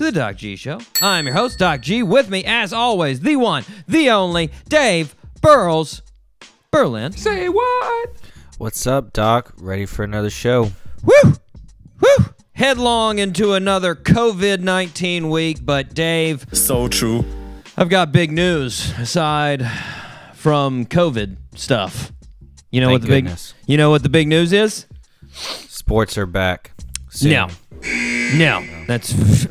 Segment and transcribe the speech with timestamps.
[0.00, 0.80] to the Doc G Show.
[1.02, 2.02] I'm your host, Doc G.
[2.02, 6.00] With me, as always, the one, the only, Dave Burles
[6.70, 7.12] Berlin.
[7.12, 8.08] Say what?
[8.56, 9.52] What's up, Doc?
[9.58, 10.70] Ready for another show?
[11.04, 11.34] Woo!
[12.00, 12.24] Woo!
[12.52, 17.22] Headlong into another COVID 19 week, but Dave, So true.
[17.76, 19.70] I've got big news aside
[20.32, 22.10] from COVID stuff.
[22.70, 23.52] You know Thank what the goodness.
[23.66, 24.86] big You know what the big news is?
[25.30, 26.70] Sports are back.
[27.10, 27.32] Soon.
[27.32, 27.48] No.
[28.34, 28.79] No.
[28.90, 29.46] That's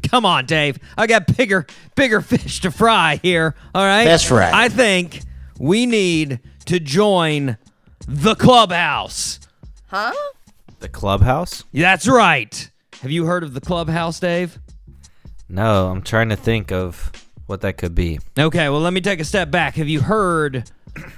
[0.08, 0.78] Come on, Dave.
[0.96, 3.54] I got bigger bigger fish to fry here.
[3.74, 4.04] All right?
[4.04, 4.54] That's right.
[4.54, 5.20] I think
[5.58, 7.58] we need to join
[8.06, 9.40] the clubhouse.
[9.88, 10.14] Huh?
[10.78, 11.64] The clubhouse?
[11.74, 12.70] That's right.
[13.02, 14.58] Have you heard of the clubhouse, Dave?
[15.50, 17.12] No, I'm trying to think of
[17.44, 18.20] what that could be.
[18.38, 19.74] Okay, well let me take a step back.
[19.74, 20.70] Have you heard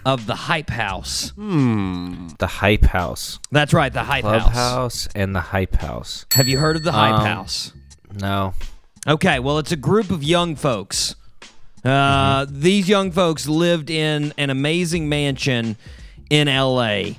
[0.05, 1.33] of the hype house?
[1.37, 3.39] The hype house.
[3.51, 4.43] That's right, the hype house.
[4.43, 6.27] Clubhouse and the hype house.
[6.33, 7.73] Have you heard of the hype Um, house?
[8.21, 8.55] No.
[9.07, 11.15] Okay, well, it's a group of young folks.
[11.85, 15.77] Uh, These young folks lived in an amazing mansion
[16.29, 17.13] in LA.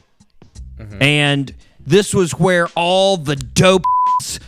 [1.00, 1.54] And
[1.86, 3.84] this was where all the dope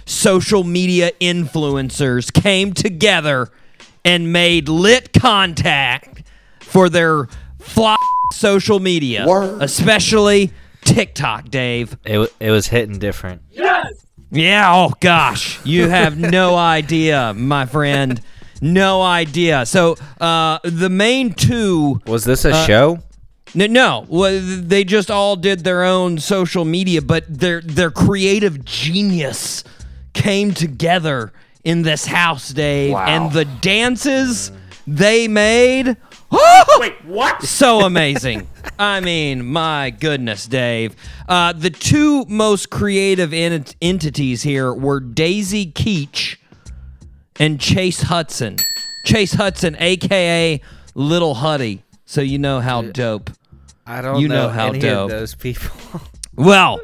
[0.05, 3.49] social media influencers came together
[4.05, 6.23] and made lit contact
[6.59, 7.27] for their
[7.63, 7.95] fly
[8.31, 9.61] social media, Word.
[9.61, 10.51] especially
[10.85, 11.93] TikTok, Dave.
[12.05, 13.41] It, w- it was hitting different.
[13.51, 14.05] Yes.
[14.31, 15.63] Yeah, oh gosh.
[15.65, 18.19] You have no idea, my friend.
[18.61, 19.65] No idea.
[19.65, 21.99] So, uh, the main two.
[22.07, 22.99] Was this a Uh, show?
[23.55, 28.65] No, no, well, they just all did their own social media, but their their creative
[28.65, 29.63] genius
[30.13, 31.31] came together
[31.63, 33.05] in this house, Dave, Wow.
[33.05, 34.51] and the dances
[34.87, 35.97] they made.
[36.79, 37.43] Wait, what?
[37.43, 38.47] So amazing.
[38.79, 40.95] I mean, my goodness, Dave.
[41.27, 46.39] Uh, the two most creative ent- entities here were Daisy Keech
[47.39, 48.57] and Chase Hudson.
[49.05, 50.59] Chase Hudson, aka
[50.95, 51.83] Little Huddy.
[52.05, 53.29] So you know how dope.
[53.85, 55.11] I don't you know know, how any dope.
[55.11, 55.69] of those people.
[56.35, 56.79] Well,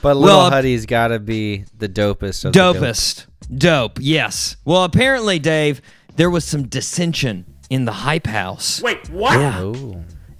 [0.00, 2.76] but Well, Little uh, Huddy's got to be the dopest of the dope.
[2.78, 3.26] dopest.
[3.54, 4.56] Dope, yes.
[4.64, 5.82] Well, apparently, Dave,
[6.16, 8.80] there was some dissension in the hype house.
[8.82, 9.38] Wait, what?
[9.38, 9.72] Yeah.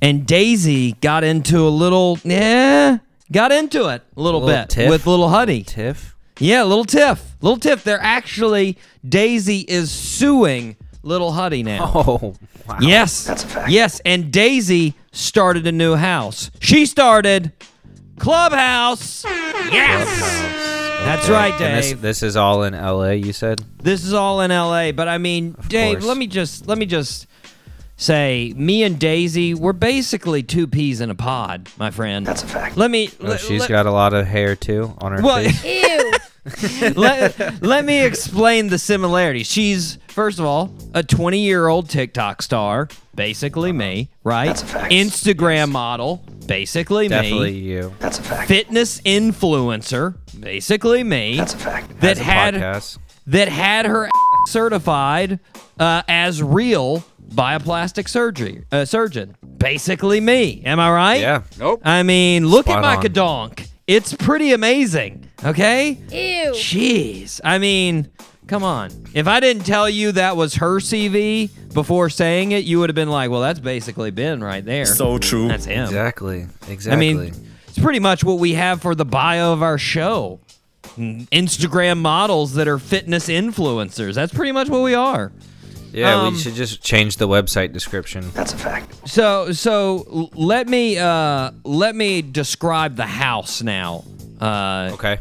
[0.02, 2.98] And Daisy got into a little, yeah,
[3.32, 4.90] got into it a little, Little bit tiff?
[4.90, 5.62] with little Huddy.
[5.62, 6.14] Tiff?
[6.38, 7.36] Yeah, little tiff.
[7.40, 7.84] Little tiff.
[7.84, 8.76] They're actually,
[9.08, 11.84] Daisy is suing little Huddy now.
[11.94, 12.34] Oh,
[12.68, 12.78] wow.
[12.80, 13.24] Yes.
[13.24, 13.70] That's a fact.
[13.70, 16.50] Yes, and Daisy started a new house.
[16.60, 17.52] She started
[18.18, 19.24] Clubhouse.
[19.24, 20.83] Yes.
[21.04, 22.00] That's right, And this, Dave.
[22.00, 23.62] this is all in LA, you said?
[23.82, 26.04] This is all in LA, but I mean, Dave, course.
[26.06, 27.26] let me just let me just
[27.96, 32.26] say, me and Daisy, we're basically two peas in a pod, my friend.
[32.26, 32.76] That's a fact.
[32.76, 33.10] Let me.
[33.20, 35.62] Oh, let- she's let- got a lot of hair, too, on her Well, face.
[36.96, 39.46] let, let me explain the similarities.
[39.50, 44.46] She's, first of all, a 20 year old TikTok star, basically me, right?
[44.48, 44.92] That's a fact.
[44.92, 47.58] Instagram model, basically Definitely me.
[47.58, 47.94] you.
[47.98, 48.48] That's a fact.
[48.48, 51.36] Fitness influencer, basically me.
[51.38, 52.00] That's a fact.
[52.00, 52.98] that Has a had podcast.
[53.28, 54.08] that had her
[54.48, 55.40] certified
[55.78, 59.36] uh, as real by a plastic surgery uh, surgeon.
[59.56, 60.62] Basically me.
[60.66, 61.20] Am I right?
[61.20, 61.42] Yeah.
[61.58, 61.80] Nope.
[61.84, 63.02] I mean, look Spot at my on.
[63.02, 63.68] kadonk.
[63.86, 65.23] It's pretty amazing.
[65.44, 65.90] Okay?
[66.10, 66.52] Ew.
[66.52, 67.40] Jeez.
[67.44, 68.10] I mean,
[68.46, 68.90] come on.
[69.14, 72.94] If I didn't tell you that was her CV before saying it, you would have
[72.94, 74.86] been like, well, that's basically Ben right there.
[74.86, 75.48] So true.
[75.48, 75.84] that's him.
[75.84, 76.46] Exactly.
[76.68, 76.92] Exactly.
[76.92, 77.34] I mean,
[77.68, 80.40] it's pretty much what we have for the bio of our show.
[80.96, 84.14] Instagram models that are fitness influencers.
[84.14, 85.32] That's pretty much what we are.
[85.92, 88.30] yeah, um, we should just change the website description.
[88.32, 89.08] That's a fact.
[89.08, 94.04] So so let me uh let me describe the house now.
[94.40, 95.18] Uh Okay.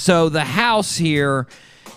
[0.00, 1.46] So the house here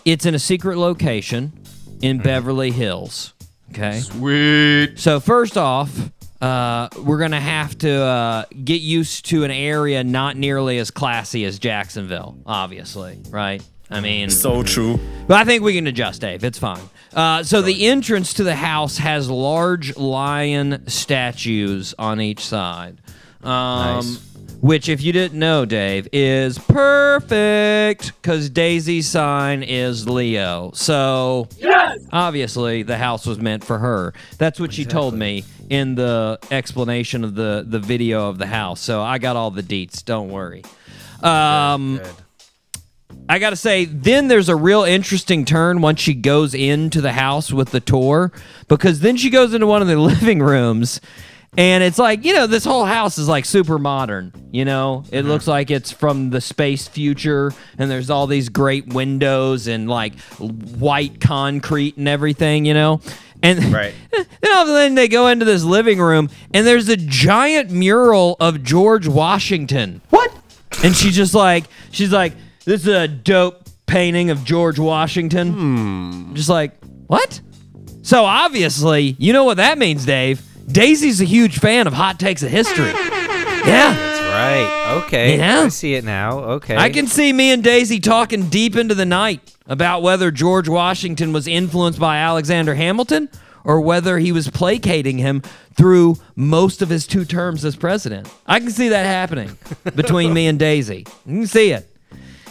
[0.06, 1.54] it's in a secret location
[2.02, 3.34] in Beverly Hills.
[3.72, 4.00] Okay.
[4.02, 5.00] Sweet.
[5.00, 5.90] So first off,
[6.42, 11.46] uh, we're gonna have to uh, get used to an area not nearly as classy
[11.46, 13.64] as Jacksonville, obviously, right?
[13.90, 15.00] I mean, So true.
[15.28, 16.44] but I think we can adjust, Dave.
[16.44, 16.82] It's fine.
[17.14, 22.98] Uh, so the entrance to the house has large lion statues on each side.
[23.44, 23.52] Um,
[23.98, 24.33] Nice.
[24.64, 30.72] Which, if you didn't know, Dave, is perfect because Daisy's sign is Leo.
[30.74, 32.00] So, yes!
[32.14, 34.14] obviously, the house was meant for her.
[34.38, 38.80] That's what she told me in the explanation of the, the video of the house.
[38.80, 40.02] So, I got all the deets.
[40.06, 40.64] Don't worry.
[41.22, 42.16] Um, Good.
[43.28, 47.52] I gotta say, then there's a real interesting turn once she goes into the house
[47.52, 48.32] with the tour,
[48.70, 51.02] because then she goes into one of the living rooms,
[51.58, 54.32] and it's like, you know, this whole house is like super modern.
[54.52, 55.28] You know, it mm-hmm.
[55.30, 60.20] looks like it's from the space future, and there's all these great windows and like
[60.40, 62.66] white concrete and everything.
[62.66, 63.02] You know,
[63.44, 63.94] and Right.
[64.12, 67.70] then all of a sudden they go into this living room, and there's a giant
[67.70, 70.02] mural of George Washington.
[70.10, 70.34] What?
[70.84, 72.34] And she's just like, she's like,
[72.66, 75.54] this is a dope painting of George Washington.
[75.54, 76.34] Hmm.
[76.34, 76.72] Just like,
[77.08, 77.42] what?
[78.02, 80.42] So obviously, you know what that means, Dave.
[80.68, 82.88] Daisy's a huge fan of hot takes of history.
[83.66, 83.94] Yeah.
[83.94, 85.04] That's right.
[85.06, 85.38] Okay.
[85.38, 85.62] Yeah.
[85.62, 86.40] I see it now.
[86.40, 86.76] Okay.
[86.76, 91.34] I can see me and Daisy talking deep into the night about whether George Washington
[91.34, 93.30] was influenced by Alexander Hamilton
[93.64, 95.42] or whether he was placating him
[95.76, 98.30] through most of his two terms as president.
[98.46, 99.58] I can see that happening
[99.96, 101.06] between me and Daisy.
[101.26, 101.90] You can see it.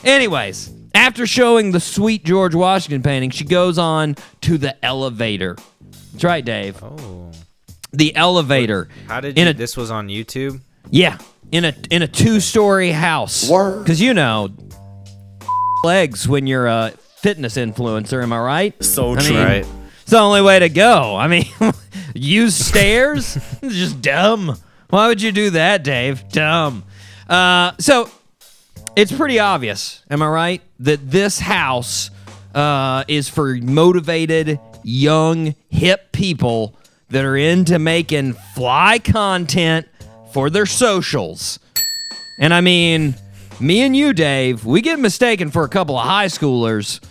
[0.05, 5.57] Anyways, after showing the sweet George Washington painting, she goes on to the elevator.
[6.13, 6.83] That's right, Dave.
[6.83, 7.31] Oh.
[7.93, 8.89] The elevator.
[9.07, 9.51] How did in you?
[9.51, 10.61] a this was on YouTube.
[10.91, 11.19] yeah,
[11.51, 13.47] in a in a two-story house.
[13.49, 14.49] Because you know,
[15.85, 18.23] legs when you're a fitness influencer.
[18.23, 18.85] Am I right?
[18.85, 19.35] So I true.
[19.35, 19.67] mean, Right.
[20.03, 21.17] It's the only way to go.
[21.17, 21.47] I mean,
[22.15, 23.37] use stairs.
[23.63, 24.57] it's just dumb.
[24.91, 26.29] Why would you do that, Dave?
[26.31, 26.83] Dumb.
[27.29, 28.11] Uh, so
[28.97, 30.03] it's pretty obvious.
[30.11, 32.11] Am I right that this house
[32.55, 36.77] uh, is for motivated, young, hip people
[37.13, 39.87] that are into making fly content
[40.33, 41.59] for their socials.
[42.39, 43.15] And I mean,
[43.61, 47.05] me and you, Dave, we get mistaken for a couple of high schoolers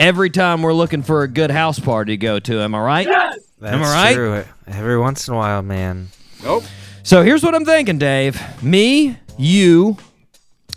[0.00, 2.60] every time we're looking for a good house party to go to.
[2.60, 3.06] Am I right?
[3.06, 4.14] That's Am I right?
[4.14, 4.44] true.
[4.66, 6.08] Every once in a while, man.
[6.42, 6.64] Nope.
[7.04, 8.40] So here's what I'm thinking, Dave.
[8.62, 9.96] Me, you,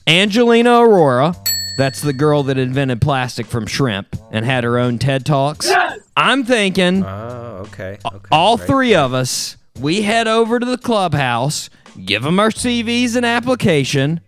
[0.06, 1.36] Angelina Arora.
[1.78, 5.70] That's the girl that invented plastic from shrimp and had her own TED Talks.
[6.18, 7.98] I'm thinking Oh, okay.
[8.04, 8.28] okay.
[8.32, 8.68] all right.
[8.68, 11.70] three of us, we head over to the clubhouse,
[12.06, 14.20] give them our CVs and application,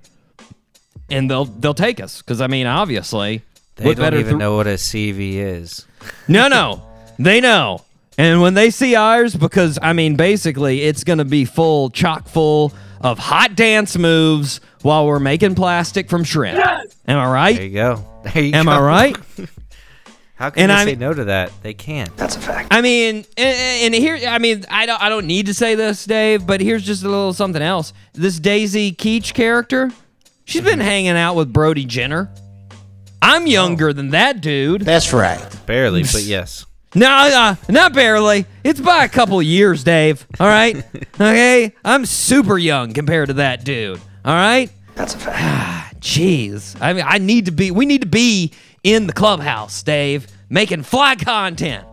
[1.09, 2.21] and they'll they'll take us.
[2.21, 3.41] Because I mean, obviously,
[3.75, 5.85] They what don't even thr- know what a CV is.
[6.29, 6.81] No, no,
[7.17, 7.83] they know.
[8.17, 12.71] And when they see ours, because I mean, basically, it's gonna be full, chock full
[13.01, 16.59] of hot dance moves while we're making plastic from shrimp.
[17.07, 17.55] Am I right?
[17.55, 18.05] There you go.
[18.23, 18.71] There you Am go.
[18.71, 19.17] I right?
[20.39, 21.51] How can And they I'm- say no to that?
[21.63, 22.15] They can't.
[22.15, 22.69] That's a fact.
[22.71, 26.05] I mean, and, and here, I mean, I don't, I don't need to say this,
[26.05, 27.91] Dave, but here's just a little something else.
[28.13, 29.91] This Daisy Keech character,
[30.45, 32.29] she's been hanging out with Brody Jenner.
[33.21, 34.81] I'm younger than that dude.
[34.83, 35.45] That's right.
[35.65, 36.65] Barely, but yes.
[36.95, 38.45] No, uh, not barely.
[38.63, 40.25] It's by a couple years, Dave.
[40.39, 40.77] All right,
[41.15, 41.75] okay.
[41.83, 43.99] I'm super young compared to that dude.
[44.25, 44.71] All right.
[44.95, 45.99] That's a fact.
[46.01, 47.71] Jeez, I mean, I need to be.
[47.71, 48.53] We need to be
[48.93, 51.85] in the clubhouse, Dave, making fly content,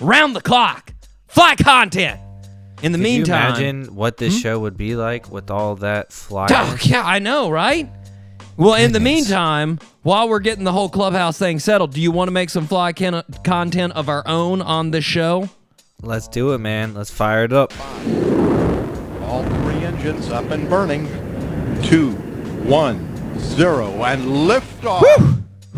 [0.00, 0.94] round the clock,
[1.26, 2.18] fly content.
[2.82, 4.40] In the Could meantime, you imagine what this hmm?
[4.40, 6.46] show would be like with all that fly.
[6.50, 7.90] Oh, yeah, I know, right?
[8.56, 12.28] Well, in the meantime, while we're getting the whole clubhouse thing settled, do you want
[12.28, 15.50] to make some fly can- uh, content of our own on this show?
[16.02, 16.94] Let's do it, man.
[16.94, 17.72] Let's fire it up.
[19.22, 21.06] All three engines up and burning.
[21.82, 22.12] Two,
[22.64, 25.04] one, zero, and lift off.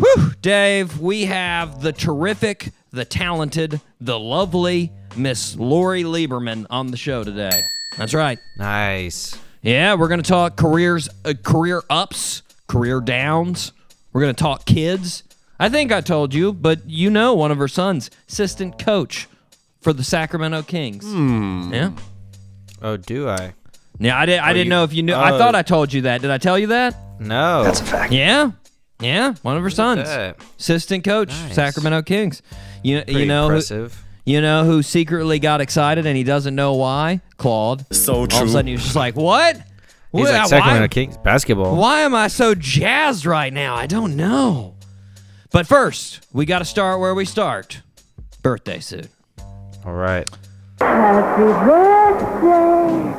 [0.01, 6.97] Whew, Dave, we have the terrific, the talented, the lovely Miss Lori Lieberman on the
[6.97, 7.61] show today.
[7.99, 8.39] That's right.
[8.57, 9.37] Nice.
[9.61, 13.73] Yeah, we're gonna talk careers, uh, career ups, career downs.
[14.11, 15.21] We're gonna talk kids.
[15.59, 19.27] I think I told you, but you know one of her sons, assistant coach
[19.81, 21.05] for the Sacramento Kings.
[21.71, 21.91] Yeah.
[22.81, 23.53] Oh, do I?
[23.99, 24.39] Yeah, I did.
[24.39, 25.13] I didn't you- know if you knew.
[25.13, 25.37] I oh.
[25.37, 26.21] thought I told you that.
[26.21, 26.95] Did I tell you that?
[27.19, 27.63] No.
[27.63, 28.11] That's a fact.
[28.11, 28.51] Yeah.
[29.01, 30.37] Yeah, one of her sons, that.
[30.59, 31.55] assistant coach, Nice.
[31.55, 32.41] Sacramento Kings.
[32.83, 33.89] You you Pretty know who,
[34.25, 37.21] you know who secretly got excited and he doesn't know why?
[37.37, 37.85] Claude.
[37.93, 38.37] So true.
[38.37, 39.55] All of a sudden he was just like, "What?
[39.55, 39.63] He's
[40.25, 41.75] Wha- like Sacramento why, Kings basketball.
[41.75, 43.75] why am I so jazzed right now?
[43.75, 44.75] I don't know."
[45.51, 47.81] But first, we got to start where we start.
[48.41, 49.07] Birthday suit.
[49.85, 50.29] All right.
[50.79, 53.11] Happy birthday,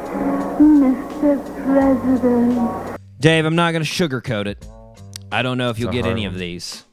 [0.63, 1.65] Mr.
[1.65, 3.01] President.
[3.21, 4.65] Dave, I'm not going to sugarcoat it.
[5.33, 6.85] I don't know if you'll get any of these.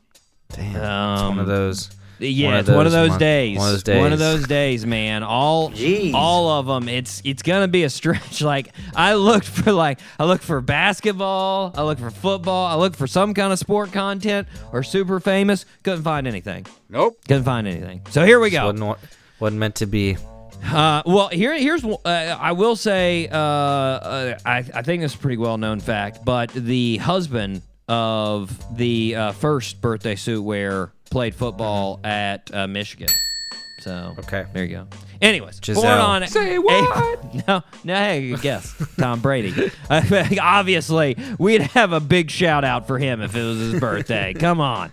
[0.53, 0.75] Damn.
[0.75, 1.89] it's Um, one of those.
[2.22, 3.58] Yeah, One of it's one of those those days.
[3.58, 4.39] one of those One of days.
[4.39, 5.24] those days, man.
[5.24, 6.13] All Jeez.
[6.13, 6.89] all of them.
[6.89, 8.41] It's it's gonna be a stretch.
[8.50, 11.72] Like I looked for like I looked for basketball.
[11.77, 12.65] I looked for football.
[12.65, 15.65] I looked for some kind of sport content or super famous.
[15.84, 16.65] Couldn't find anything.
[16.89, 17.19] Nope.
[17.25, 18.01] Couldn't find anything.
[18.10, 18.65] So here we go.
[18.65, 19.00] Wasn't,
[19.39, 20.17] wasn't meant to be.
[20.65, 25.17] Uh, well, here, here's uh, I will say uh, uh, I, I think this is
[25.17, 30.93] a pretty well known fact, but the husband of the uh, first birthday suit wearer
[31.12, 33.08] played football at uh, Michigan.
[33.81, 34.46] So Okay.
[34.53, 34.88] there you go.
[35.22, 37.48] Anyways, born on say what?
[37.48, 39.72] no, no, hey, guess, Tom Brady.
[40.39, 44.34] Obviously, we'd have a big shout out for him if it was his birthday.
[44.39, 44.91] Come on.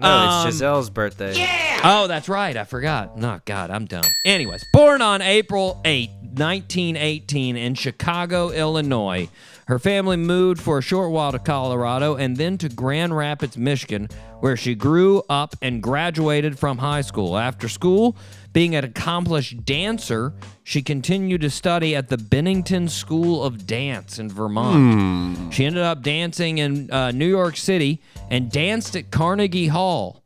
[0.00, 1.36] No, Um, it's Gisele's birthday.
[1.36, 1.80] Yeah.
[1.84, 2.56] Oh, that's right.
[2.56, 3.18] I forgot.
[3.18, 4.04] No, God, I'm dumb.
[4.24, 9.28] Anyways, born on April 8, 1918, in Chicago, Illinois.
[9.68, 14.08] Her family moved for a short while to Colorado and then to Grand Rapids, Michigan,
[14.40, 17.36] where she grew up and graduated from high school.
[17.36, 18.16] After school,
[18.54, 20.32] being an accomplished dancer,
[20.64, 25.52] she continued to study at the Bennington School of Dance in Vermont.
[25.52, 30.22] She ended up dancing in uh, New York City and danced at Carnegie Hall.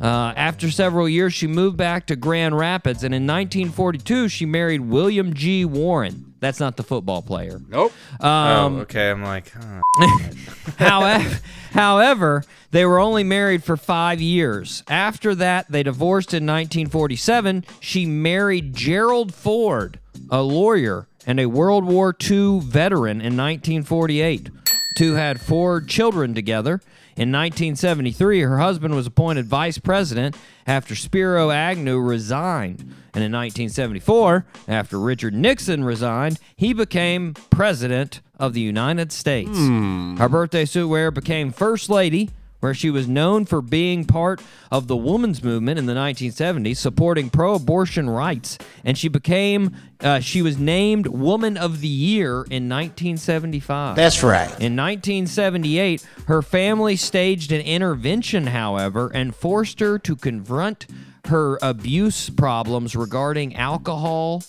[0.00, 4.80] Uh, after several years, she moved back to Grand Rapids, and in 1942, she married
[4.80, 5.64] William G.
[5.64, 6.34] Warren.
[6.40, 7.60] That's not the football player.
[7.68, 7.92] Nope.
[8.20, 9.10] Um, oh, okay.
[9.10, 10.18] I'm like, huh.
[10.78, 11.38] however,
[11.70, 14.82] however, they were only married for five years.
[14.88, 17.64] After that, they divorced in 1947.
[17.80, 24.50] She married Gerald Ford, a lawyer and a World War II veteran, in 1948.
[24.96, 26.82] Two had four children together.
[27.16, 32.80] In 1973, her husband was appointed vice president after Spiro Agnew resigned.
[33.14, 39.56] And in 1974, after Richard Nixon resigned, he became president of the United States.
[39.56, 40.16] Hmm.
[40.16, 42.30] Her birthday suit wearer became first lady,
[42.64, 44.40] where she was known for being part
[44.70, 48.56] of the women's movement in the 1970s, supporting pro-abortion rights,
[48.86, 53.96] and she became uh, she was named Woman of the Year in 1975.
[53.96, 54.48] That's right.
[54.48, 60.86] In 1978, her family staged an intervention, however, and forced her to confront
[61.26, 64.42] her abuse problems regarding alcohol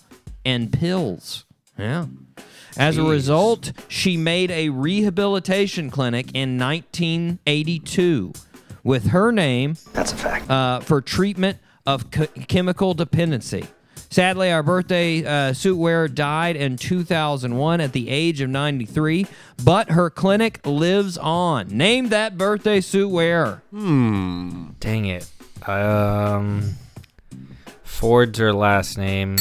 [0.46, 1.44] and pills.
[1.78, 2.06] Yeah.
[2.77, 8.34] As a result, she made a rehabilitation clinic in 1982
[8.84, 10.50] with her name That's a fact.
[10.50, 13.65] uh, for treatment of ch- chemical dependency.
[14.10, 19.25] Sadly, our birthday uh, suit wearer died in 2001 at the age of 93,
[19.63, 21.67] but her clinic lives on.
[21.70, 23.62] Name that birthday suit wearer.
[23.72, 25.27] dang it.
[25.67, 26.75] Um,
[27.84, 29.36] Ford's her last name.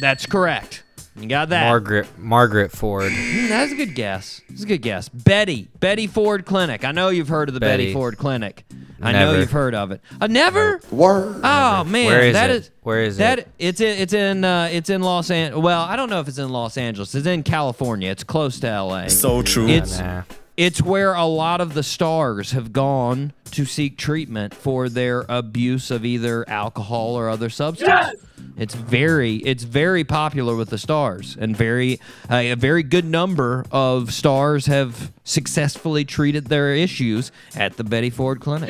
[0.00, 0.82] That's correct.
[1.20, 1.64] You got that.
[1.66, 3.12] Margaret Margaret Ford.
[3.12, 4.40] Mm, That's a good guess.
[4.48, 5.08] That's a good guess.
[5.08, 5.68] Betty.
[5.78, 6.84] Betty Ford Clinic.
[6.84, 7.92] I know you've heard of the Betty, Betty.
[7.92, 8.64] Ford Clinic.
[9.02, 10.02] I know you've heard of it.
[10.20, 10.78] I never?
[10.90, 11.40] Word.
[11.42, 12.56] Oh man, Where is that it?
[12.56, 13.48] is- Where is that it?
[13.58, 15.62] it's in it's in uh, it's in Los Angeles.
[15.62, 17.14] Well, I don't know if it's in Los Angeles.
[17.14, 18.10] It's in California.
[18.10, 19.08] It's close to L.A.
[19.08, 19.68] So true.
[19.68, 20.22] It's Nah.
[20.60, 25.90] It's where a lot of the stars have gone to seek treatment for their abuse
[25.90, 28.14] of either alcohol or other substance.
[28.58, 31.98] It's very it's very popular with the stars, and very
[32.30, 38.10] uh, a very good number of stars have successfully treated their issues at the Betty
[38.10, 38.68] Ford Clinic.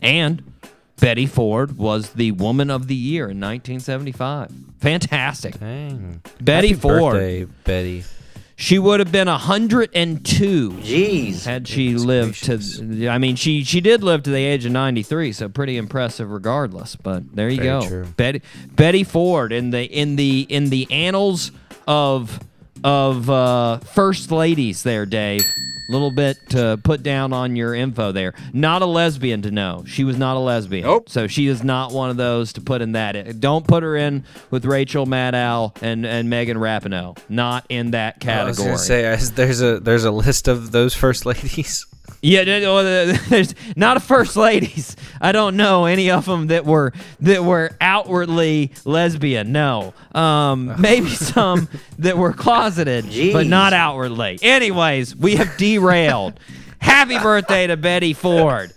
[0.00, 0.52] And
[1.00, 4.52] Betty Ford was the Woman of the Year in 1975.
[4.78, 5.58] Fantastic.
[5.58, 6.20] Dang.
[6.40, 7.14] Betty Happy Ford.
[7.14, 8.04] birthday, Betty.
[8.58, 11.44] She would have been 102 Jeez.
[11.44, 12.78] had she Goodness lived gracious.
[12.78, 16.30] to I mean she she did live to the age of 93 so pretty impressive
[16.30, 18.04] regardless but there you Very go true.
[18.16, 18.40] Betty
[18.74, 21.52] Betty Ford in the in the in the annals
[21.86, 22.40] of
[22.86, 25.42] of uh first ladies there Dave.
[25.88, 28.34] A little bit to put down on your info there.
[28.52, 29.84] Not a lesbian to know.
[29.86, 30.82] She was not a lesbian.
[30.84, 31.08] Nope.
[31.08, 33.38] so she is not one of those to put in that.
[33.40, 37.16] Don't put her in with Rachel Maddow and and Megan Rapinoe.
[37.28, 38.66] Not in that I was category.
[38.66, 41.86] gonna say I- there's a there's a list of those first ladies.
[42.26, 44.96] Yeah, no, no, uh, there's not a first ladies.
[45.20, 49.52] I don't know any of them that were that were outwardly lesbian.
[49.52, 51.68] No, um, maybe some
[52.00, 54.40] that were closeted, but not outwardly.
[54.42, 56.40] Anyways, we have derailed.
[56.80, 58.72] Happy birthday to Betty Ford.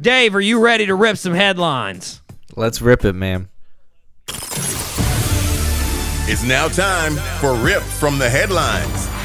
[0.00, 2.22] Dave, are you ready to rip some headlines?
[2.56, 3.50] Let's rip it, man.
[6.26, 9.19] It's now time for Rip from the Headlines.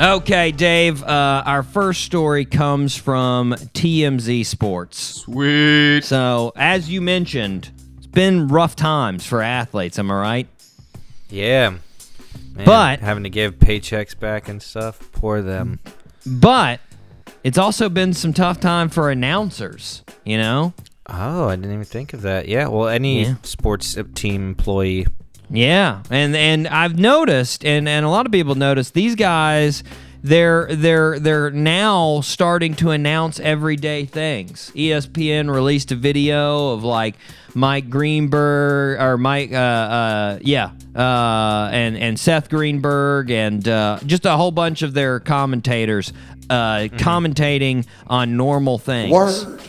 [0.00, 1.02] Okay, Dave.
[1.02, 4.98] Uh, our first story comes from TMZ Sports.
[5.22, 6.02] Sweet.
[6.04, 9.98] So, as you mentioned, it's been rough times for athletes.
[9.98, 10.48] Am I right?
[11.30, 11.70] Yeah.
[12.54, 15.00] Man, But- having to give paychecks back and stuff.
[15.12, 15.80] Poor them.
[16.24, 16.78] But
[17.42, 20.02] it's also been some tough time for announcers.
[20.24, 20.74] You know,
[21.10, 22.48] Oh, I didn't even think of that.
[22.48, 23.34] Yeah, well, any Yeah.
[23.42, 25.06] sports team employee.
[25.50, 29.82] Yeah, and and I've noticed, and and a lot of people notice these guys.
[30.20, 34.72] They're they're they're now starting to announce everyday things.
[34.74, 37.14] ESPN released a video of like
[37.54, 44.26] Mike Greenberg or Mike, uh, uh, yeah, uh, and and Seth Greenberg and uh, just
[44.26, 46.12] a whole bunch of their commentators
[46.50, 49.12] uh, commentating on normal things.
[49.12, 49.60] Word.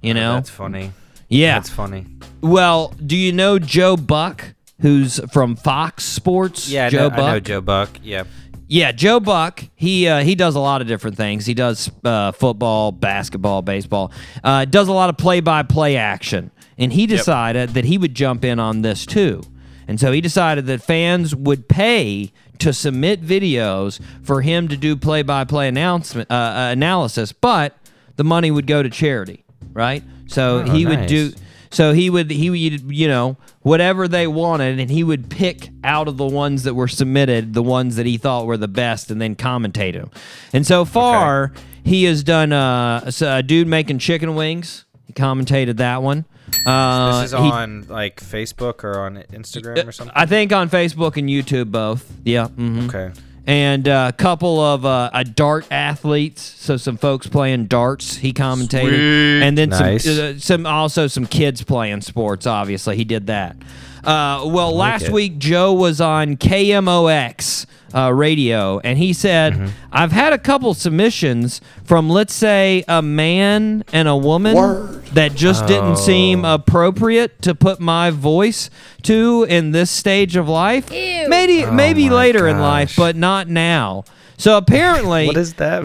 [0.00, 0.92] You know, That's funny.
[1.28, 1.54] yeah.
[1.58, 2.06] That's funny.
[2.40, 6.68] Well, do you know Joe Buck, who's from Fox Sports?
[6.68, 7.18] Yeah, I Joe know, Buck.
[7.20, 7.90] I know Joe Buck.
[8.02, 8.24] Yeah.
[8.68, 9.64] Yeah, Joe Buck.
[9.74, 11.44] He uh, he does a lot of different things.
[11.44, 14.12] He does uh, football, basketball, baseball.
[14.44, 18.60] Uh, does a lot of play-by-play action, and he decided that he would jump in
[18.60, 19.42] on this too.
[19.88, 24.94] And so he decided that fans would pay to submit videos for him to do
[24.94, 27.76] play-by-play announcement uh, uh, analysis, but
[28.14, 30.04] the money would go to charity, right?
[30.28, 31.32] So Oh, he would do
[31.70, 36.08] so he would he would you know whatever they wanted, and he would pick out
[36.08, 39.20] of the ones that were submitted the ones that he thought were the best, and
[39.20, 40.10] then commentate them.
[40.52, 41.52] And so far,
[41.84, 44.84] he has done uh, a dude making chicken wings.
[45.06, 46.24] He commentated that one.
[46.66, 50.12] Uh, This is he- on like Facebook or on Instagram or something.
[50.16, 52.10] I think on Facebook and YouTube both.
[52.24, 52.48] Yeah.
[52.48, 52.88] mhm.
[52.88, 53.12] okay.
[53.50, 58.14] And uh, a couple of uh, a dart athletes, so some folks playing darts.
[58.14, 60.04] He commentated, and then Nice.
[60.04, 62.46] some, uh, some also some kids playing sports.
[62.46, 63.56] Obviously, he did that.
[64.04, 65.12] Uh, well, last it.
[65.12, 69.66] week Joe was on KMOX uh, radio, and he said, Mm-hmm.
[69.92, 75.04] "I've had a couple submissions from, let's say, a man and a woman Word.
[75.14, 76.54] that just didn't seem Oh.
[76.54, 78.70] appropriate to put my voice
[79.02, 80.90] to in this stage of life.
[80.90, 84.04] Maybe maybe Oh my later in life, but not now.
[84.38, 85.82] So apparently, What is that?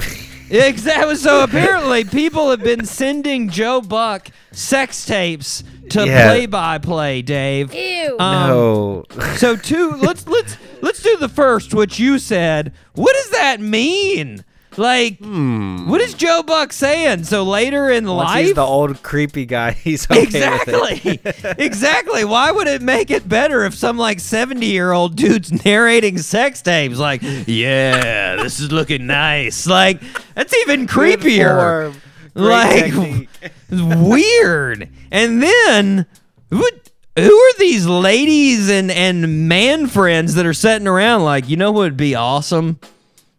[0.50, 1.16] exactly.
[1.16, 6.28] So apparently, people have been sending Joe Buck sex tapes to Yeah.
[6.30, 7.22] play by play.
[7.22, 7.74] Dave.
[7.74, 8.18] Ew.
[8.20, 9.04] Um, no.
[9.38, 9.92] So two.
[9.92, 12.74] Let's let's let's do the first, which you said.
[12.94, 14.44] What does that mean?
[14.78, 17.24] Like, what is Joe Buck saying?
[17.24, 19.72] So later in Once life, he's the old creepy guy.
[19.86, 21.24] He's okay With it.
[21.24, 21.56] Exactly.
[21.66, 22.26] exactly.
[22.26, 26.62] Why would it make it better if some like 70 year old dude's narrating sex
[26.62, 26.98] tapes?
[26.98, 29.66] Like, yeah, this is looking nice.
[29.66, 30.02] Like,
[30.34, 31.94] that's even creepier.
[32.36, 33.30] Great Like, technique.
[33.72, 34.90] weird.
[35.12, 36.06] And then,
[36.50, 36.74] what?
[37.18, 41.72] Who are these ladies and, and man friends that are sitting around like, you know
[41.72, 42.78] what would be awesome?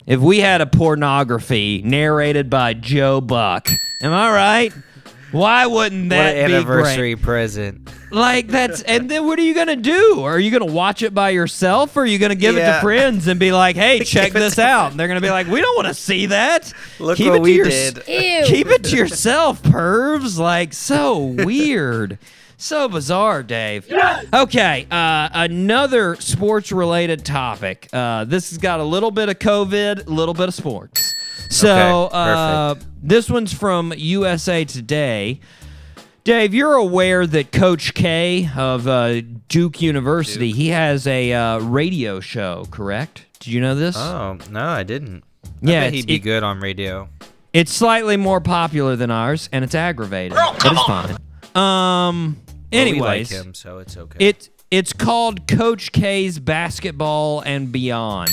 [0.07, 3.69] If we had a pornography narrated by Joe Buck.
[4.03, 4.73] Am I right?
[5.33, 7.23] Why wouldn't What that an be anniversary great?
[7.25, 7.91] present.
[8.17, 10.23] Like that's and then what are you gonna do?
[10.23, 13.27] Are you gonna watch it by yourself or are you gonna give it to friends
[13.27, 14.91] and be like, hey, check this out?
[14.93, 16.73] And they're gonna be like, we don't wanna see that.
[16.99, 17.97] Look Keep what it to we your- did.
[18.09, 18.45] Ew.
[18.47, 20.39] Keep it to yourself, pervs.
[20.39, 22.19] Like so weird.
[22.59, 23.87] So bizarre, Dave.
[24.33, 27.87] Okay, uh, another sports related topic.
[27.93, 31.15] Uh, this has got a little bit of COVID, a little bit of sports.
[31.51, 35.41] So Okay, uh, this one's from USA Today.
[36.27, 42.19] Dave, you're aware that Coach K of uh, Duke University, he has a uh, radio
[42.19, 43.27] show, correct?
[43.39, 43.97] Did you know this?
[43.97, 45.23] Oh no, I didn't.
[45.45, 47.09] I Yeah, bet he'd be it- good on radio.
[47.53, 51.17] It's slightly more popular than ours, and it's aggravating, but it's fine.
[51.55, 52.39] Um.
[52.45, 54.27] But we Anyways, like him, so it's okay.
[54.27, 58.33] it it's called Coach K's Basketball and Beyond,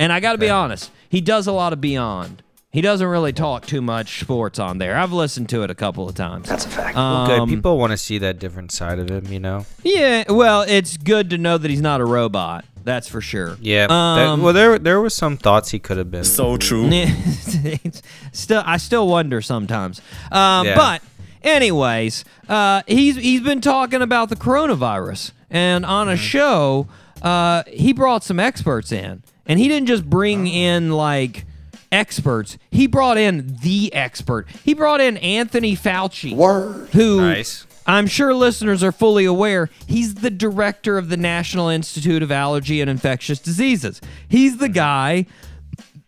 [0.00, 2.42] and I got to be honest, he does a lot of Beyond.
[2.72, 4.96] He doesn't really talk too much sports on there.
[4.96, 6.48] I've listened to it a couple of times.
[6.48, 6.96] That's a fact.
[6.96, 7.48] well, good.
[7.50, 9.66] People want to see that different side of him, you know.
[9.84, 12.64] Yeah, well, it's good to know that he's not a robot.
[12.82, 13.58] That's for sure.
[13.60, 13.88] Yeah.
[13.88, 13.92] that-
[14.26, 16.24] Um, well, there there was some thoughts he could have been.
[16.24, 16.90] So true.
[18.32, 20.00] Still, I still wonder sometimes.
[20.32, 20.74] Um, Yeah.
[20.74, 21.02] But,
[21.42, 26.14] anyways, uh, he's he's been talking about the coronavirus, and on Mm-hmm.
[26.14, 26.86] a show,
[27.20, 30.50] uh, he brought some experts in, and he didn't just bring Oh.
[30.50, 31.44] in like
[31.92, 32.58] experts.
[32.70, 34.48] He brought in the expert.
[34.64, 36.88] He brought in Anthony Fauci, Word.
[36.90, 37.66] who Nice.
[37.86, 42.80] I'm sure listeners are fully aware he's the director of the National Institute of Allergy
[42.80, 44.00] and Infectious Diseases.
[44.28, 45.26] He's the guy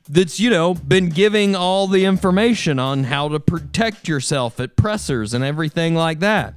[0.08, 5.34] that's, you know, been giving all the information on how to protect yourself at pressers
[5.34, 6.54] and everything like that.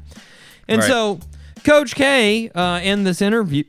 [0.67, 0.87] And Right.
[0.87, 1.19] so,
[1.63, 3.63] Coach K, uh, in this interview,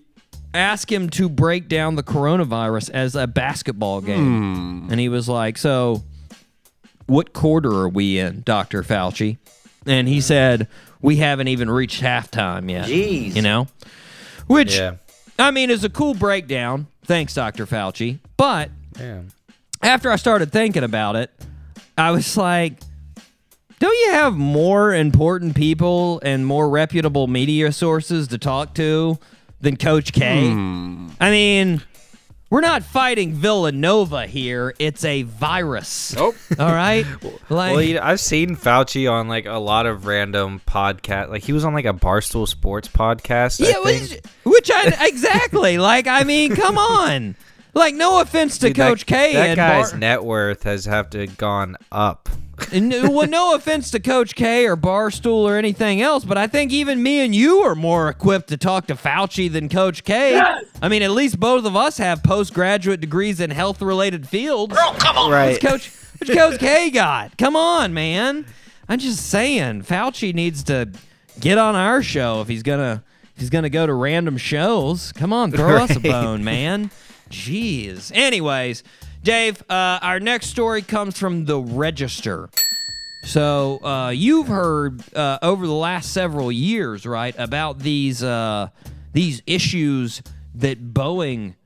[0.55, 4.85] asked him to break down the coronavirus as a basketball game.
[4.85, 4.91] Hmm.
[4.91, 6.03] And he was like, So,
[7.07, 8.83] what quarter are we in, Dr.
[8.83, 9.39] Fauci?
[9.87, 10.69] And he said,
[11.01, 12.87] We haven't even reached halftime yet.
[12.87, 13.35] Jeez.
[13.35, 13.69] You know?
[14.47, 14.97] Which, Yeah.
[15.39, 16.89] I mean, is a cool breakdown.
[17.05, 17.65] Thanks, Dr.
[17.67, 18.19] Fauci.
[18.37, 18.71] But
[19.83, 21.31] after I started thinking about it,
[21.97, 22.75] I was like,
[23.79, 29.19] don't you have more important people and more reputable media sources to talk to
[29.61, 30.51] than Coach K?
[30.51, 31.09] Hmm.
[31.21, 31.83] I mean,
[32.51, 34.75] we're not fighting Villanova here.
[34.79, 36.15] It's a virus.
[36.15, 36.35] Nope.
[36.59, 37.05] All right.
[37.51, 41.31] Like, Well, you know, I've seen Fauci on like a lot of random podcast.
[41.31, 43.65] Like he was on like a Barstool Sports podcast.
[43.65, 44.23] I yeah, think.
[44.45, 46.07] which, which I exactly like.
[46.07, 47.37] I mean, come on.
[47.73, 51.09] Like, no offense to Dude, that- Coach K That guy's Bar- net worth has have
[51.11, 52.29] to gone up.
[52.73, 56.73] And, well, no offense to Coach K or Barstool or anything else, but I think
[56.73, 60.41] even me and you are more equipped to talk to Fauci than Coach K.
[60.83, 64.75] I mean, at least both of us have postgraduate degrees in health-related fields.
[64.75, 65.51] Right.
[65.53, 67.39] What's Coach, what's Coach K got?
[67.39, 68.45] Come on, man.
[68.89, 70.89] I'm just saying, Fauci needs to
[71.41, 73.03] get on our show if he's gonna
[73.35, 75.13] if he's gonna go to random shows.
[75.13, 76.91] Come on, throw us a bone, man.
[77.31, 78.11] Jeez.
[78.15, 78.83] Anyways,
[79.29, 82.49] Dave, uh, our next story comes from the Register.
[83.25, 88.69] So uh, you've heard uh, over the last several years, right, about these uh,
[89.13, 90.23] these issues
[90.55, 91.57] that Boeing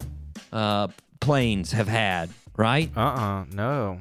[0.52, 0.88] uh,
[1.20, 2.90] planes have had, right?
[2.96, 4.00] Uh uh no.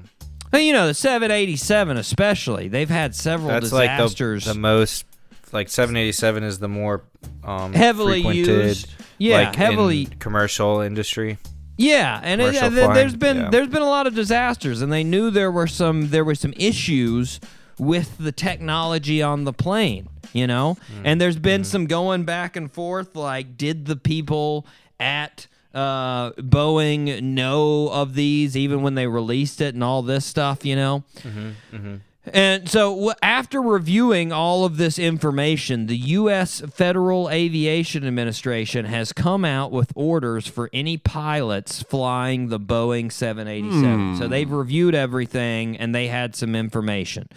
[0.52, 2.68] Well, you know, the 787 especially.
[2.68, 5.06] They've had several That's like the, the most
[5.52, 7.04] like 787 is the more
[7.44, 8.90] um Heavily used.
[9.20, 11.38] Yeah, like, heavily- in commercial industry.
[11.78, 13.50] Yeah, and it, uh, there- there's been yeah.
[13.50, 16.54] there's been a lot of disasters, and they knew there were some there were some
[16.58, 17.40] issues
[17.80, 20.08] with the technology on the plane.
[20.34, 21.02] You know, Mm.
[21.06, 21.70] and there's been Mm-hmm.
[21.72, 23.16] some going back and forth.
[23.18, 24.66] Like, did the people
[25.00, 30.64] at uh, Boeing know of these even when they released it and all this stuff?
[30.66, 31.04] You know.
[31.20, 36.62] Mm-hmm, And so, after reviewing all of this information, the U.S.
[36.72, 44.14] Federal Aviation Administration has come out with orders for any pilots flying the Boeing 787.
[44.14, 44.20] Hmm.
[44.20, 47.28] So, they've reviewed everything and they had some information.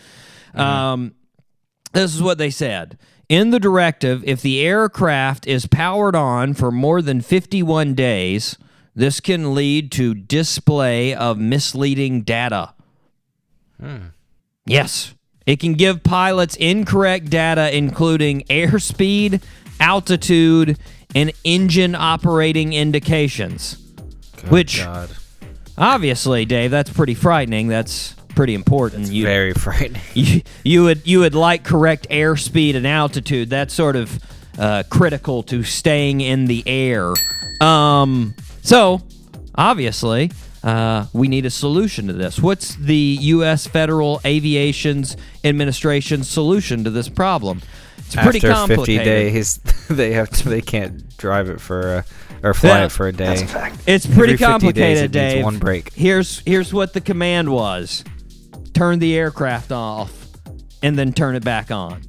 [0.49, 0.61] Mm-hmm.
[0.61, 1.15] Um,
[1.95, 2.99] this is what they said.
[3.31, 8.59] In the directive, if the aircraft is powered on for more than 51 days,
[8.95, 12.75] this can lead to display of misleading data.
[13.81, 14.09] Hmm.
[14.67, 15.15] Yes.
[15.47, 19.43] It can give pilots incorrect data, including airspeed,
[19.79, 20.79] altitude,
[21.15, 23.77] and engine operating indications.
[24.49, 25.11] Which, God,
[25.77, 27.69] obviously, Dave, that's pretty frightening.
[27.69, 29.09] That's pretty important.
[29.11, 30.03] you, very frightening.
[30.15, 33.51] you, you would you would like correct airspeed and altitude.
[33.51, 34.19] That's sort of
[34.59, 37.13] uh, critical to staying in the air.
[37.61, 39.03] Um, so
[39.55, 40.31] obviously,
[40.65, 42.41] uh, we need a solution to this.
[42.41, 43.67] What's the U.S.
[43.69, 47.61] Federal Aviation's Administration's solution to this problem?
[47.99, 49.59] It's pretty After 50 days,
[49.91, 50.49] they have to.
[50.49, 52.05] They can't drive it for a,
[52.43, 52.85] or fly Yeah.
[52.87, 53.47] it for a day.
[53.87, 55.45] It's pretty Every 50 days, complicated, it needs Dave.
[55.45, 55.93] one break.
[55.93, 58.03] Here's here's what the command was:
[58.73, 60.29] turn the aircraft off,
[60.83, 62.03] and then turn it back on.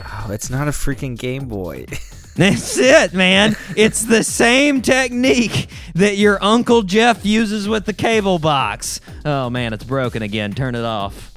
[0.00, 1.86] Oh, it's not a freaking Game Boy.
[2.36, 3.56] That's it, man.
[3.76, 9.00] It's the same technique that your Uncle Jeff uses with the cable box.
[9.24, 10.52] Oh man, it's broken again.
[10.52, 11.32] Turn it off.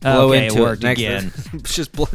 [0.00, 1.32] blow okay, into it worked Next again.
[1.62, 2.06] Just blow,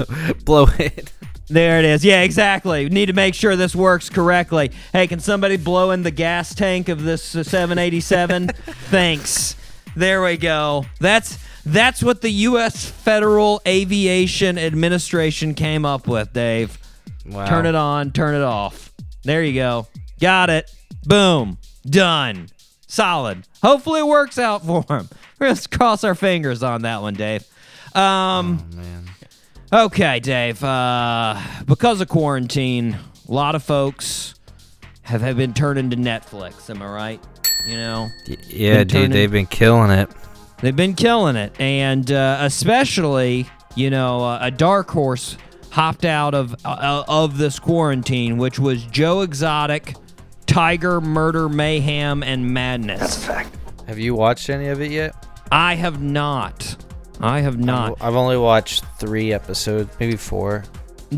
[0.43, 1.11] blow it.
[1.47, 2.03] There it is.
[2.03, 2.85] Yeah, exactly.
[2.85, 4.71] We need to make sure this works correctly.
[4.91, 8.47] Hey, can somebody blow in the gas tank of this uh, 787?
[8.89, 9.55] Thanks.
[9.95, 10.85] There we go.
[10.99, 12.89] That's that's what the U.S.
[12.89, 16.79] Federal Aviation Administration came up with, Dave.
[17.25, 17.45] Wow.
[17.47, 18.91] Turn it on, turn it off.
[19.23, 19.88] There you go.
[20.19, 20.71] Got it.
[21.05, 21.57] Boom.
[21.85, 22.49] Done.
[22.88, 23.47] Solid.
[23.63, 25.09] Hopefully it works out for him.
[25.39, 27.43] We're going to cross our fingers on that one, Dave.
[27.93, 29.05] Um, Oh, man.
[29.73, 30.63] okay, Dave.
[30.63, 34.35] Uh, because of quarantine, a lot of folks
[35.01, 36.69] have, have been turning to Netflix.
[36.69, 37.23] Am I right?
[37.67, 38.07] You know?
[38.47, 40.09] Yeah, dude, turning- they've been killing it.
[40.61, 45.38] They've been killing it, and uh, especially, you know, uh, a dark horse
[45.75, 49.95] hopped out of uh, of this quarantine, which was Joe Exotic,
[50.45, 53.01] Tiger Murder Mayhem and Madness.
[53.01, 53.57] That's a fact.
[53.88, 55.27] Have you watched any of it yet?
[55.51, 56.77] I have not.
[57.19, 57.97] I have not.
[58.01, 60.63] I've only watched three episodes, maybe four.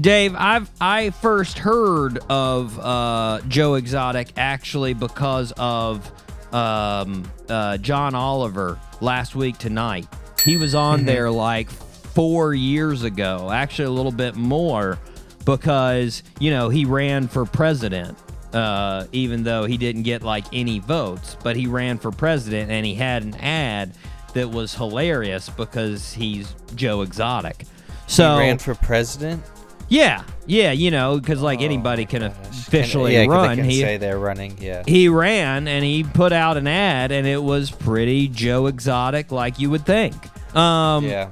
[0.02, 6.12] Dave, I've I first heard of uh, Joe Exotic actually because of
[6.52, 10.08] um, uh, John Oliver last week tonight.
[10.44, 11.70] He was on there like
[12.18, 14.98] four years ago, actually a little bit more,
[15.46, 18.18] because you know he ran for president.
[18.54, 22.86] Uh, even though he didn't get like any votes, but he ran for president and
[22.86, 23.92] he had an ad
[24.34, 27.66] that was hilarious because he's Joe Exotic.
[28.08, 29.44] So he ran for president.
[29.90, 33.50] yeah, yeah, you know, because like anybody can officially yeah, 'cause run.
[33.50, 34.58] They can he say they're running.
[34.60, 34.84] Yeah.
[34.88, 39.60] he ran and he put out an ad, and it was pretty Joe Exotic, like
[39.60, 40.16] you would think.
[40.56, 41.30] Um, yeah.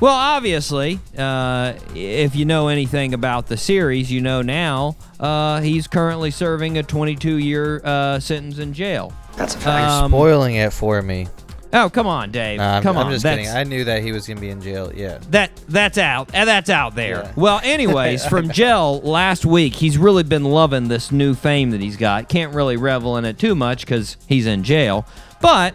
[0.00, 5.86] Well, obviously, uh, if you know anything about the series, you know now uh, he's
[5.86, 9.12] currently serving a 22 year uh, sentence in jail.
[9.36, 9.90] That's a fact.
[9.90, 11.28] Um, Spoiling it for me.
[11.72, 12.58] Oh, come on, Dave.
[12.58, 13.12] Nah, I'm, come I'm on.
[13.12, 13.48] just kidding.
[13.48, 14.92] I knew that he was gonna be in jail.
[14.94, 15.18] Yeah.
[15.30, 16.32] that that's out.
[16.34, 17.22] Uh, That's out there.
[17.24, 17.32] Yeah.
[17.34, 21.96] Well, anyways, from jail last week, he's really been loving this new fame that he's
[21.96, 22.28] got.
[22.28, 25.04] Can't really revel in it too much because he's in jail.
[25.40, 25.74] But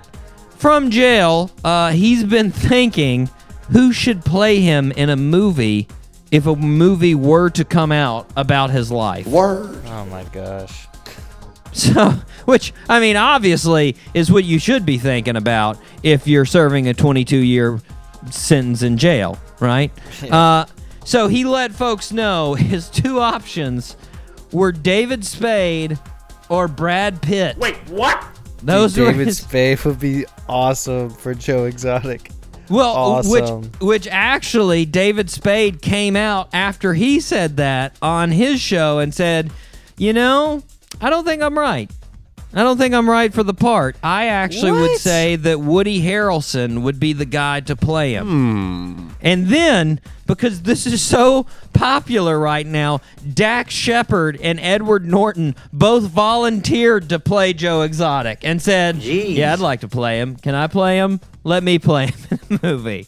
[0.58, 3.29] from jail, uh, he's been thinking
[3.71, 5.88] who should play him in a movie
[6.32, 9.25] if a movie were to come out about his life.
[9.27, 9.82] Word.
[9.88, 10.88] Oh my gosh.
[11.71, 12.10] So,
[12.45, 16.95] which I mean, obviously, is what you should be thinking about if you're serving a
[16.95, 17.79] 22 year
[18.32, 19.91] sentence in jail, right?
[20.32, 20.65] Uh,
[21.05, 23.97] so he let folks know his two options
[24.51, 25.97] were David Spade
[26.49, 27.55] or Brad Pitt.
[27.58, 28.25] Wait, what?
[28.63, 32.32] Those Dude, were David his, Spade would be awesome for Joe Exotic.
[32.69, 33.62] Well, awesome.
[33.62, 39.13] which which actually David Spade came out after he said that on his show and
[39.13, 39.51] said,
[39.97, 40.63] you know,
[41.01, 41.89] I don't think I'm right.
[42.51, 43.95] I don't think I'm right for the part.
[44.01, 49.15] I actually would say that Woody Harrelson would be the guy to play him.
[49.21, 53.01] And then, because this is so popular right now,
[53.33, 59.35] Dax Shepard and Edward Norton both volunteered to play Joe Exotic and said, Jeez.
[59.35, 60.35] Yeah, I'd like to play him.
[60.35, 61.19] Can I play him?
[61.43, 63.05] Let me play him in the movie.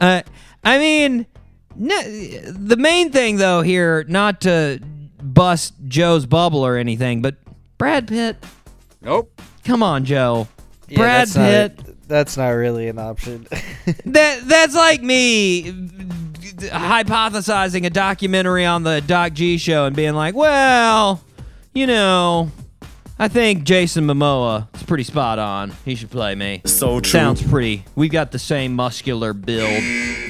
[0.00, 0.22] Uh,
[0.62, 1.26] I mean,
[1.74, 4.80] no, the main thing, though, here, not to
[5.20, 7.36] bust Joe's bubble or anything, but
[7.76, 8.36] Brad Pitt.
[9.00, 9.40] Nope.
[9.64, 10.48] Come on, Joe.
[10.88, 13.46] Yeah, Brad that's not- that's not really an option.
[14.06, 15.62] That that's like me
[16.58, 21.22] hypothesizing a documentary on the Doc G show and being like, well,
[21.74, 22.50] you know,
[23.18, 25.72] I think Jason Momoa is pretty spot on.
[25.84, 26.62] He should play me.
[26.66, 27.10] So true.
[27.10, 27.84] Sounds pretty.
[27.94, 29.82] We've got the same muscular build,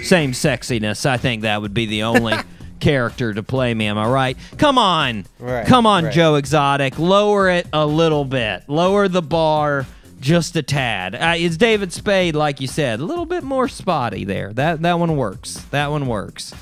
[0.04, 1.04] same sexiness.
[1.07, 2.35] I think that would be the only
[2.80, 3.86] character to play me.
[3.86, 4.36] Am I right?
[4.56, 6.12] Come on, Right, come on, right.
[6.12, 6.98] Joe Exotic.
[6.98, 8.64] Lower it a little bit.
[8.68, 9.86] Lower the bar
[10.20, 11.14] just a tad.
[11.14, 14.52] Uh, it's David Spade, like you said, a little bit more spotty there.
[14.52, 15.54] That that one works.
[15.70, 16.54] That one works.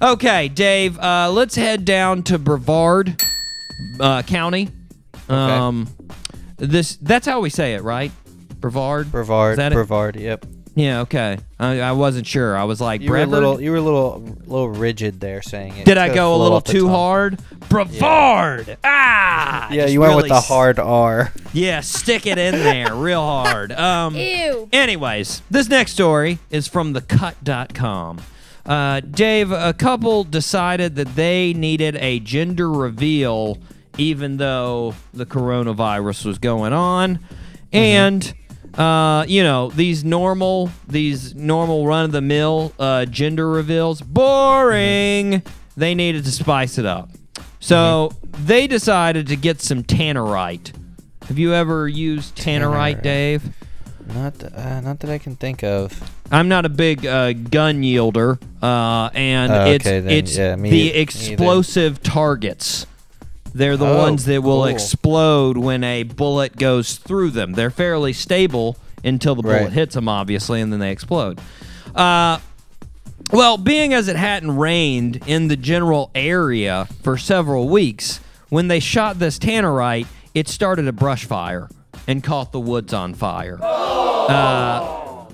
[0.00, 0.98] Okay, Dave.
[0.98, 3.22] Uh, let's head down to Brevard
[4.00, 4.70] uh, County.
[5.28, 5.88] Um,
[6.56, 8.12] this that's how we say it, right?
[8.60, 9.10] Brevard.
[9.10, 9.58] Brevard.
[9.58, 9.74] That it?
[9.74, 10.16] Brevard.
[10.16, 10.46] Yep.
[10.76, 11.00] Yeah.
[11.02, 11.38] Okay.
[11.58, 12.56] I, I wasn't sure.
[12.56, 13.42] I was like, You were a Brevard.
[13.42, 13.60] little.
[13.60, 15.84] You were a little, little rigid there saying it.
[15.84, 16.90] Did I Could've go a flowed little off the too tongue.
[16.90, 17.38] hard?
[17.68, 18.76] Brevard.
[18.84, 19.70] Ah.
[19.70, 21.32] Yeah, just you went with really the hard R.
[21.52, 23.70] Yeah, stick it in there real hard.
[23.70, 24.68] Um, Ew.
[24.72, 28.20] Anyways, this next story is from thecut.com.
[28.66, 33.58] Uh, Dave, a couple decided that they needed a gender reveal
[33.98, 37.20] even though the coronavirus was going on.
[37.72, 38.34] And,
[38.78, 45.42] uh, you know, these normal, these normal run of the mill uh, gender reveals, boring.
[45.76, 47.10] They needed to spice it up.
[47.60, 50.72] So they decided to get some tannerite.
[51.28, 53.02] Have you ever used tannerite, Tannerite.
[53.02, 53.42] Dave?
[54.14, 55.98] Not, th- uh, not that I can think of.
[56.30, 60.68] I'm not a big uh, gun yielder, uh, and Oh, it's then, it's yeah, me
[60.68, 60.98] the me either.
[61.00, 62.86] explosive targets.
[63.54, 64.66] They're the Oh, ones that will cool.
[64.66, 67.52] explode when a bullet goes through them.
[67.52, 69.72] They're fairly stable until the bullet Right.
[69.72, 71.38] hits them, obviously, and then they explode.
[71.94, 72.38] Uh,
[73.32, 78.80] well, being as it hadn't rained in the general area for several weeks, when they
[78.80, 81.68] shot this tannerite, it started a brush fire
[82.08, 83.58] and caught the woods on fire.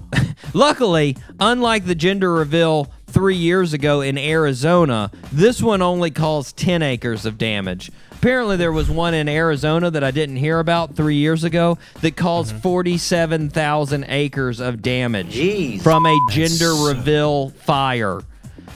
[0.52, 6.83] Luckily, unlike the gender reveal three years ago in Arizona, this one only caused 10
[6.83, 7.90] acres of damage.
[8.20, 12.16] Apparently, there was one in Arizona that I didn't hear about three years ago that
[12.16, 12.61] caused mm-hmm.
[12.61, 15.80] 47,000 acres of damage Jeez.
[15.80, 18.20] from a gender reveal fire.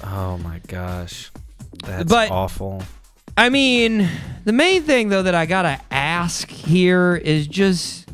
[0.03, 1.31] Oh my gosh,
[1.85, 2.83] that's But- awful.
[3.37, 4.09] I mean,
[4.47, 8.09] the main thing though that I gotta ask here is just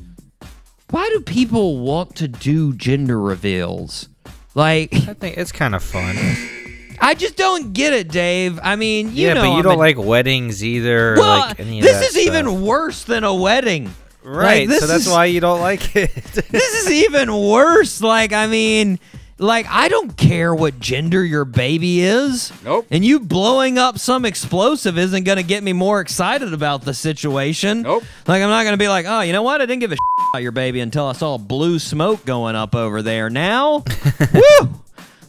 [0.90, 4.08] why do people want to do gender reveals?
[4.56, 6.16] Like, I think it's kind of fun.
[7.00, 8.58] I just don't get it, Dave.
[8.62, 9.28] I mean, you know.
[9.28, 11.14] yeah, know, but you I'm don't a- like weddings either.
[11.14, 13.90] or, Well, like any of this that is even worse than a wedding.
[14.22, 14.60] right.
[14.60, 16.10] Like, this so that's is- why you don't like it.
[16.50, 18.00] This is even worse.
[18.02, 18.98] Like, I mean,
[19.38, 22.52] like I don't care what gender your baby is.
[22.62, 22.86] Nope.
[22.90, 26.92] And you blowing up some explosive isn't going to get me more excited about the
[26.92, 27.80] situation.
[27.82, 28.04] Nope.
[28.26, 29.62] Like I'm not going to be like, "Oh, you know what?
[29.62, 32.74] I didn't give a shit about your baby until I saw blue smoke going up
[32.74, 33.82] over there." Now,
[34.34, 34.68] woo!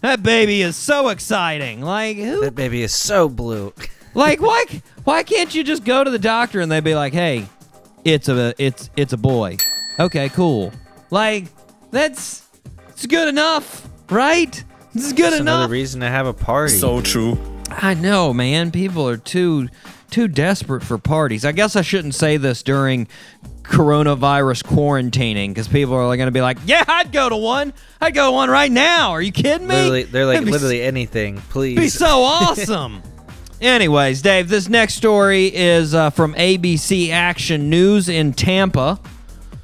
[0.02, 1.82] That baby is so exciting.
[1.82, 3.74] Like, who that baby is so blue.
[4.14, 4.66] like why
[5.04, 7.48] why can't you just go to the doctor and they'd be like, "Hey,
[8.04, 9.58] it's a it's it's a boy."
[10.00, 10.72] Okay, cool.
[11.12, 11.46] Like
[11.92, 12.48] that's
[12.90, 14.64] it's good enough, right?
[14.94, 15.56] This is good It's enough.
[15.60, 16.74] another reason to have a party.
[16.74, 17.38] So true.
[17.70, 18.72] I know, man.
[18.72, 19.70] People are too
[20.12, 21.46] too desperate for parties.
[21.46, 23.08] I guess I shouldn't say this during
[23.64, 27.74] coronavirus quarantining because people are going to be like, "Yeah, I'd go to one.
[28.00, 29.12] I'd go to one right now.
[29.12, 31.38] Are you kidding me?" literally, they're like That'd be literally anything.
[31.50, 31.78] Please.
[31.78, 33.02] be so awesome.
[33.62, 39.00] Anyways, Dave, this next story is uh, from ABC Action News in Tampa.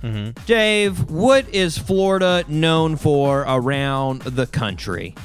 [0.04, 0.44] Mm-hmm.
[0.46, 5.16] Dave, what is Florida known for around the country?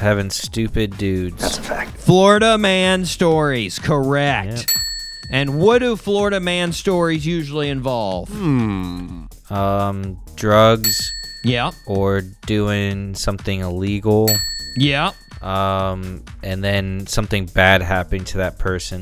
[0.00, 1.36] Having stupid dudes.
[1.42, 1.96] That's a fact.
[1.98, 4.72] Florida man stories, correct.
[5.30, 8.28] And what do Florida man stories usually involve?
[8.30, 9.24] Hmm.
[9.50, 11.12] Um, drugs
[11.44, 14.28] Yeah, or doing something illegal.
[14.76, 15.10] yeah,
[15.42, 19.00] Um, and then something bad happening to that person.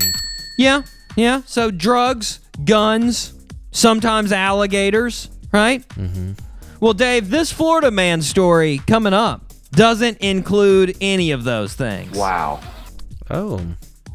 [0.57, 0.81] yeah,
[1.15, 1.41] yeah.
[1.45, 3.33] So drugs, guns,
[3.71, 5.87] sometimes alligators, right?
[5.89, 6.33] Mm-hmm.
[6.79, 12.17] Well, Dave, this Florida man story coming up doesn't include any of those things.
[12.17, 12.59] Wow.
[13.29, 13.61] Oh,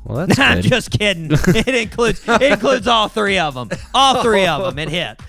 [0.04, 0.68] well that's I'm good.
[0.70, 1.30] just kidding.
[1.32, 3.70] It includes it includes all three of them.
[3.94, 4.78] All three of them.
[4.78, 5.20] It hit.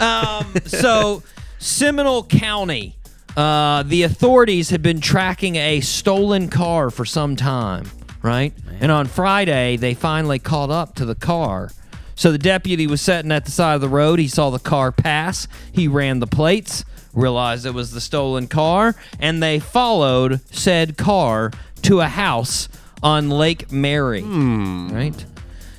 [0.00, 1.22] Um, so
[1.58, 2.96] Seminole County,
[3.36, 7.90] uh, the authorities had been tracking a stolen car for some time,
[8.22, 8.52] right?
[8.80, 11.70] And on Friday, they finally caught up to the car.
[12.14, 14.18] So the deputy was sitting at the side of the road.
[14.18, 15.48] He saw the car pass.
[15.72, 21.50] He ran the plates, realized it was the stolen car, and they followed said car
[21.82, 22.68] to a house
[23.02, 24.22] on Lake Mary.
[24.22, 25.24] Right?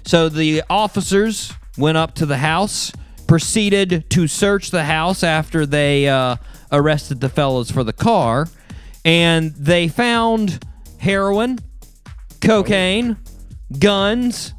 [0.06, 2.92] So the officers went up to the house,
[3.28, 6.38] proceeded to search the house after they uh,
[6.72, 8.48] arrested the fellows for the car,
[9.06, 10.64] and they found
[10.98, 11.60] heroin,
[12.42, 13.18] cocaine,
[13.80, 14.54] guns,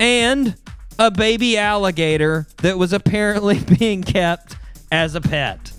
[0.00, 0.56] and
[0.98, 4.56] a baby alligator that was apparently being kept
[4.90, 5.72] as a pet.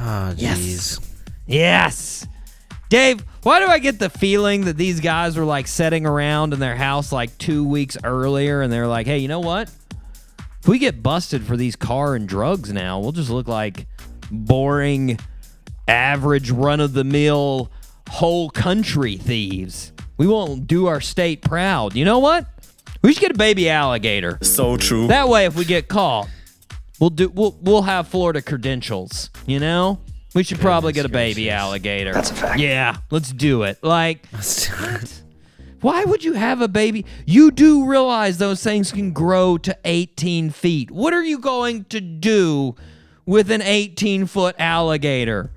[0.00, 1.04] Oh, jeez.
[1.46, 2.26] Yes.
[2.88, 6.60] Dave, why do I get the feeling that these guys were like setting around in
[6.60, 9.70] their house like two weeks earlier and they're like, hey, you know what?
[10.60, 13.86] If we get busted for these car and drugs now, we'll just look like
[14.30, 15.18] boring,
[15.86, 17.70] average, run of the mill,
[18.08, 19.92] whole country thieves.
[20.16, 21.94] We won't do our state proud.
[21.94, 22.46] You know what?
[23.02, 24.38] We should get a baby alligator.
[24.42, 25.08] So true.
[25.08, 26.28] That way, if we get caught,
[27.00, 29.30] we'll do we'll we'll have Florida credentials.
[29.46, 30.00] You know,
[30.34, 32.12] we should probably get a baby alligator.
[32.12, 32.60] That's a fact.
[32.60, 33.82] Yeah, let's do it.
[33.82, 34.26] Like,
[35.80, 37.06] why would you have a baby?
[37.26, 40.90] You do realize those things can grow to 18 feet.
[40.90, 42.74] What are you going to do
[43.26, 45.50] with an 18 foot alligator?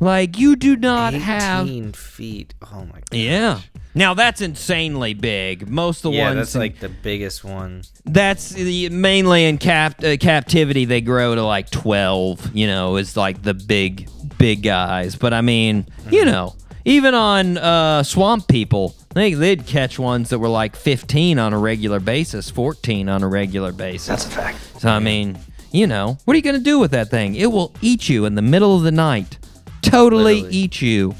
[0.00, 1.66] Like, you do not have.
[1.66, 2.54] 18 feet.
[2.72, 3.12] Oh my god.
[3.12, 3.60] Yeah.
[3.94, 5.68] Now that's insanely big.
[5.68, 7.82] Most of the Yeah, ones that's in- like the biggest one.
[8.04, 10.84] that's the, mainly in cap uh, captivity.
[10.84, 12.54] They grow to like twelve.
[12.54, 14.08] You know, is like the big
[14.38, 15.16] big guys.
[15.16, 20.38] But I mean, you know, even on uh, swamp people, they they'd catch ones that
[20.38, 24.06] were like fifteen on a regular basis, fourteen on a regular basis.
[24.06, 24.58] That's a fact.
[24.80, 25.38] So I mean,
[25.72, 27.34] you know, what are you gonna do with that thing?
[27.34, 29.38] It will eat you in the middle of the night.
[29.82, 30.56] Totally Literally.
[30.56, 31.14] eat you.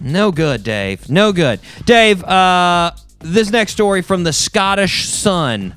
[0.00, 1.08] No good, Dave.
[1.08, 1.60] No good.
[1.84, 5.74] Dave, uh, this next story from the Scottish Sun.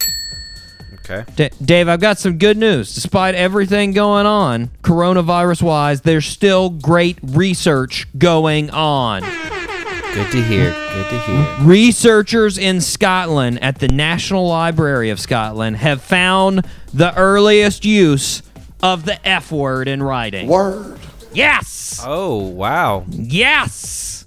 [1.09, 1.23] Okay.
[1.35, 2.93] D- Dave, I've got some good news.
[2.93, 9.21] Despite everything going on, coronavirus wise, there's still great research going on.
[9.21, 10.71] Good to hear.
[10.71, 11.55] Good to hear.
[11.61, 18.41] Researchers in Scotland at the National Library of Scotland have found the earliest use
[18.83, 20.47] of the F word in writing.
[20.49, 20.99] Word.
[21.37, 22.01] Yes!
[22.03, 23.05] Oh, wow.
[23.09, 24.25] Yes.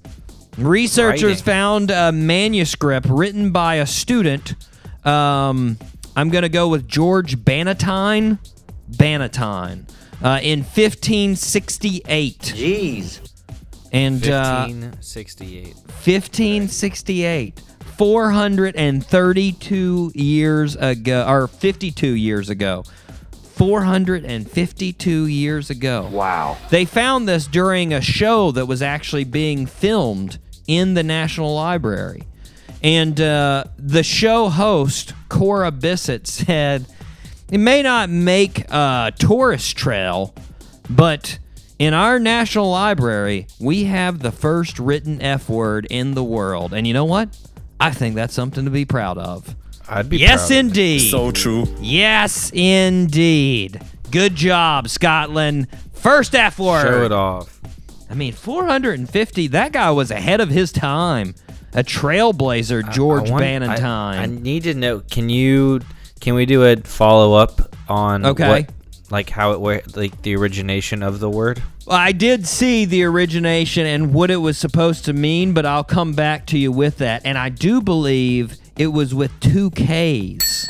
[0.56, 1.44] Researchers Writing.
[1.44, 4.54] found a manuscript written by a student.
[5.04, 5.76] Um,
[6.14, 8.38] I'm going to go with George Bannatyne.
[8.92, 9.88] Bannatyne.
[10.22, 12.38] Uh, in 1568.
[12.38, 13.20] Jeez.
[13.92, 15.74] And uh, 1568.
[15.74, 17.60] 1568.
[17.96, 22.84] 432 years ago, or 52 years ago.
[23.60, 26.08] 452 years ago.
[26.10, 26.56] Wow.
[26.70, 32.22] They found this during a show that was actually being filmed in the National Library.
[32.82, 36.86] And uh, the show host, Cora Bissett, said
[37.52, 40.34] it may not make a tourist trail,
[40.88, 41.38] but
[41.78, 46.72] in our National Library, we have the first written F word in the world.
[46.72, 47.38] And you know what?
[47.78, 49.54] I think that's something to be proud of.
[49.90, 51.10] I'd be Yes, proud of indeed.
[51.10, 51.66] So true.
[51.80, 53.80] Yes, indeed.
[54.10, 55.66] Good job, Scotland.
[55.92, 56.82] First F word.
[56.86, 57.60] Show it off.
[58.08, 59.48] I mean, 450.
[59.48, 61.34] That guy was ahead of his time.
[61.72, 63.80] A trailblazer, George I want- Bannatyne.
[63.84, 65.00] I, I need to know.
[65.10, 65.80] Can you?
[66.20, 68.48] Can we do a follow up on Okay.
[68.48, 68.70] what
[69.10, 71.62] like how it where like the origination of the word?
[71.86, 75.84] Well, I did see the origination and what it was supposed to mean, but I'll
[75.84, 77.22] come back to you with that.
[77.24, 80.68] And I do believe it was with two K's.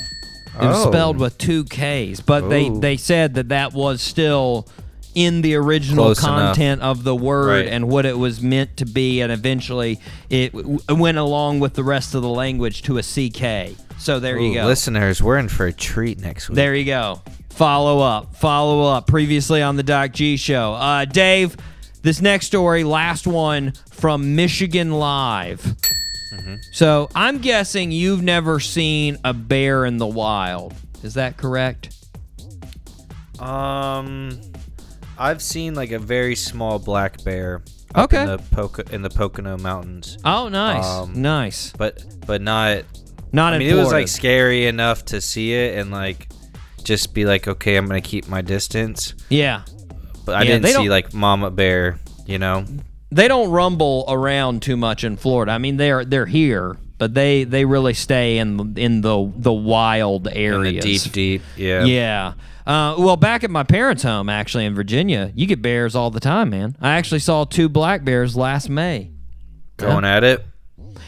[0.61, 0.91] It was Oh.
[0.91, 2.81] spelled with two K's, but they Ooh.
[2.81, 4.67] they said that that was still
[5.15, 6.55] in the original Close enough.
[6.55, 7.73] content of the word Right.
[7.73, 9.99] and what it was meant to be, and eventually
[10.29, 13.75] it w- went along with the rest of the language to a CK.
[13.99, 14.67] So there you go.
[14.67, 16.57] Listeners, we're in for a treat next week.
[16.57, 17.21] There you go.
[17.51, 18.37] Follow up.
[18.37, 19.07] Follow up.
[19.07, 20.75] Previously on the Doc G show.
[20.75, 21.57] Uh, Dave,
[22.03, 25.75] this next story, last one from Michigan Live.
[26.72, 30.74] So I'm guessing you've never seen a bear in the wild.
[31.03, 31.97] Is that correct?
[33.39, 34.41] Um,
[35.18, 37.62] I've seen like a very small black bear.
[37.97, 38.22] Okay.
[38.22, 40.85] In the Poco- in the Pocono Mountains, Oh, nice.
[40.85, 41.72] Um, nice.
[41.76, 42.85] but but not.
[43.33, 46.28] Not I in mean, it was like scary enough to see it and like
[46.85, 49.14] just be like, okay, I'm gonna keep my distance.
[49.28, 49.62] yeah.
[50.26, 51.99] But I Yeah, didn't see like Mama Bear.
[52.26, 52.64] You know.
[53.13, 55.53] They don't rumble around too much in Florida.
[55.53, 59.53] I mean, they're they're here, but they they really stay in the, in the the
[59.53, 60.85] wild In areas.
[60.85, 61.43] the deep, deep.
[61.57, 61.85] Yeah.
[61.85, 62.33] Yeah.
[62.67, 66.21] Uh, well, back at my parents' home, actually in Virginia, you get bears all the
[66.21, 66.77] time, man.
[66.81, 69.11] I actually saw two black bears last May.
[69.77, 70.45] Going at it.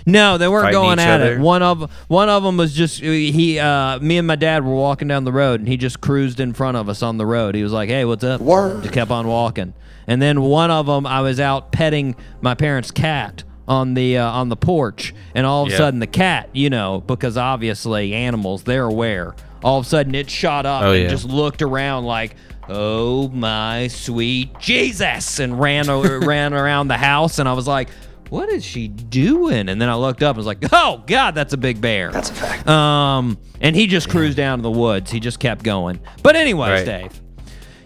[0.05, 1.38] No, they weren't Fighting going each at it.
[1.38, 3.59] One of one of them was just he.
[3.61, 6.53] Uh, me and my dad were walking down the road, and he just cruised in
[6.55, 7.55] front of us on the road.
[7.55, 8.82] He was like, "Hey, what's up?" Word.
[8.82, 9.74] Just kept on walking.
[10.07, 14.28] And then one of them, I was out petting my parents' cat on the uh,
[14.30, 18.64] on the porch, and all of a sudden the cat, you know, because obviously animals,
[18.64, 19.34] they're aware.
[19.62, 21.09] All of a sudden it shot up Oh, and yeah.
[21.09, 22.34] just looked around like,
[22.68, 25.86] "Oh my sweet Jesus!" and ran
[26.20, 27.88] ran around the house, and I was like.
[28.28, 29.68] What is she doing?
[29.68, 32.30] And then I looked up and was like, "Oh God, that's a big bear." That's
[32.30, 32.66] a fact.
[32.66, 35.11] Um, and he just cruised down to the woods.
[35.11, 36.00] He just kept going.
[36.22, 37.03] But anyways, Right.
[37.11, 37.20] Dave,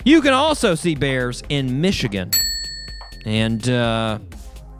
[0.07, 2.31] you can also see bears in Michigan.
[3.27, 4.19] And uh,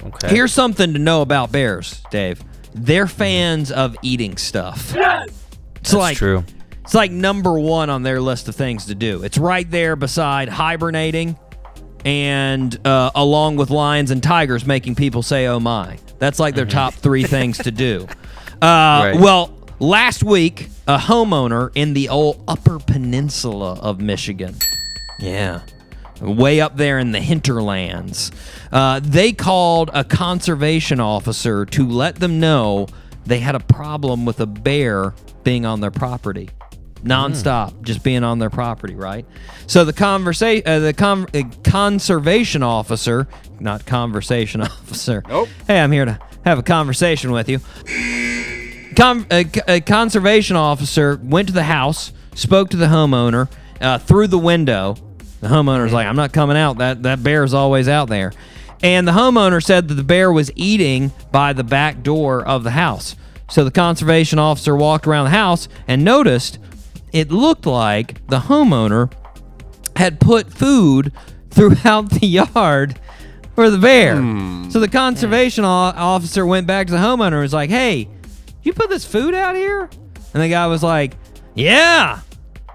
[0.03, 0.29] Okay.
[0.29, 2.43] here's something to know about bears, Dave.
[2.75, 4.95] They're fans of eating stuff.
[4.95, 5.33] It's
[5.75, 6.45] That's like true.
[6.85, 9.23] it's like number one on their list of things to do.
[9.25, 11.37] It's right there beside hibernating
[12.05, 15.99] and uh, along with lions and tigers making people say, oh my.
[16.19, 18.07] That's like their top three things to do.
[18.63, 19.51] Uh, Well,
[19.81, 24.55] last week, a homeowner in the old Upper Peninsula of Michigan.
[25.19, 25.61] Yeah.
[26.21, 28.33] Way up there in the hinterlands.
[28.73, 32.87] Uh, they called a conservation officer to let them know
[33.27, 35.15] they had a problem with a bear
[35.45, 36.49] being on their property.
[37.05, 39.27] Nonstop, just being on their property, right?
[39.67, 43.29] So the conversation, uh, the con- uh, conservation officer,
[43.61, 45.23] not conversation officer.
[45.29, 45.49] Nope.
[45.67, 47.59] Hey, I'm here to have a conversation with you.
[48.97, 53.49] Con- a, a conservation officer went to the house, spoke to the homeowner
[53.81, 54.97] uh, through the window.
[55.41, 56.79] The homeowner's like, "I'm not coming out.
[56.79, 58.33] That that bear is always out there."
[58.83, 62.73] And the homeowner said that the bear was eating by the back door of the
[62.73, 63.17] house.
[63.49, 66.59] So the conservation officer walked around the house and noticed
[67.13, 69.11] it looked like the homeowner
[69.97, 71.13] had put food
[71.51, 72.99] throughout the yard
[73.55, 74.17] for the bear.
[74.17, 74.69] Hmm.
[74.69, 78.09] So the conservation officer went back to the homeowner and was like, "Hey,
[78.63, 79.89] you put this food out here?"
[80.35, 81.17] And the guy was like,
[81.55, 82.19] "Yeah,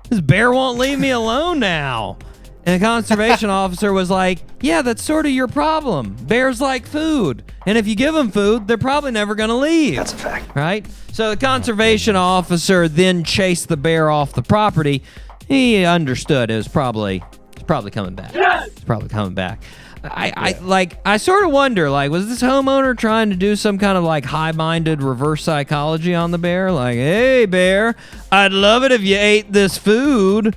[0.09, 2.18] this bear won't leave me alone now."
[2.66, 6.16] And the conservation officer was like, "Yeah, that's sort of your problem.
[6.22, 9.95] Bears like food, and if you give them food, they're probably never going to leave."
[9.95, 10.86] That's a fact, right?
[11.12, 15.03] So the conservation officer then chased the bear off the property.
[15.47, 18.32] He understood it was probably it's probably coming back.
[18.34, 19.62] It's probably coming back.
[20.03, 23.78] I, I like I sort of wonder like was this homeowner trying to do some
[23.78, 27.95] kind of like high-minded reverse psychology on the bear like hey bear
[28.32, 30.55] I'd love it if you ate this food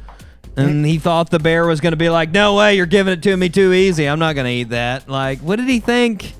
[0.56, 3.22] and he thought the bear was going to be like no way you're giving it
[3.22, 6.34] to me too easy I'm not going to eat that like what did he think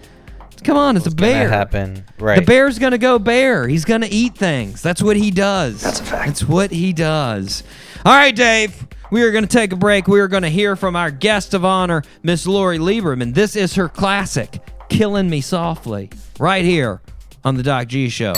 [0.62, 2.05] come on it's a Gonna bear happen.
[2.19, 2.39] Right.
[2.41, 3.69] the bear's gonna go bear.
[3.69, 4.81] He's gonna eat things.
[4.81, 5.83] That's what he does.
[5.83, 6.27] That's a fact.
[6.27, 7.62] That's what he does.
[8.05, 8.87] All right, Dave.
[9.11, 10.09] We are gonna take a break.
[10.09, 13.35] We are gonna hear from our guest of honor, Miss Lori Lieberman.
[13.35, 14.59] This is her classic,
[14.89, 16.09] "Killing Me Softly,"
[16.39, 17.03] right here
[17.45, 18.33] on the Doc G Show.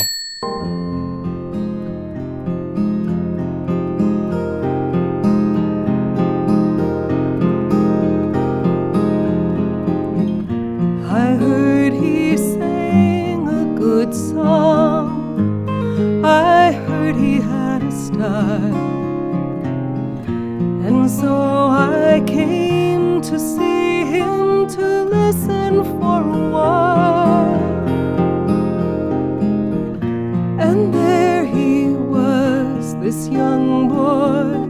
[20.86, 27.54] And so I came to see him to listen for a while.
[30.58, 34.64] And there he was, this young boy,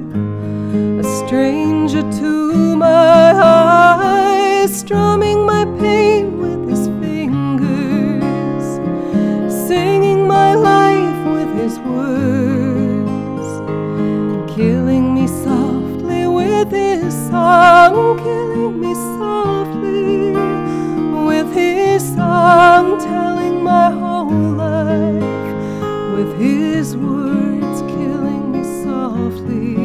[1.01, 8.65] a stranger to my eyes, strumming my pain with his fingers,
[9.69, 12.36] singing my life with his words,
[17.87, 20.32] song, killing me softly
[21.24, 24.30] with his song, telling my whole
[24.64, 25.49] life
[26.14, 29.76] with his words, killing me softly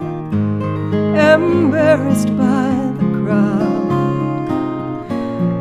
[1.34, 2.57] embarrassed by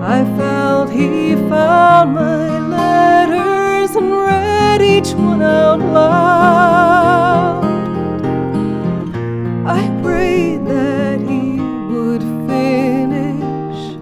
[0.09, 7.65] I felt he found my letters and read each one out loud.
[9.67, 11.59] I prayed that he
[11.91, 13.97] would finish,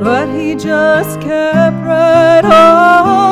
[0.00, 3.27] but he just kept right on,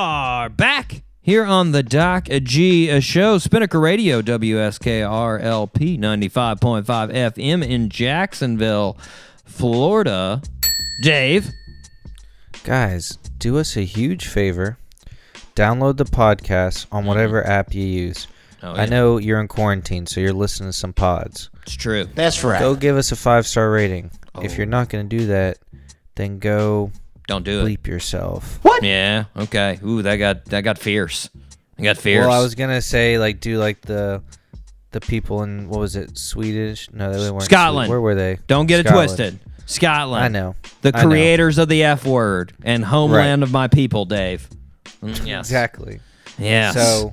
[0.00, 8.96] are back here on the Doc G show, Spinnaker Radio, WSKRLP 95.5 FM in Jacksonville,
[9.44, 10.40] Florida.
[11.02, 11.50] Dave,
[12.62, 14.78] Guys, do us a huge favor.
[15.56, 17.50] Download the podcast on whatever mm-hmm.
[17.50, 18.28] app you use.
[18.62, 21.50] Oh, I know you're in quarantine, so you're listening to some pods.
[21.62, 22.04] it's true.
[22.14, 22.60] That's right.
[22.60, 24.12] Go give us a five star rating.
[24.42, 24.56] If Oh.
[24.58, 25.58] you're not going to do that,
[26.14, 26.92] then go
[27.28, 27.64] Don't do it.
[27.64, 28.58] bleep yourself.
[28.62, 28.82] What?
[28.82, 29.26] Yeah.
[29.36, 29.78] Okay.
[29.84, 31.30] Ooh, that got that got fierce.
[31.78, 32.26] I got fierce.
[32.26, 34.20] Well, I was gonna say like do like the
[34.90, 36.90] the people in what was it Swedish?
[36.90, 37.42] No, they weren't.
[37.42, 37.90] Swede- Scotland.
[37.90, 38.38] Where were they?
[38.48, 39.38] Don't get it twisted.
[39.66, 40.24] Scotland.
[40.24, 40.56] I know.
[40.80, 41.08] The I know.
[41.10, 44.48] creators of the F word and homeland of my people, Dave.
[45.02, 45.46] Mm, yes.
[45.46, 46.00] Exactly.
[46.38, 46.70] Yeah.
[46.72, 47.12] So,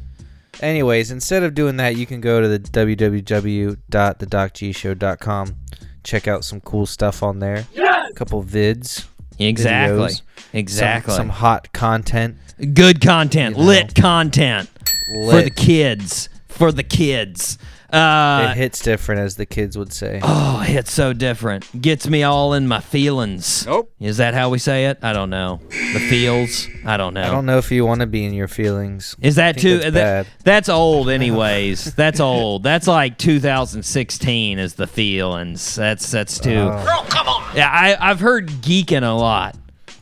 [0.62, 5.56] anyways, instead of doing that, you can go to the www.thedocgshow.com.
[6.04, 7.66] Check out some cool stuff on there.
[7.78, 9.06] A couple vids.
[9.40, 10.08] Exactly.
[10.10, 10.22] videos,
[10.54, 11.14] Exactly.
[11.14, 12.38] Some, hot content.
[12.74, 13.68] Good content, You know.
[13.68, 14.70] lit content
[15.30, 16.30] for the kids.
[16.48, 17.58] For the kids.
[17.96, 20.20] Uh, it hits different, as the kids would say.
[20.24, 21.82] oh, it's so different.
[21.82, 23.66] Gets me all in my feelings.
[23.66, 23.92] Nope.
[24.00, 25.00] Is that how we say it?
[25.02, 25.60] I don't know.
[25.70, 26.68] The feels.
[26.86, 27.24] I don't know.
[27.24, 29.16] I don't know if you want to be in your feelings.
[29.22, 29.78] Is that too?
[29.80, 30.28] that's that- bad.
[30.44, 31.94] that's old, anyways.
[31.96, 32.64] that's old.
[32.64, 35.76] That's like 2016 is the feelings.
[35.76, 36.70] That's that's too.
[36.72, 37.52] Oh.
[37.56, 39.56] Yeah, I I've heard geeking a lot.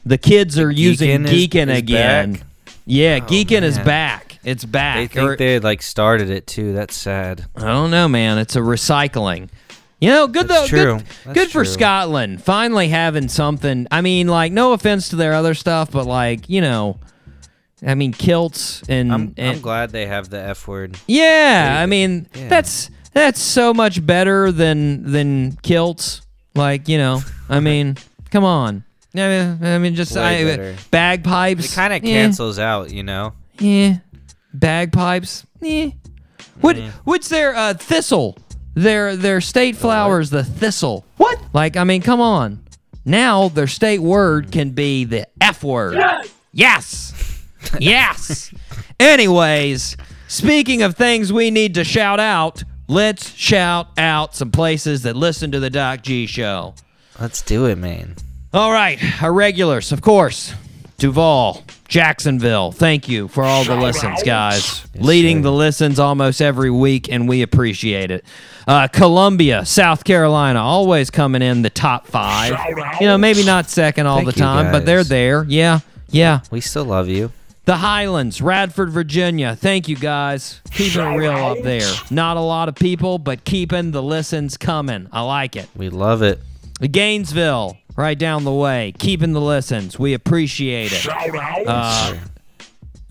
[0.05, 2.33] The kids are using Geekin' is- geeking is again.
[2.33, 2.41] back?
[2.85, 4.32] Yeah, geeking is back.
[4.43, 4.97] It's back.
[4.97, 6.73] They think Or- they like started it too.
[6.73, 7.45] That's sad.
[7.55, 8.37] I don't know, man.
[8.37, 9.49] It's a recycling.
[10.01, 10.67] You know, good That's though.
[10.67, 10.97] true.
[10.97, 11.73] Good, That's good for true.
[11.73, 13.87] Scotland finally having something.
[13.89, 16.99] I mean, like, no offense to their other stuff, but like, you know,
[17.85, 20.97] I mean, kilts and, I'm, and I'm glad they have the F word.
[21.07, 21.77] yeah.
[21.81, 22.49] I mean, Yeah.
[22.49, 26.21] that's that's so much better than than kilts.
[26.55, 27.95] Like you know, I mean,
[28.29, 28.83] come on.
[29.15, 31.71] I mean, I mean just I, bagpipes.
[31.71, 33.33] It kind of eh, cancels out, you know.
[33.59, 33.97] Yeah,
[34.53, 35.45] bagpipes.
[35.61, 35.91] Eh.
[36.61, 36.75] What?
[36.75, 36.89] Mm.
[37.03, 38.37] What's their uh, thistle?
[38.75, 41.05] Their their state flower is the thistle.
[41.17, 41.39] What?
[41.53, 42.63] Like I mean, come on.
[43.05, 45.99] Now their state word can be the F word.
[46.51, 47.43] Yes.
[47.79, 48.53] Yes.
[48.99, 49.97] Anyways,
[50.27, 55.51] speaking of things we need to shout out, let's shout out some places that listen
[55.51, 56.75] to the Doc G show.
[57.19, 58.15] Let's do it, man.
[58.53, 60.53] All right, our regulars, of course.
[60.99, 61.63] Duval,
[61.93, 62.71] Jacksonville.
[62.71, 64.83] Thank you for all the listens, guys.
[64.95, 65.43] Leading sir.
[65.43, 68.25] the listens almost every week, and we appreciate it.
[68.67, 72.57] Uh, Columbia, South Carolina, always coming in the top five.
[72.99, 75.45] You know, maybe not second all Thank the time, but they're there.
[75.47, 76.39] Yeah, yeah.
[76.49, 77.31] We still love you.
[77.65, 79.55] The Highlands, Radford, Virginia.
[79.55, 80.61] Thank you guys.
[80.71, 81.93] Keeping it real up there.
[82.09, 85.09] Not a lot of people, but keeping the listens coming.
[85.11, 85.69] I like it.
[85.75, 86.39] We love it.
[86.81, 89.97] Gainesville, right down the way, keeping the listens.
[89.99, 90.97] We appreciate it.
[90.97, 92.15] Shout Uh,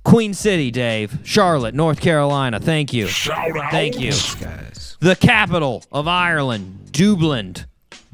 [0.05, 1.19] Queen City, Dave.
[1.23, 2.59] Charlotte, North Carolina.
[2.59, 3.07] Thank you.
[3.07, 3.71] Shout out.
[3.71, 4.11] Thank you.
[4.41, 4.97] guys.
[5.01, 7.57] The capital of Ireland, Dublin.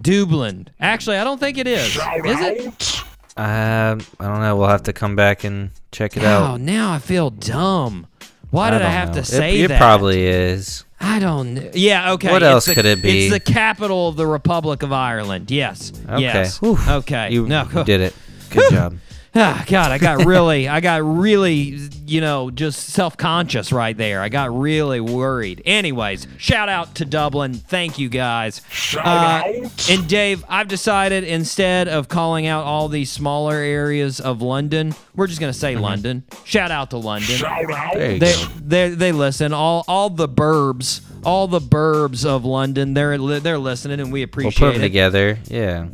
[0.00, 0.68] Dublin.
[0.80, 1.96] Actually, I don't think it is.
[1.96, 2.00] Is
[2.40, 3.02] it?
[3.36, 4.56] Um, I don't know.
[4.56, 6.50] We'll have to come back and check it out.
[6.50, 8.07] Oh, now I feel dumb.
[8.50, 9.14] Why did I, don't have know.
[9.14, 9.78] to It- say it, that?
[9.78, 10.84] probably is.
[11.00, 11.54] I don't.
[11.54, 11.70] know.
[11.74, 12.12] Yeah.
[12.12, 12.30] Okay.
[12.30, 13.26] What it's else the- could it be?
[13.26, 15.50] It's the capital of the Republic of Ireland.
[15.50, 15.92] Yes.
[16.08, 16.20] Okay.
[16.22, 16.60] Yes.
[16.62, 17.30] Okay.
[17.32, 17.68] You, no.
[17.74, 18.14] you did it.
[18.50, 18.96] Good job.
[19.34, 24.22] Ah, God, I got really, I got really, you know, just self-conscious right there.
[24.22, 25.62] I got really worried.
[25.66, 27.52] Anyways, shout out to Dublin.
[27.54, 28.62] Thank you guys.
[28.96, 29.42] Uh,
[29.90, 35.26] and Dave, I've decided instead of calling out all these smaller areas of London, we're
[35.26, 36.24] just gonna say London.
[36.44, 37.38] Shout out to London.
[37.38, 39.52] There you They, they, they listen.
[39.52, 42.94] All, all the burbs, all the burbs of London.
[42.94, 44.84] They're, they're listening, and we We'll appreciate put them it.
[44.86, 45.38] together.
[45.48, 45.88] Yeah.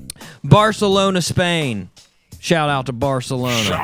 [0.44, 1.90] Barcelona, Spain.
[2.44, 3.82] Shout out to Barcelona.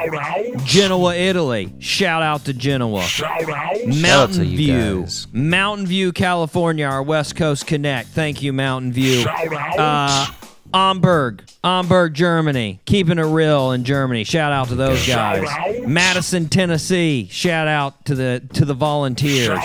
[0.65, 1.73] Genoa, Italy.
[1.79, 3.01] Shout out to Genoa.
[3.05, 3.41] shout
[3.87, 5.01] Mountain to you View.
[5.01, 5.27] guys.
[5.33, 8.11] Mountain View, California, our West Coast Connect.
[8.11, 9.25] Thank you, Mountain View.
[9.27, 10.27] Uh,
[10.75, 12.83] Hamburg, Hamburg, Germany.
[12.85, 14.25] Keeping it real in Germany.
[14.25, 15.49] Shout out to those guys.
[15.87, 17.29] Madison, Tennessee.
[17.31, 19.59] Shout out to the to the volunteers.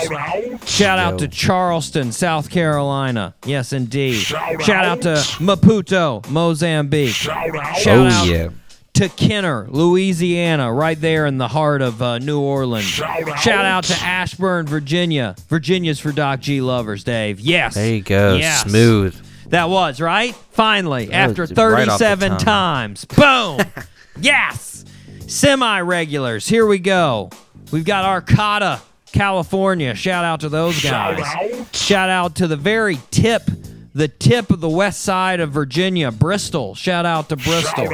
[0.64, 3.34] Shout out to Charleston, South Carolina.
[3.44, 4.20] Yes, indeed.
[4.20, 7.10] Shout out to Maputo, Mozambique.
[7.10, 7.46] Shout
[7.88, 8.48] oh out yeah.
[8.96, 12.86] To Kenner, Louisiana, right there in the heart of uh, New Orleans.
[12.86, 15.36] Shout out to Ashburn, Virginia.
[15.48, 17.38] Virginia's for Doc G lovers, Dave.
[17.38, 17.74] Yes.
[17.74, 18.36] There you go.
[18.36, 18.62] Yes.
[18.62, 19.14] Smooth.
[19.50, 20.34] That was, right?
[20.52, 23.04] Finally, after was right 37 times.
[23.04, 23.60] Boom.
[24.20, 24.84] yes.
[25.26, 26.48] Semi regulars.
[26.48, 27.28] Here we go.
[27.72, 28.80] We've got Arcata,
[29.12, 29.94] California.
[29.94, 31.22] Shout out to those guys.
[31.72, 33.42] Shout out to the very tip,
[33.96, 36.74] the tip of the west side of Virginia, Bristol.
[36.74, 37.88] Shout out to Bristol.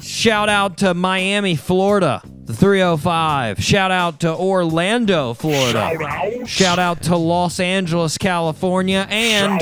[0.00, 3.60] Shout out to Miami, Florida, the 305.
[3.60, 6.46] Shout out to Orlando, Florida.
[6.46, 9.60] Shout out to Los Angeles, California, and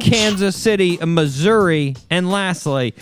[0.00, 1.94] Kansas City, Missouri.
[2.10, 2.94] And lastly,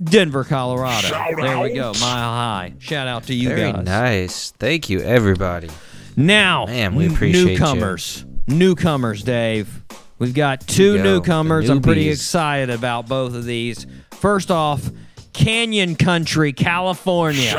[0.00, 1.08] Denver, Colorado.
[1.36, 2.74] There we go, mile high.
[2.78, 3.84] Shout out to you Very guys.
[3.84, 4.50] nice.
[4.52, 5.70] Thank you, everybody.
[6.16, 7.48] Now, Man, we n- appreciate you.
[7.58, 8.24] newcomers.
[8.46, 9.82] Newcomers, Dave.
[10.22, 11.02] We've got two go.
[11.02, 11.68] newcomers.
[11.68, 13.86] I'm pretty excited about both of these.
[14.12, 14.88] First off,
[15.32, 17.50] Canyon Country, California.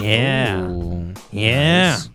[0.00, 0.60] Yeah.
[0.60, 1.92] Ooh, Yeah.
[1.92, 2.10] nice.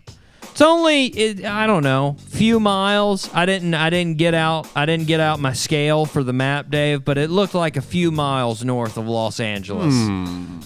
[0.52, 3.30] It's only it, I don't know, few miles.
[3.34, 6.70] I didn't I didn't get out I didn't get out my scale for the map,
[6.70, 9.94] Dave, but it looked like a few miles north of Los Angeles.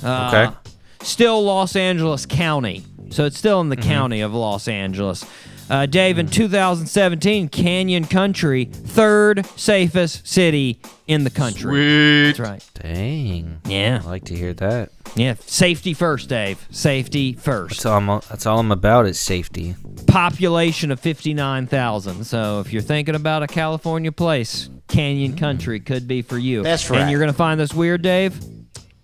[0.05, 0.57] Uh, Okay.
[1.03, 2.83] Still Los Angeles County.
[3.11, 5.25] So it's still in the county of Los Angeles.
[5.71, 12.25] Uh, Dave, in 2017, Canyon Country, third safest city in the country.
[12.27, 12.65] That's right.
[12.75, 13.61] Dang.
[13.67, 14.01] Yeah.
[14.05, 14.91] I like to hear that.
[15.17, 15.35] Yeah.
[15.41, 16.67] Safety first, Dave.
[16.71, 17.77] Safety first.
[17.77, 19.75] That's all I'm, that's all I'm about is safety.
[20.07, 22.25] population of 59,000.
[22.25, 26.63] So if you're thinking about a California place, Canyon Country could be for you.
[26.63, 27.01] That's right.
[27.01, 28.39] And you're going to find this weird, Dave?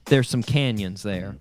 [0.06, 1.36] There's some canyons there.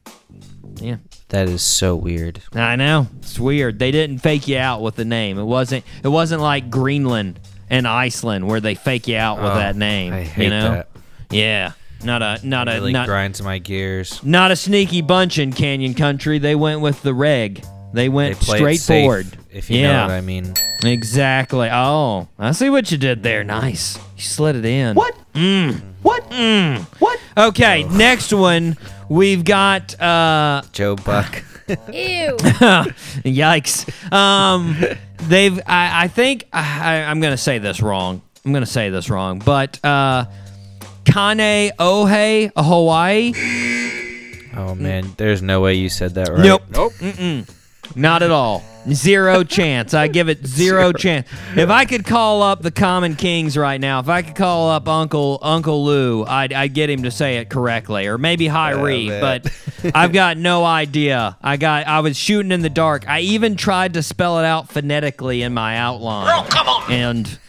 [0.76, 0.98] Yeah.
[1.30, 2.42] That is so weird.
[2.54, 3.08] I know.
[3.20, 3.78] It's weird.
[3.80, 5.38] They didn't fake you out with the name.
[5.38, 9.56] It wasn't it wasn't like Greenland and Iceland where they fake you out with Oh,
[9.56, 10.12] that name.
[10.14, 10.72] I hate you know?
[10.74, 10.90] that.
[11.30, 11.74] Yeah.
[12.04, 14.24] Not a not a really not, grinds my gears.
[14.24, 16.40] not a sneaky bunch in Canyon Country.
[16.40, 17.62] They went with the reg.
[17.94, 19.28] They They went play straight safe, forward.
[19.52, 19.92] if you yeah.
[19.94, 20.54] know what I mean.
[20.84, 21.70] Exactly.
[21.72, 23.44] Oh, I see what you did there.
[23.44, 23.98] Nice.
[24.16, 24.96] You slid it in.
[24.96, 25.16] What?
[25.34, 25.82] Mm.
[26.02, 26.30] What?
[26.30, 26.84] Mm.
[27.00, 27.20] What?
[27.38, 28.78] Okay, next one.
[29.10, 31.44] We've got uh Joe Buck.
[31.70, 32.36] Ew.
[33.26, 34.12] yikes.
[34.12, 34.76] Um
[35.28, 38.22] they've I, I think I, I'm gonna say this wrong.
[38.46, 40.26] I'm gonna say this wrong, but uh
[41.06, 43.34] Kane Ohe, Hawaii.
[44.56, 46.40] Oh man, there's no way you said that right.
[46.40, 46.64] Nope.
[46.70, 46.94] Nope.
[46.94, 47.50] Mm-mm.
[47.96, 48.64] Not at all.
[48.92, 49.94] Zero chance.
[49.94, 51.28] I give it zero, chance.
[51.56, 54.88] If I could call up the Common Kings right now, if I could call up
[54.88, 59.08] Uncle Uncle Lou, I'd, I'd get him to say it correctly, or maybe Hyrie.
[59.08, 59.22] man.
[59.22, 61.38] but I've got no idea.
[61.42, 61.88] I got.
[61.88, 63.08] I was shooting in the dark.
[63.08, 66.28] I even tried to spell it out phonetically in my outline.
[66.30, 66.92] Oh, come on.
[66.92, 67.40] And.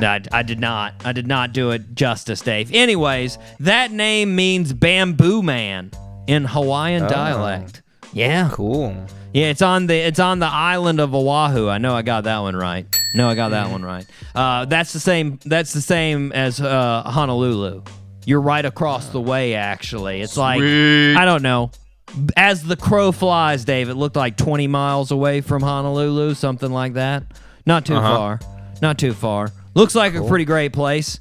[0.00, 0.94] I, I did not.
[1.04, 2.72] I did not do it justice, Dave.
[2.72, 5.92] Anyways, that name means bamboo man
[6.26, 7.08] in Hawaiian oh.
[7.08, 7.82] dialect.
[8.12, 8.48] Yeah.
[8.52, 8.94] Cool.
[9.34, 11.68] Yeah, it's on the it's on the island of Oahu.
[11.68, 12.86] I know I got that one right.
[13.14, 14.06] No, I got that one right.
[14.34, 15.38] Uh, that's the same.
[15.44, 17.82] That's the same as uh, Honolulu.
[18.24, 19.54] You're right across the way.
[19.54, 21.70] Actually, it's like I don't know.
[22.38, 26.94] As the crow flies, Dave, it looked like 20 miles away from Honolulu, something like
[26.94, 27.22] that.
[27.66, 28.16] Not too Uh-huh.
[28.16, 28.40] far.
[28.80, 29.50] Not too far.
[29.74, 31.18] Looks like a pretty great place.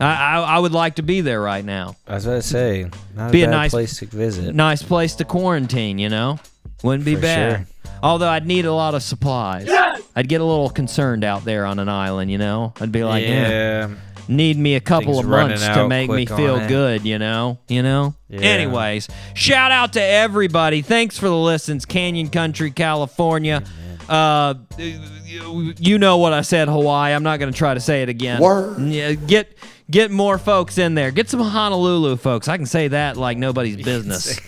[0.00, 0.04] I,
[0.36, 1.96] I I would like to be there right now.
[2.06, 4.54] As I was about to say, not Be a a bad nice- place to visit.
[4.54, 6.38] nice place to quarantine, you know?
[6.82, 7.66] Wouldn't be For bad.
[7.84, 7.92] sure.
[8.02, 9.68] Although I'd need a lot of supplies.
[10.14, 12.72] I'd get a little concerned out there on an island, you know?
[12.80, 13.48] I'd be like, yeah,
[13.88, 13.90] yeah.
[14.28, 16.68] need me a couple Things of running months to out make me quick feel it.
[16.68, 17.58] good, you know?
[17.66, 18.14] You know?
[18.28, 18.40] Yeah.
[18.40, 20.82] Anyways, shout out to everybody.
[20.82, 23.64] Thanks for the listens, Canyon Country, California.
[24.08, 27.12] Uh, you, you know what I said, Hawaii.
[27.12, 28.40] I'm not going to try to say it again.
[28.40, 28.78] Word.
[28.80, 29.56] Yeah, get
[29.90, 31.10] get more folks in there.
[31.10, 32.48] Get some Honolulu folks.
[32.48, 34.40] I can say that like nobody's business.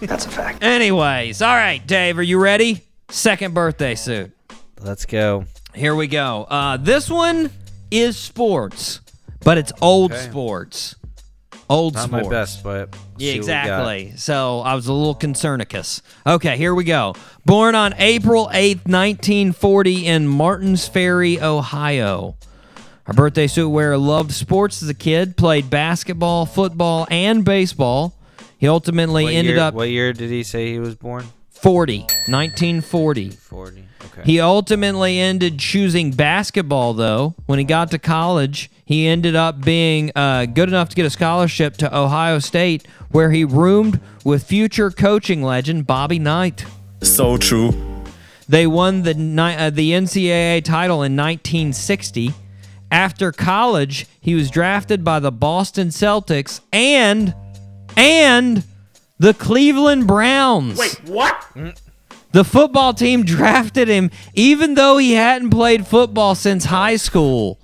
[0.00, 0.62] That's a fact.
[0.62, 2.82] Anyways, all right, Dave, are you ready?
[3.10, 4.30] Second birthday suit.
[4.80, 5.44] Let's go.
[5.74, 6.44] Here we go.
[6.44, 7.50] Uh, this one
[7.90, 9.00] is sports,
[9.44, 10.22] but it's old Okay.
[10.30, 10.94] sports.
[11.70, 12.24] Old Not sports.
[12.26, 13.64] my best, but Yeah, see what we got.
[13.64, 14.12] exactly.
[14.16, 16.02] So I was a little concernicus.
[16.26, 17.14] Okay, here we go.
[17.46, 22.36] Born on April 8th, 1940 in Martins Ferry, Ohio.
[23.12, 28.14] Our birthday suit wearer loved sports as a kid, played basketball, football, and baseball.
[28.56, 31.26] He ultimately What ended year, up What year did he say he was born?
[31.50, 33.28] 40, 1940.
[33.28, 33.84] 40.
[34.06, 34.22] Okay.
[34.24, 37.34] He ultimately ended choosing basketball, though.
[37.44, 41.10] When he got to college, he ended up being uh, good enough to get a
[41.10, 46.64] scholarship to Ohio State, where he roomed with future coaching legend Bobby Knight.
[47.02, 47.74] So true.
[48.48, 52.32] They won the uh, the NCAA title in 1960.
[52.92, 57.34] After college, he was drafted by the Boston Celtics and
[57.96, 58.62] and
[59.18, 60.78] the Cleveland Browns.
[60.78, 61.42] Wait, What?
[62.32, 67.58] the football team drafted him even though he hadn't played football since high school.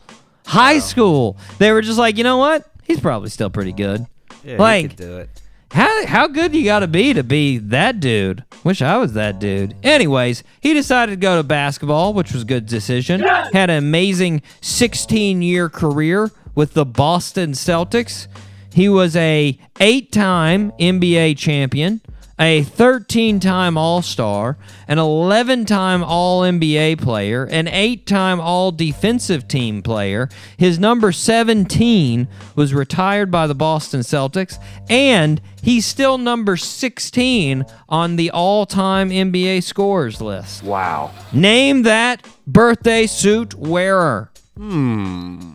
[0.47, 1.37] High school.
[1.59, 2.65] They were just like, you know what?
[2.85, 4.07] He's probably still pretty good.
[4.43, 5.31] yeah, like- he could do it.
[5.71, 8.45] How how good you got to be to be that dude?
[8.65, 9.75] Wish I was that dude.
[9.83, 13.21] Anyways, he decided to go to basketball, which was a good decision.
[13.21, 18.27] Had an amazing 16 year career with the Boston Celtics.
[18.73, 22.01] He was a eight time NBA champion,
[22.39, 28.71] a 13 time All Star, an 11 time All NBA player, an eight time All
[28.73, 30.29] Defensive Team player.
[30.57, 38.17] His number 17 was retired by the Boston Celtics, and he's still number 16 on
[38.17, 40.63] the all time NBA scorers list.
[40.63, 41.13] Wow.
[41.33, 44.31] Name that birthday suit wearer.
[44.57, 45.55] Hmm.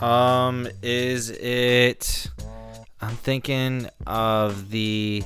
[0.00, 2.30] Um, is it?
[3.02, 5.22] I'm thinking of the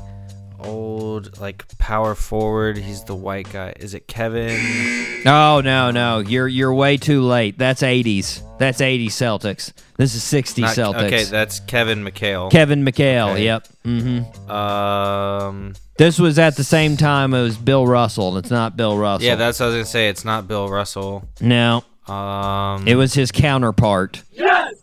[0.64, 2.76] old like power forward.
[2.76, 3.74] He's the white guy.
[3.78, 5.22] Is it Kevin?
[5.26, 7.58] Oh no, no, you're you're way too late.
[7.58, 8.40] That's 80s.
[8.58, 9.72] That's 80s Celtics.
[9.96, 11.04] This is 60 Not- Celtics.
[11.06, 12.50] Okay, that's Kevin McHale.
[12.50, 13.32] Kevin McHale.
[13.32, 13.44] Okay.
[13.44, 13.68] Yep.
[13.84, 18.36] hmm um, This was at the same time as Bill Russell.
[18.38, 19.26] It's not Bill Russell.
[19.26, 20.08] yeah, that's what I was gonna say.
[20.08, 21.28] It's not Bill Russell.
[21.40, 21.84] no.
[22.06, 24.22] Um, It was his counterpart.
[24.32, 24.74] Yes.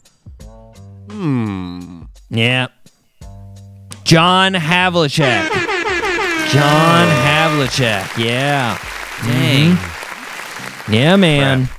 [1.10, 2.04] Hmm.
[2.30, 2.68] Yeah.
[4.04, 5.50] John Havlicek.
[6.52, 8.18] John Havlicek.
[8.18, 8.76] Yeah.
[8.76, 9.76] Mm-hmm.
[10.86, 10.94] dang.
[10.94, 11.70] Yeah, man.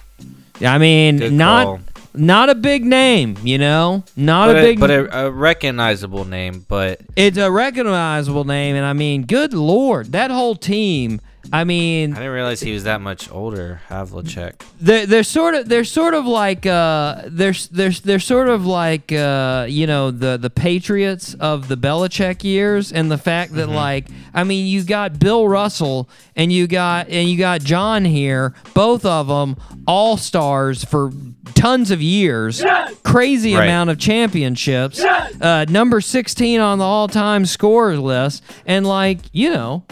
[0.65, 1.81] I mean, Good not call.
[2.15, 4.81] not a big name, you know, not But, a a, big.
[4.81, 6.65] but a, a recognizable name.
[6.69, 11.21] But it's a recognizable name, and I mean, good lord, that whole team.
[11.53, 13.81] I mean, I didn't realize he was that much older.
[13.89, 14.63] Havlicek.
[14.81, 19.11] they're, they're sort of they're sort of like uh they're they're they're sort of like
[19.13, 24.07] uh you know the the Patriots of the Belichick years and the fact that like
[24.33, 29.05] I mean you got Bill Russell and you got and you got John here both
[29.05, 31.11] of them all stars for
[31.55, 32.63] tons of years
[33.03, 33.65] crazy Right.
[33.65, 39.85] amount of championships uh number 16 on the all-time scorers list and like you know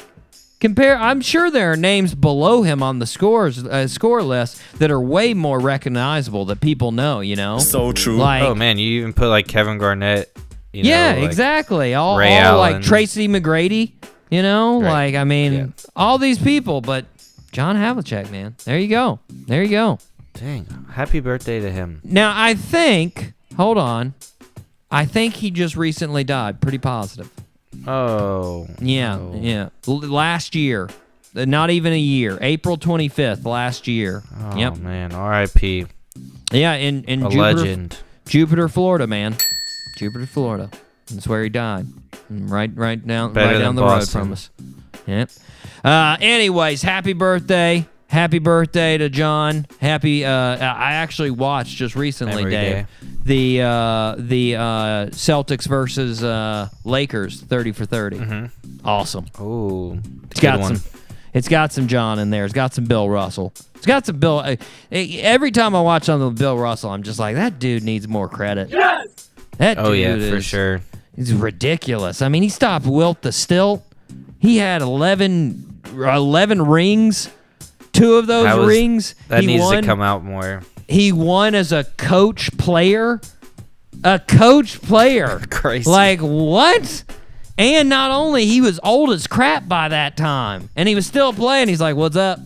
[0.60, 4.90] Compare, I'm sure there are names below him on the scores uh, score list that
[4.90, 7.20] are way more recognizable that people know.
[7.20, 8.16] You know, So true.
[8.18, 10.30] like oh man, you even put like Kevin Garnett
[10.72, 11.94] You know, yeah, like- exactly.
[11.94, 13.92] All, Ray all like Tracy McGrady,
[14.30, 15.06] you know, Right.
[15.06, 15.66] like I mean, Yeah.
[15.96, 17.06] all these people, but
[17.52, 18.54] John Havlicek, man.
[18.66, 19.18] There you go.
[19.30, 19.98] There you go.
[20.34, 20.86] Dang!
[20.92, 22.00] Happy birthday to him.
[22.04, 24.14] Now I think, hold on,
[24.90, 26.60] I think he just recently died.
[26.60, 27.30] Pretty positive.
[27.86, 28.66] Oh.
[28.80, 29.34] Yeah, oh.
[29.40, 29.68] yeah.
[29.88, 30.88] L- last year,
[31.34, 32.38] Uh, not even a year.
[32.40, 34.22] April twenty fifth last year.
[34.40, 34.76] Oh yep.
[34.78, 35.86] man, R.I.P.
[36.52, 37.96] Yeah, in in A Jupiter, legend.
[38.26, 39.36] Jupiter, Florida, man.
[39.96, 40.70] Jupiter, Florida.
[41.10, 41.86] That's where he died.
[42.32, 44.18] Mm, Right, right down, Better right down the Boston.
[44.20, 44.50] road from us.
[45.06, 45.30] Yep.
[45.84, 47.86] Uh, anyways, happy birthday.
[48.10, 49.66] Happy birthday to John.
[49.80, 50.24] Happy.
[50.24, 52.86] Uh, I actually watched just recently, Every Dave, day.
[53.22, 54.60] the uh, the uh,
[55.10, 58.86] Celtics versus uh, Lakers, thirty for 30 mm-hmm.
[58.86, 59.26] Awesome.
[59.38, 59.96] Oh,
[60.28, 60.80] It's got some.
[61.32, 62.44] It's got some John in there.
[62.44, 63.52] It's got some Bill Russell.
[63.76, 64.40] It's got some Bill.
[64.40, 64.56] Uh,
[64.90, 68.28] every time I watch something with Bill Russell, I'm just like, that dude needs more
[68.28, 68.70] credit.
[68.70, 69.30] Yes.
[69.58, 70.80] That Oh yeah, dude for sure.
[71.14, 72.22] He's ridiculous.
[72.22, 73.86] I mean, he stopped Wilt the stilt.
[74.40, 77.30] He had 11, 11 rings.
[78.00, 79.82] Two of those was- rings That he needs won.
[79.82, 80.62] to come out more.
[80.88, 83.20] He won as a coach player.
[84.02, 85.40] A coach player.
[85.50, 85.88] Crazy.
[85.90, 87.04] Like what?
[87.58, 91.32] And not only he was old as crap by that time, and he was still
[91.34, 91.68] playing.
[91.68, 92.40] He's like, "What's up?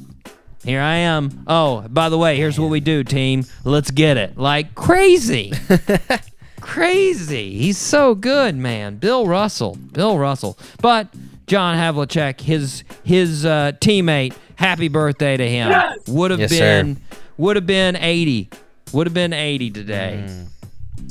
[0.64, 1.44] Here I am.
[1.46, 3.44] Oh, by the way, here's what we do, team.
[3.62, 5.52] Let's get it." Like crazy,
[6.60, 7.56] crazy.
[7.56, 8.96] He's so good, man.
[8.96, 10.58] Bill Russell, Bill Russell.
[10.80, 11.08] But
[11.46, 15.72] John Havlicek, his his uh, teammate, happy birthday to him.
[16.08, 16.58] Would have Yes, sir.
[16.82, 17.00] been
[17.36, 18.48] would have been 80.
[18.92, 20.24] Would have been 80 today.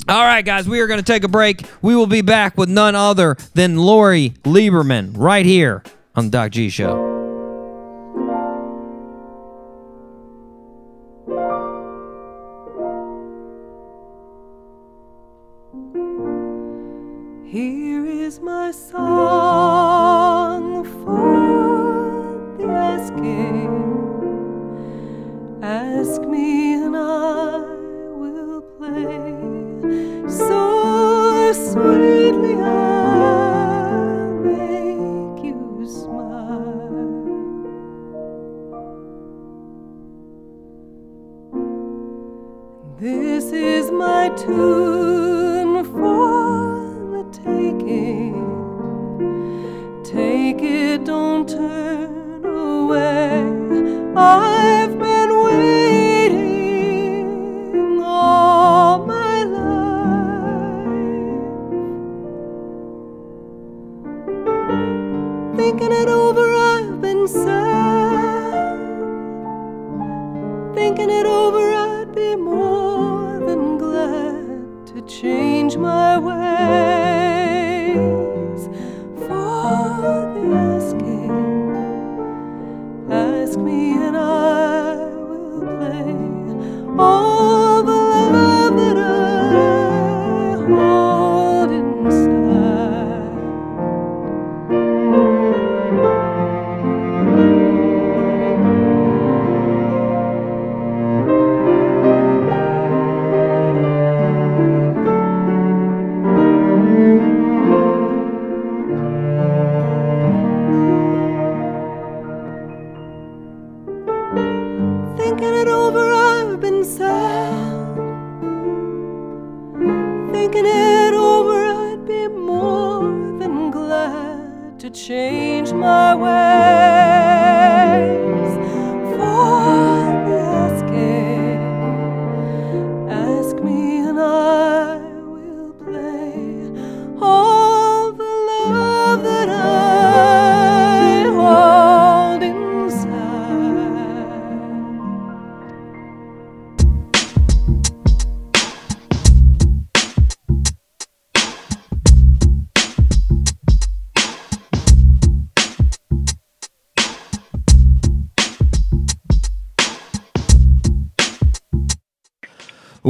[0.08, 1.62] All right, guys, we are going to take a break.
[1.82, 5.82] We will be back with none other than Lori Lieberman right here
[6.14, 7.13] on the Doc G Show.
[43.98, 48.34] My tune for the taking.
[50.02, 53.52] Take it, don't turn away.
[54.16, 56.42] I've been waiting
[58.02, 61.06] all my life.
[65.56, 68.78] Thinking it over, I've been sad.
[70.74, 73.23] Thinking it over, I'd be more
[75.06, 76.34] change my ways
[79.26, 81.30] for the asking.
[83.10, 86.14] Ask me and I will play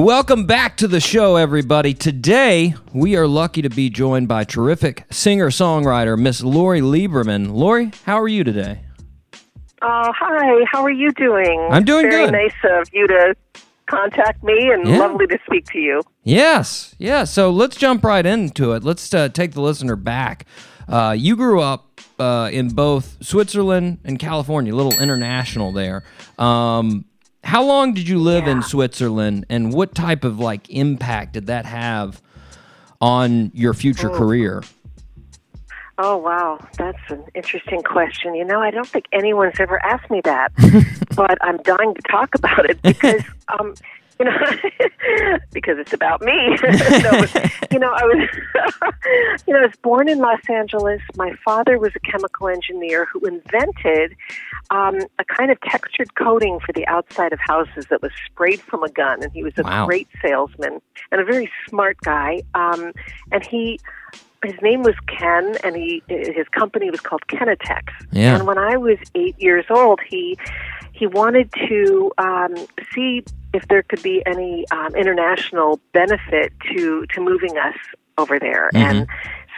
[0.05, 1.95] Welcome back to the show, everybody.
[1.95, 7.53] Today, we are lucky to be joined by terrific singer songwriter, Miss Lori Lieberman.
[7.55, 8.83] Lori, how are you today?
[9.81, 10.63] Oh, hi.
[10.71, 11.69] How are you doing?
[11.71, 12.33] I'm doing Very good.
[12.33, 13.35] nice of you to
[13.87, 14.99] contact me and Yeah.
[14.99, 16.03] lovely to speak to you.
[16.23, 17.25] Yes, yeah.
[17.25, 18.85] So let's jump right into it.
[18.85, 20.45] Let's uh, take the listener back.
[20.87, 26.05] Uh, you grew up uh, in both Switzerland and California, a little international there.
[26.39, 27.07] Um,
[27.45, 31.67] how long did you live in Switzerland, and what type of like impact did that
[31.67, 32.21] have
[33.01, 34.63] on your future career?
[35.97, 36.59] Oh, wow.
[36.77, 38.35] That's an interesting question.
[38.35, 40.53] You know, I don't think anyone's ever asked me that,
[41.17, 43.23] but I'm dying to talk about it because,
[43.61, 43.75] um,
[44.21, 46.57] you know, because it's about me.
[46.61, 47.41] so,
[47.73, 48.29] you know, I was,
[49.47, 51.01] you know, I was born in Los Angeles.
[51.17, 54.15] My father was a chemical engineer who invented
[54.71, 58.83] um, a kind of textured coating for the outside of houses that was sprayed from
[58.85, 59.87] a gun, and he was a Wow.
[59.87, 62.43] great salesman and a very smart guy.
[62.55, 62.93] Um,
[63.33, 63.81] and he
[64.45, 67.83] his name was Ken, and he his company was called Kenitex.
[68.13, 68.37] Yeah.
[68.37, 70.39] And when I was eight years old, he
[70.93, 72.55] he wanted to um,
[72.95, 77.77] see if there could be any um, international benefit to to moving us
[78.19, 79.07] over there, and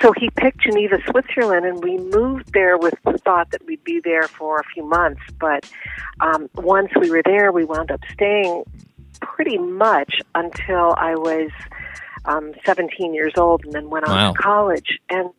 [0.03, 4.01] so he picked Geneva, Switzerland, and we moved there with the thought that we'd be
[4.01, 5.22] there for a few months.
[5.40, 5.70] But
[6.20, 8.64] um, once we were there, we wound up staying
[9.20, 11.51] pretty much until I was
[12.27, 14.33] um, 17 years old and then went on Wow.
[14.33, 14.99] to college.
[15.11, 15.31] And,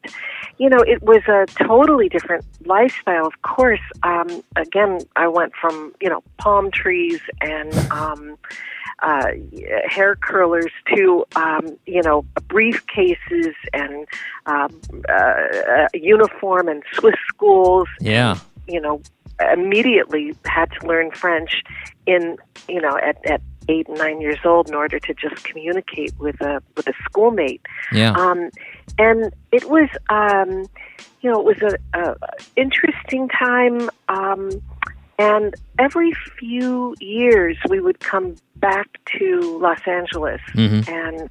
[0.57, 3.79] you know, it was a totally different lifestyle, of course.
[4.03, 8.37] Um, again, I went from, you know, palm trees and, um,
[9.03, 9.27] uh,
[9.87, 14.07] hair curlers to, um, you know, briefcases and
[14.47, 18.37] um, uh, uniform and Swiss schools Yeah.
[18.67, 19.01] you know,
[19.53, 21.61] immediately had to learn French
[22.07, 26.13] in, you know, at, at eight and nine years old in order to just communicate
[26.19, 27.61] with a with a schoolmate.
[27.91, 28.11] Yeah.
[28.11, 28.49] Um,
[28.97, 30.65] and it was, um,
[31.21, 31.61] you know, it was
[31.93, 32.15] a, a
[32.55, 33.89] interesting time.
[34.09, 34.49] Um,
[35.19, 38.87] and every few years, we would come back
[39.17, 40.87] to Los Angeles, Mhm.
[40.87, 41.29] and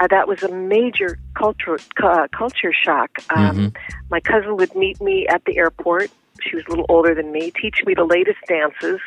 [0.00, 3.10] uh, that was a major culture uh, culture shock.
[3.30, 3.72] Um,
[4.10, 6.10] My cousin would meet me at the airport.
[6.48, 7.50] She was a little older than me.
[7.52, 9.00] Teach me the latest dances,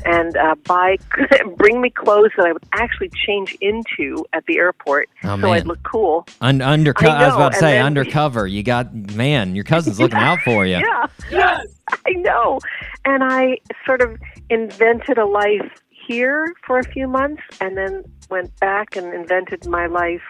[0.04, 0.96] and uh, buy
[1.56, 5.52] bring me clothes that I would actually change into at the airport, Oh, so.
[5.52, 6.26] I'd look cool.
[6.40, 7.10] Un- undercover.
[7.10, 8.46] I I, was about to say then- undercover.
[8.46, 9.54] You got man.
[9.54, 10.76] Your cousin's looking out for you.
[10.86, 11.06] Yeah.
[11.30, 11.66] Yes.
[12.06, 12.60] I know.
[13.04, 14.16] And I sort of
[14.50, 19.86] invented a life here for a few months and then went back and invented my
[19.86, 20.22] life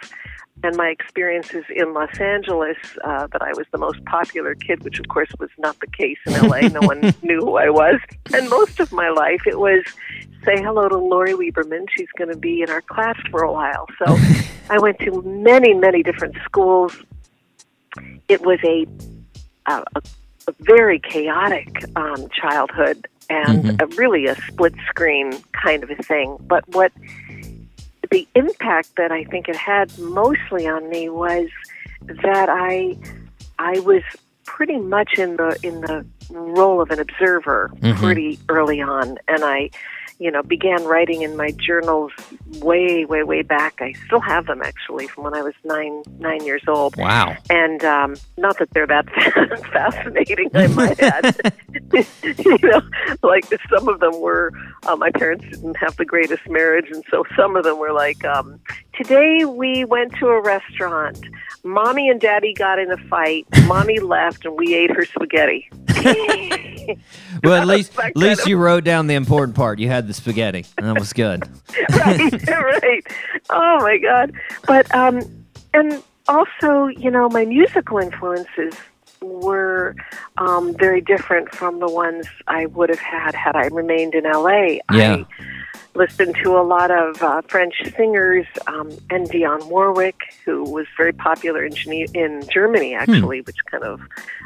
[0.62, 4.98] and my experiences in Los Angeles uh, that I was the most popular kid, which
[4.98, 6.60] of course was not the case in LA.
[6.68, 8.00] no one knew who I was.
[8.32, 9.84] And most of my life it was
[10.44, 11.86] say hello to Lori Lieberman.
[11.94, 13.86] She's going to be in our class for a while.
[13.98, 14.16] So
[14.70, 16.96] I went to many, many different schools.
[18.28, 18.86] It was a
[19.66, 20.02] a, a,
[20.48, 26.36] a very chaotic um, childhood and a, really a split screen kind of a thing.
[26.40, 26.92] But what
[28.10, 31.48] the impact that I think it had mostly on me was
[32.22, 32.96] that I
[33.58, 34.02] I was
[34.44, 37.98] pretty much in the in the role of an observer mm-hmm.
[37.98, 39.70] pretty early on, and I
[40.18, 42.12] you know began writing in my journals
[42.60, 43.74] way way way back.
[43.80, 47.36] I still have them actually from when I was nine nine years old Wow.
[47.50, 49.06] and um, not that they're that
[49.72, 51.36] fascinating, I might add.
[52.44, 52.80] you know,
[53.22, 54.52] like some of them were.
[54.86, 58.24] Uh, my parents didn't have the greatest marriage, and so some of them were like,
[58.24, 58.60] um,
[58.94, 61.18] "Today we went to a restaurant.
[61.66, 63.46] Mommy and Daddy got in a fight.
[63.64, 65.68] Mommy left, and we ate her spaghetti."
[67.42, 69.78] Well, at least at least you wrote down the important part.
[69.78, 71.42] You had the spaghetti, and that was good.
[71.90, 73.06] right, right.
[73.50, 74.32] Oh my God!
[74.66, 75.20] But um,
[75.74, 78.74] and also, you know, my musical influences
[79.20, 79.94] were
[80.38, 84.78] um, very different from the ones I would have had had I remained in LA.
[84.92, 85.16] Yeah.
[85.16, 85.26] I
[85.94, 91.12] listened to a lot of uh, French singers um, and Dionne Warwick, who was very
[91.12, 94.00] popular in, Gene- in Germany, actually, which kind of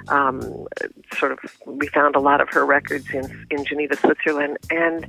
[0.09, 0.67] um,
[1.15, 5.07] sort of we found a lot of her records in in Geneva, Switzerland, and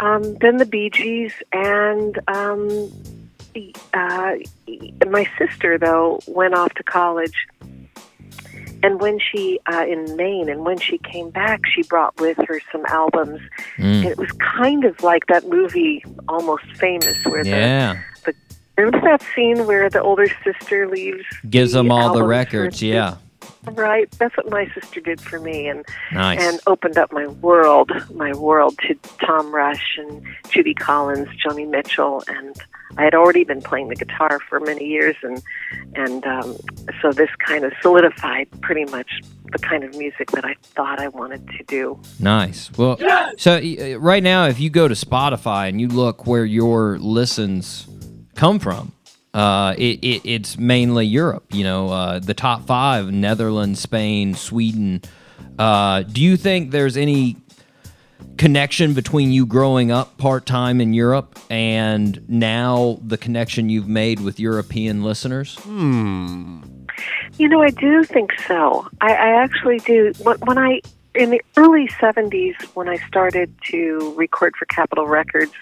[0.00, 2.90] um, then the Bee Gees, and um,
[3.94, 4.34] uh,
[5.08, 7.46] my sister though went off to college.
[8.82, 12.60] And when she uh, in Maine, and when she came back, she brought with her
[12.72, 13.40] some albums.
[13.76, 14.04] Mm.
[14.04, 18.00] It was kind of like that movie, Almost Famous, where Yeah.
[18.24, 18.32] the,
[18.76, 22.82] the remember that scene where the older sister leaves, Gives them all the records.
[22.82, 23.16] Yeah.
[23.64, 24.10] Right.
[24.12, 26.40] That's what my sister did for me, and Nice.
[26.40, 28.94] and opened up my world, my world to
[29.24, 32.56] Tom Rush and Judy Collins, Joni Mitchell, and
[32.98, 35.42] I had already been playing the guitar for many years, and
[35.94, 36.56] and um,
[37.00, 39.20] so this kind of solidified pretty much
[39.52, 42.00] the kind of music that I thought I wanted to do.
[42.18, 42.70] Nice.
[42.76, 42.98] Well,
[43.36, 47.86] so uh, right now, if you go to Spotify and you look where your listens
[48.34, 48.92] come from,
[49.34, 51.44] uh, it, it it's mainly Europe.
[51.52, 55.02] You know, uh, the top five: Netherlands, Spain, Sweden.
[55.58, 57.36] Uh, do you think there's any
[58.36, 64.20] connection between you growing up part time in Europe and now the connection you've made
[64.20, 65.56] with European listeners?
[65.60, 66.60] Hmm.
[67.38, 68.86] You know, I do think so.
[69.00, 70.12] I, I actually do.
[70.22, 70.80] When, when I
[71.14, 75.52] in the early 70s, when I started to record for Capitol Records,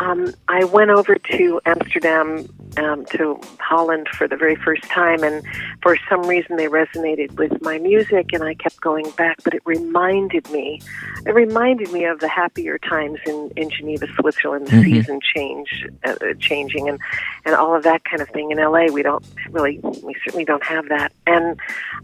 [0.00, 5.44] um, I went over to Amsterdam, um, to Holland for the very first time, and
[5.82, 9.36] for some reason they resonated with my music, and I kept going back.
[9.44, 10.80] But it reminded me,
[11.24, 16.16] it reminded me of the happier times in, in Geneva, Switzerland, the season change, uh,
[16.40, 16.98] changing, and
[17.44, 18.50] and all of that kind of thing.
[18.50, 21.58] In LA, we don't really, we certainly don't have that, and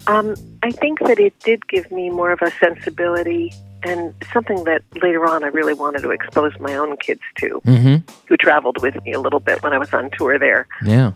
[0.07, 3.53] um, I think that it did give me more of a sensibility
[3.83, 7.97] and something that later on I really wanted to expose my own kids to, Mm-hmm.
[8.29, 10.67] who traveled with me a little bit when I was on tour there.
[10.85, 11.13] Yeah.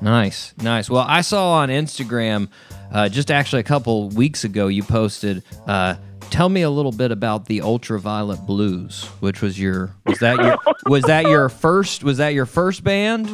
[0.00, 0.54] Nice.
[0.58, 0.90] Nice.
[0.90, 2.48] Well, I saw on Instagram
[2.92, 5.94] uh, just actually a couple weeks ago you posted uh,
[6.30, 10.56] tell me a little bit about the ultraviolet blues which was your was that your
[10.86, 13.26] was that your first was that your first band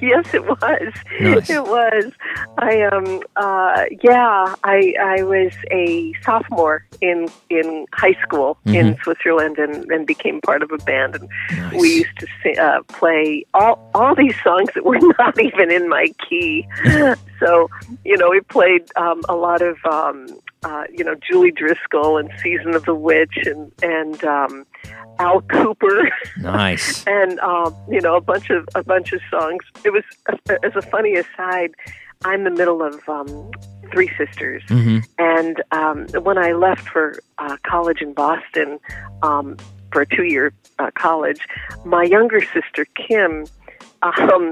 [0.00, 0.92] Yes, it was.
[1.20, 1.48] Nice.
[1.48, 2.12] It was.
[2.58, 9.58] I um uh yeah, I I was a sophomore in in high school in Switzerland
[9.58, 11.80] and, and became part of a band and Nice.
[11.80, 15.88] we used to sing, uh, play all all these songs that were not even in
[15.88, 16.66] my key.
[17.38, 17.70] so,
[18.04, 20.26] you know, we played um a lot of um
[20.64, 24.66] uh, you know, Julie Driscoll and Season of the Witch and and um
[25.18, 26.08] Al Kooper.
[26.38, 29.64] nice and um, you know a bunch of a bunch of songs.
[29.84, 30.04] It was
[30.62, 31.72] as a funny aside.
[32.24, 33.50] I'm the middle of um,
[33.92, 38.78] three sisters, hmm and um, when I left for uh, college in Boston
[39.22, 39.56] um,
[39.92, 41.40] for a two-year uh, college,
[41.84, 43.46] my younger sister Kim.
[44.02, 44.50] Um,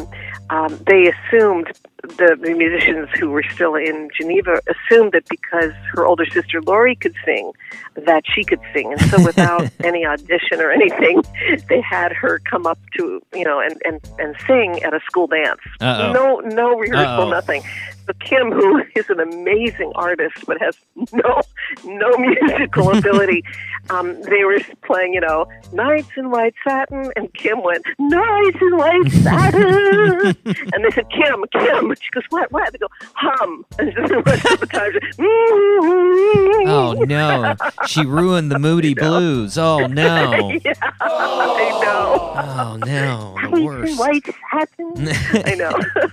[0.50, 1.72] um, they assumed
[2.02, 6.96] the, the musicians who were still in Geneva assumed that because her older sister Lori
[6.96, 7.52] could sing,
[7.94, 11.22] that she could sing, and so without any audition or anything,
[11.68, 15.26] they had her come up to you know and and and sing at a school
[15.26, 15.60] dance.
[15.80, 16.12] Uh-oh.
[16.12, 17.30] No, no rehearsal, Uh-oh.
[17.30, 17.62] nothing.
[18.06, 20.76] But Kim, who is an amazing artist but has
[21.12, 21.42] no
[21.84, 23.44] no musical ability,
[23.90, 28.76] um, they were playing, you know, Nights in White Satin, and Kim went Nights in
[28.76, 30.36] White Satin,
[30.72, 31.94] and they said Kim, Kim.
[32.00, 32.72] She goes, what, what?
[32.72, 33.94] They go hum, and
[34.26, 34.92] rest of the time,
[36.66, 37.54] oh no
[37.86, 42.32] she ruined the moody blues oh no yeah, I know.
[42.36, 45.08] oh no the Nights in worst White Satin.
[45.46, 45.78] I know.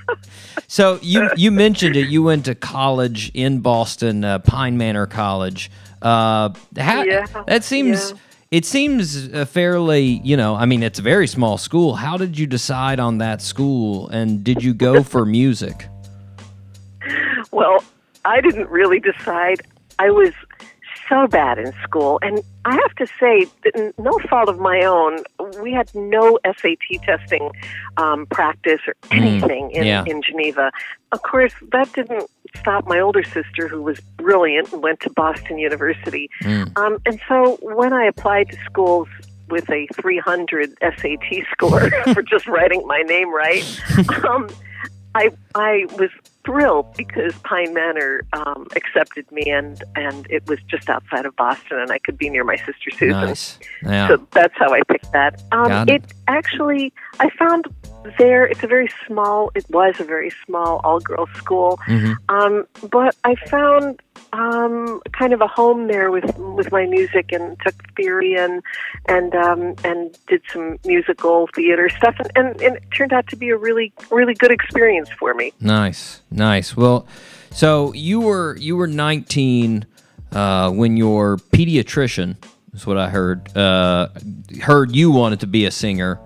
[0.68, 2.08] So you you mentioned it.
[2.08, 5.70] You went to college in Boston, uh, Pine Manor College.
[6.02, 8.12] Uh, how, Yeah, that seems.
[8.12, 8.18] yeah.
[8.52, 10.56] It seems fairly, you know.
[10.56, 11.96] I mean, it's a very small school.
[11.96, 15.88] How did you decide on that school, and did you go for music?
[17.52, 17.84] Well,
[18.26, 19.62] I didn't really decide.
[20.00, 20.34] I was
[21.12, 23.48] so bad in school, and I have to say,
[23.98, 25.24] no fault of my own.
[25.62, 27.52] We had no SAT testing
[27.98, 30.06] um, practice or anything in, yeah.
[30.08, 30.72] in Geneva.
[31.12, 35.58] Of course, that didn't stop my older sister, who was brilliant and went to Boston
[35.58, 36.30] University.
[36.78, 39.10] Um, and so when I applied to schools
[39.50, 43.64] with a 300 SAT score for just writing my name right,
[44.26, 44.48] um,
[45.14, 46.10] I I was
[46.46, 51.80] thrilled because Pine Manor um, accepted me, and and it was just outside of Boston,
[51.80, 53.10] and I could be near my sister Susan.
[53.10, 53.60] Nice.
[53.84, 54.08] Yeah.
[54.10, 55.42] So that's how I picked that.
[55.52, 56.04] Um, it.
[56.04, 57.66] it actually, I found
[58.18, 58.46] there.
[58.46, 59.52] It's a very small.
[59.56, 62.16] It was a very small all-girls school, Mhm.
[62.30, 64.02] um, but I found
[64.34, 68.62] um, kind of a home there with with my music, and took theory and
[69.08, 73.36] and um, and did some musical theater stuff, and, and, and it turned out to
[73.36, 75.52] be a really really good experience for me.
[75.60, 76.78] Nice, nice.
[76.78, 77.06] Well,
[77.52, 79.86] so you were you were 19
[80.32, 82.38] uh, when your pediatrician,
[82.74, 84.08] is what I heard, uh,
[84.62, 86.20] heard you wanted to be a singer,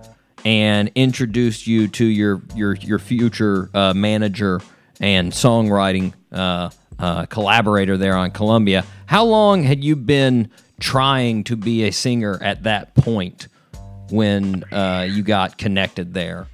[0.46, 4.62] and introduced you to your your your future uh, manager
[5.02, 6.70] and songwriting uh,
[7.00, 8.86] uh, collaborator there on Columbia.
[9.08, 10.50] How long had you been
[10.80, 13.48] trying to be a singer at that point
[14.10, 16.48] when uh, you got connected there?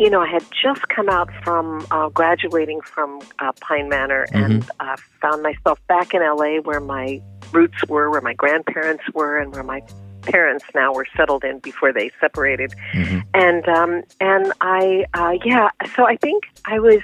[0.00, 4.64] you know, I had just come out from uh, graduating from uh, Pine Manor and
[4.80, 7.20] uh, found myself back in LA where my
[7.52, 9.82] roots were, where my grandparents were, and where my
[10.22, 12.74] parents now were settled in before they separated.
[13.34, 17.00] And um, and I, uh, yeah, so I think I was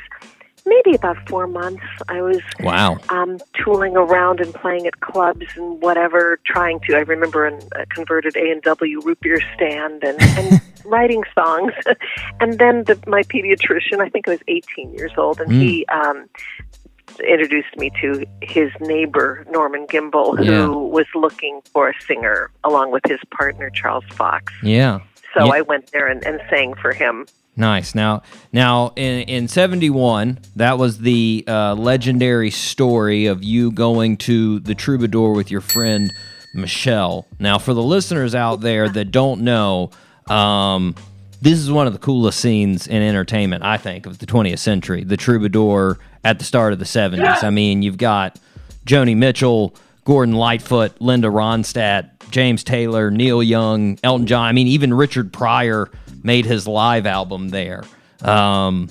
[0.67, 1.85] maybe about four months.
[2.09, 2.99] I was Wow.
[3.09, 6.97] um, tooling around and playing at clubs and whatever, trying to.
[6.97, 11.73] I remember an, a converted A and W root beer stand and, and writing songs.
[12.41, 16.29] and then the, my pediatrician, I think I was 18 years old, and he um,
[17.21, 20.67] introduced me to his neighbor Norman Gimbel, Yeah.
[20.67, 24.53] who was looking for a singer along with his partner Charles Fox.
[24.63, 25.01] Yeah.
[25.35, 25.53] So Yeah.
[25.53, 27.27] I went there and, and sang for him.
[27.59, 27.95] Nice.
[27.95, 28.23] Now,
[28.53, 34.75] now in in '71, that was the uh, legendary story of you going to the
[34.75, 36.13] Troubadour with your friend
[36.55, 37.27] Michelle.
[37.39, 39.91] Now, for the listeners out there that don't know,
[40.29, 40.95] um,
[41.41, 45.05] this is one of the coolest scenes in entertainment, I think, of the 20th century.
[45.05, 47.45] The Troubadour at the start of the '70s.
[47.45, 48.39] I mean, you've got
[48.85, 49.75] Joni Mitchell,
[50.05, 54.45] Gordon Lightfoot, Linda Ronstadt, James Taylor, Neil Young, Elton John.
[54.47, 55.91] I mean, even Richard Pryor
[56.23, 57.85] made his live album there.
[58.23, 58.89] Um,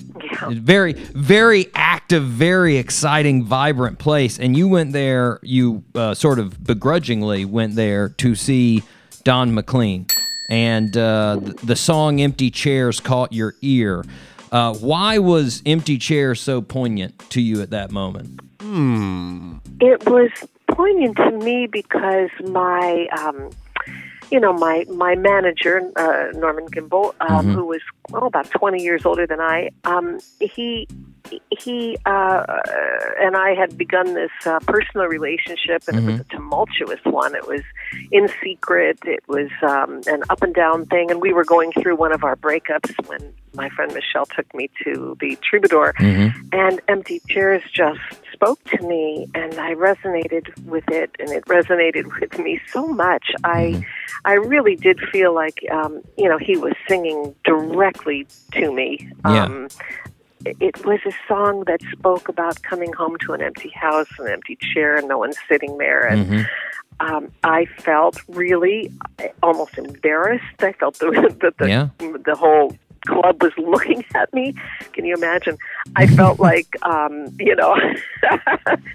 [0.48, 4.38] Very, very active, very exciting, vibrant place.
[4.38, 8.82] And you went there, you uh, sort of begrudgingly went there to see
[9.24, 10.06] Don McLean.
[10.48, 14.04] And uh, the song Empty Chairs caught your ear.
[14.52, 18.40] Uh, why was Empty Chair so poignant to you at that moment?
[19.80, 20.30] It was
[20.68, 23.50] poignant to me because my, um,
[24.30, 29.04] you know, my my manager uh, Norman Gimbel, um, who was well about twenty years
[29.06, 30.88] older than I, um, he
[31.50, 32.44] he uh,
[33.20, 37.34] and I had begun this uh, personal relationship, and it was a tumultuous one.
[37.34, 37.62] It was
[38.12, 38.98] in secret.
[39.04, 42.24] It was um, an up and down thing, and we were going through one of
[42.24, 45.94] our breakups when my friend Michelle took me to the Troubadour,
[46.52, 48.00] and Empty Chairs just
[48.32, 53.30] spoke to me, and I resonated with it, and it resonated with me so much.
[53.44, 53.84] I
[54.24, 59.10] I really did feel like um, you know he was singing directly to me.
[59.24, 59.44] Yeah.
[59.44, 59.68] Um,
[60.44, 64.56] it- was a song that spoke about coming home to an empty house, an empty
[64.60, 66.02] chair, and no one sitting there.
[66.06, 66.46] And
[67.00, 68.90] um, I felt really
[69.42, 70.44] almost embarrassed.
[70.60, 71.88] I felt the, that the, Yeah.
[71.98, 72.76] the whole
[73.06, 74.54] club was looking at me.
[74.92, 75.56] Can you imagine?
[75.96, 77.76] I felt like, um, you know,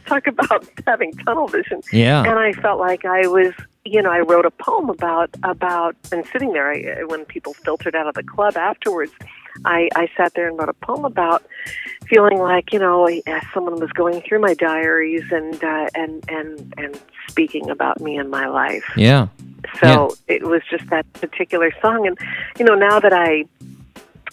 [0.06, 1.82] talk about having tunnel vision.
[1.92, 2.22] Yeah.
[2.24, 3.54] And I felt like I was,
[3.86, 7.96] you know, I wrote a poem about about and sitting there I, when people filtered
[7.96, 9.12] out of the club afterwards.
[9.66, 11.44] I, I sat there and wrote a poem about
[12.08, 13.10] feeling like you know
[13.54, 18.30] someone was going through my diaries and uh, and and and speaking about me and
[18.30, 18.86] my life.
[18.96, 19.28] Yeah.
[19.80, 22.18] So it was just that particular song, and
[22.58, 23.46] you know now that I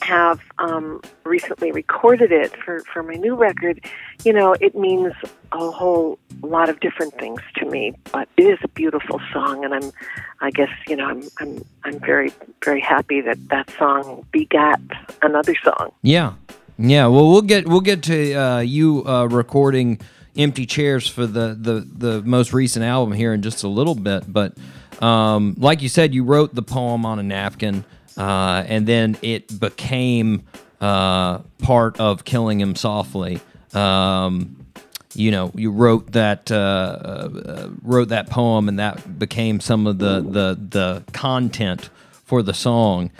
[0.00, 3.84] have um, recently recorded it for for my new record,
[4.24, 5.12] you know it means
[5.52, 7.94] a whole lot of different things to me.
[8.12, 9.92] But it is a beautiful song, and I'm,
[10.40, 12.32] I guess you know I'm I'm I'm very
[12.64, 14.80] very happy that that song begat
[15.22, 15.92] another song.
[16.02, 16.34] Yeah,
[16.78, 17.06] yeah.
[17.06, 20.00] Well, we'll get we'll get to uh, you uh, recording
[20.36, 24.24] "Empty Chairs" for the, the the most recent album here in just a little bit.
[24.32, 24.54] But
[25.02, 27.84] um, like you said, you wrote the poem on a napkin,
[28.18, 30.42] uh, and then it became
[30.80, 33.40] uh, part of "Killing Him Softly."
[33.72, 34.66] Um,
[35.14, 39.98] you know, you wrote that uh, uh, wrote that poem, and that became some of
[39.98, 41.90] the the the content
[42.24, 43.10] for the song.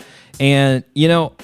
[0.40, 1.34] And you know,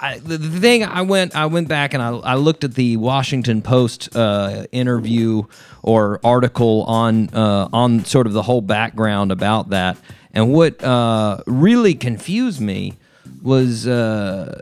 [0.00, 2.96] I, the, the thing I went I went back and I, I looked at the
[2.96, 5.44] Washington Post uh, interview
[5.82, 9.96] or article on uh, on sort of the whole background about that,
[10.32, 12.94] and what uh, really confused me
[13.44, 14.58] was uh,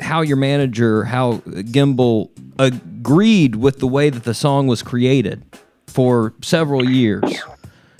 [0.00, 5.42] how your manager, how Gimbel agreed with the way that the song was created
[5.86, 7.22] for several years.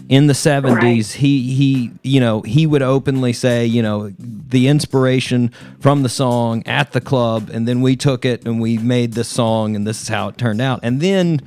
[0.09, 5.51] In the 70s, he he you know, he would openly say, you know, the inspiration
[5.81, 9.29] from the song at the club and then we took it and we made this
[9.29, 10.81] song and this is how it turned out.
[10.83, 11.41] And then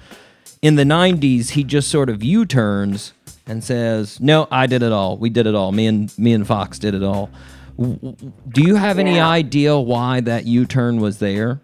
[0.63, 3.13] in the 90s, he just sort of U-turns
[3.45, 5.17] and says, "No, I did it all.
[5.17, 5.71] We did it all.
[5.71, 7.29] Me and me and Fox did it all."
[7.77, 9.29] Do you have any Yeah.
[9.29, 11.61] idea why that U-turn was there?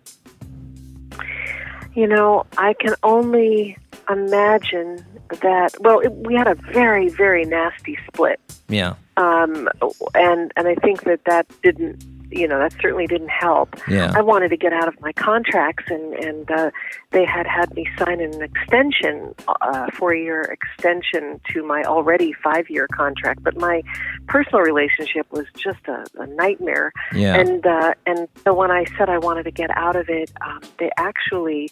[1.96, 3.78] You know, I can only
[4.10, 5.04] imagine
[5.42, 5.74] that.
[5.80, 8.94] Well, it, we had a very, very nasty split, Yeah.
[9.18, 9.70] um,
[10.16, 12.04] and and I think that that didn't.
[12.36, 13.76] You know, that certainly didn't help.
[13.88, 14.12] Yeah.
[14.16, 16.72] I wanted to get out of my contracts, and and uh,
[17.12, 23.44] they had had me sign an extension, uh, four-year extension to my already five-year contract.
[23.44, 23.84] But my
[24.28, 26.92] personal relationship was just a, a nightmare.
[27.14, 27.36] Yeah.
[27.36, 30.62] And uh, and so when I said I wanted to get out of it, um,
[30.80, 31.70] they actually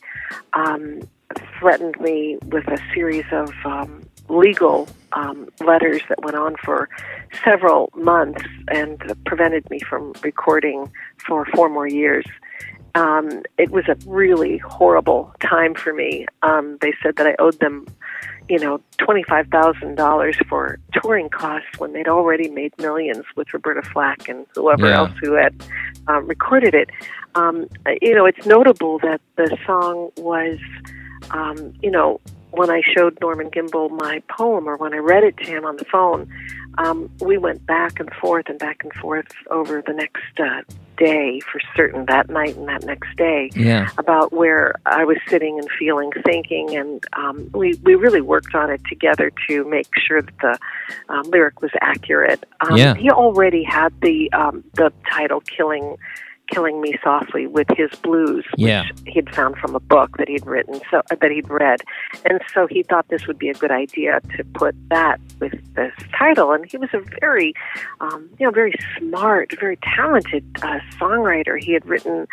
[0.54, 1.02] um,
[1.60, 6.90] threatened me with a series of um, legal um, letters that went on for
[7.44, 10.92] several months and prevented me from recording
[11.26, 12.26] for four more years.
[12.96, 16.26] Um, it was a really horrible time for me.
[16.44, 17.88] Um, they said that I owed them,
[18.50, 23.82] you know, twenty-five thousand dollars for touring costs when they'd already made millions with Roberta
[23.82, 24.98] Flack and whoever Yeah.
[24.98, 25.54] else who had
[26.08, 26.90] um, recorded it.
[27.36, 27.70] Um,
[28.02, 30.60] you know, it's notable that the song was
[31.30, 32.20] um, you know,
[32.52, 35.78] when I showed Norman Gimbel my poem or when I read it to him on
[35.78, 36.30] the phone,
[36.78, 40.62] um, we went back and forth and back and forth over the next uh,
[40.98, 43.90] day for certain that night and that next day Yeah.
[43.98, 48.70] about where I was sitting and feeling, thinking, and um, we we really worked on
[48.70, 50.60] it together to make sure that the
[51.14, 52.46] um, lyric was accurate.
[52.62, 52.94] Um, Yeah.
[52.96, 55.98] He already had the um, the title "Killing."
[56.52, 58.46] Killing Me Softly with his blues,
[58.86, 61.82] which he'd found from a book that he'd written, so that he'd read,
[62.26, 65.94] and so he thought this would be a good idea to put that with this
[66.18, 66.52] title.
[66.52, 67.54] And he was a very,
[68.00, 71.62] um, you know, very smart, very talented uh, songwriter.
[71.62, 72.28] He had written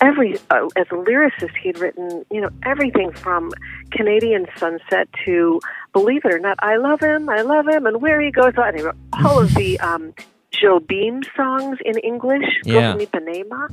[0.00, 3.50] every uh, as a lyricist he had written you know everything from
[3.90, 5.60] canadian sunset to
[5.92, 8.76] believe it or not i love him i love him and where he goes on
[8.76, 10.14] he wrote all of the um
[10.52, 12.94] Jobim songs in english Yeah.
[12.96, 13.68] Go Ipanema.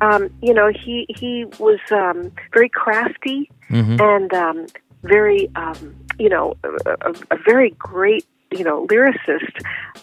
[0.00, 4.66] um you know he he was um very crafty hmm and um
[5.02, 9.54] very um you know a, a, a very great you know lyricist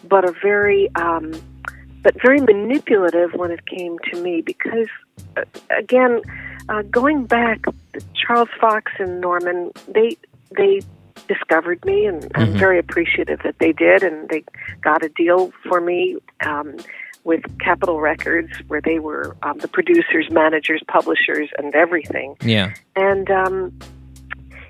[0.08, 1.32] but a very um
[2.04, 4.88] but very manipulative when it came to me because
[5.36, 5.44] uh,
[5.78, 6.22] again
[6.70, 7.60] uh, going back
[8.14, 10.18] Charles Fox and Norman they
[10.58, 10.82] they
[11.28, 12.60] discovered me and I'm Mhm.
[12.60, 14.44] very appreciative that they did and they
[14.82, 16.76] got a deal for me um,
[17.24, 22.74] with Capitol Records where they were um, the producers managers publishers and everything Yeah.
[22.96, 23.74] and um,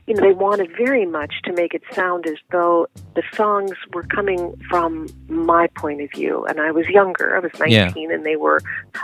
[0.07, 4.03] you know they wanted very much to make it sound as though the songs were
[4.03, 7.35] coming from my point of view, and I was younger.
[7.35, 7.85] I was Yeah.
[7.85, 8.61] nineteen, and they were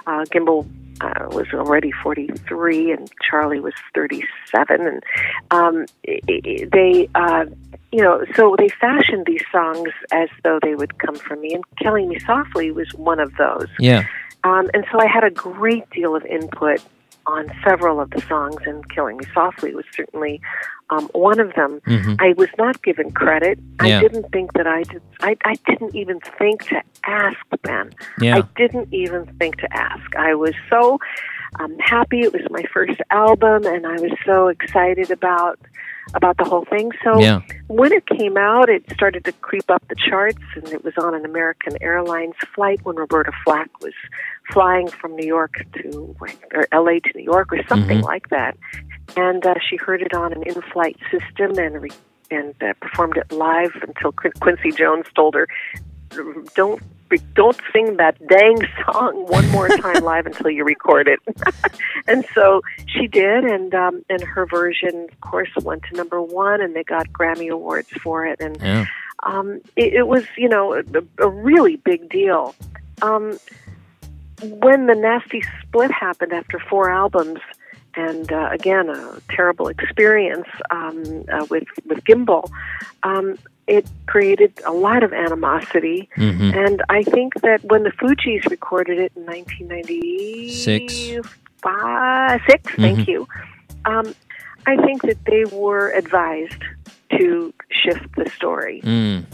[0.08, 0.66] uh, Gimbel
[1.02, 5.04] uh, was already forty three, and Charlie was thirty seven, and
[5.52, 7.10] um, i- i- they.
[7.16, 7.46] Uh,
[7.92, 11.64] you know, so they fashioned these songs as though they would come from me, and
[11.78, 13.68] "Killing Me Softly" was one of those.
[13.78, 14.04] Yeah.
[14.44, 16.82] Um, and so I had a great deal of input
[17.28, 20.42] on several of the songs, and Killing Me Softly was certainly
[20.90, 21.82] um, one of them.
[21.86, 23.60] hmm I was not given credit.
[23.84, 23.98] Yeah.
[23.98, 25.02] I didn't think that I did.
[25.22, 27.92] I, I didn't even think to ask Ben.
[28.20, 28.38] Yeah.
[28.38, 30.16] I didn't even think to ask.
[30.16, 31.00] I was so
[31.60, 32.22] um, happy.
[32.22, 35.60] It was my first album, and I was so excited about
[36.14, 36.92] about the whole thing.
[37.04, 37.40] So Yeah.
[37.68, 41.16] when it came out, it started to creep up the charts, and it was on
[41.16, 43.94] an American Airlines flight when Roberta Flack was
[44.52, 46.16] flying from New York to
[46.54, 47.00] or L.A.
[47.00, 48.04] to New York, or something Mhm.
[48.04, 48.58] like that.
[49.16, 51.90] And uh, she heard it on an in-flight system and re-
[52.32, 55.48] and uh, performed it live until Quin- Quincy Jones told her,
[56.56, 56.82] "Don't."
[57.36, 61.20] Don't sing that dang song one more time live until you record it.
[62.08, 66.60] and so she did, and um, and her version, of course, went to number one,
[66.60, 68.86] and they got Grammy awards for it, and Yeah.
[69.22, 70.82] um, it, it was you know a,
[71.20, 72.56] a really big deal.
[73.04, 73.38] Um,
[74.44, 77.40] when the nasty split happened after four albums,
[77.96, 82.50] and uh, again a terrible experience um, uh, with with Gimbel,
[83.04, 83.38] um,
[83.68, 86.10] it created a lot of animosity.
[86.16, 91.28] hmm And I think that when the Fugees recorded it in 1996, Six.
[91.62, 92.82] five, six, Mhm.
[92.82, 93.28] thank you.
[93.86, 94.14] Um,
[94.66, 96.62] I think that they were advised
[97.18, 98.82] to shift the story.
[98.84, 99.26] Mm.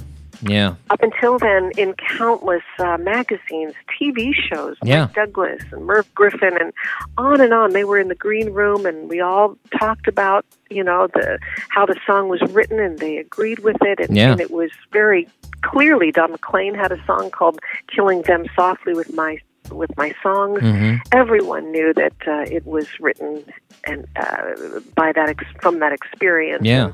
[0.41, 0.75] Yeah.
[0.89, 5.05] Up until then, in countless uh, magazines, TV shows, Yeah.
[5.05, 6.71] Mike Douglas and Merv Griffin, and
[7.17, 10.83] on and on, they were in the green room, and we all talked about, you
[10.83, 11.39] know, the
[11.69, 14.31] how the song was written, and they agreed with it, and, Yeah.
[14.31, 15.27] and it was very
[15.61, 19.39] clearly Don McLean had a song called "Killing Them Softly" with my
[19.71, 20.61] with my songs.
[20.61, 23.43] hmm Everyone knew that uh, it was written
[23.85, 26.63] and uh, by that ex- from that experience.
[26.65, 26.91] Yeah.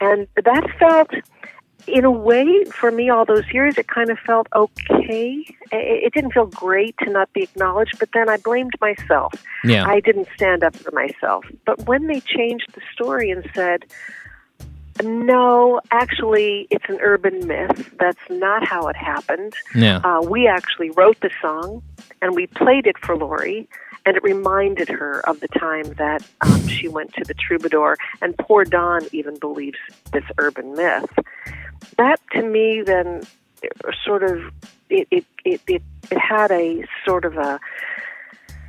[0.00, 1.10] and, and that felt
[1.86, 5.44] in a way, for me, all those years, it kind of felt okay.
[5.72, 9.32] It, didn't feel great to not be acknowledged, but then I blamed myself.
[9.64, 9.86] Yeah.
[9.86, 11.44] I didn't stand up for myself.
[11.64, 13.84] But when they changed the story and said,
[15.02, 17.90] no, actually, it's an urban myth.
[17.98, 19.54] That's not how it happened.
[19.74, 19.98] Yeah.
[19.98, 21.82] Uh, we actually wrote the song
[22.22, 23.68] and we played it for Lori,
[24.06, 27.98] and it reminded her of the time that um, she went to the troubadour.
[28.22, 29.78] And poor Don even believes
[30.12, 31.10] this urban myth.
[31.98, 33.22] That to me then
[34.04, 34.40] sort of
[34.90, 37.58] it it, it, it, it had a sort of a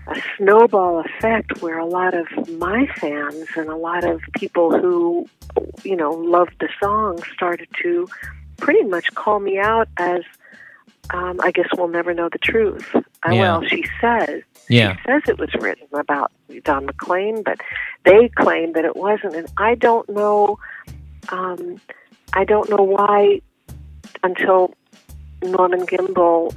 [0.07, 2.27] a snowball effect where a lot of
[2.57, 5.27] my fans and a lot of people who
[5.83, 8.07] you know loved the song started to
[8.57, 10.21] pretty much call me out as
[11.13, 12.93] um, I guess we'll never know the truth.
[12.95, 13.31] Uh, Yeah.
[13.41, 14.95] Well, she says Yeah.
[14.95, 16.31] she says it was written about
[16.63, 17.59] Don McLean, but
[18.03, 20.59] they claim that it wasn't, and I don't know.
[21.29, 21.79] Um,
[22.37, 23.41] I don't know why
[24.23, 24.75] until
[25.41, 26.55] Norman Gimbel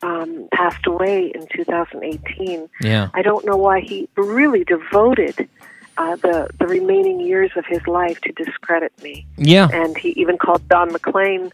[0.00, 2.68] um, passed away in 2018.
[2.80, 3.08] Yeah.
[3.12, 5.48] I don't know why he really devoted
[5.96, 9.26] uh, the the remaining years of his life to discredit me.
[9.36, 9.68] Yeah.
[9.72, 11.50] And he even called Don McLean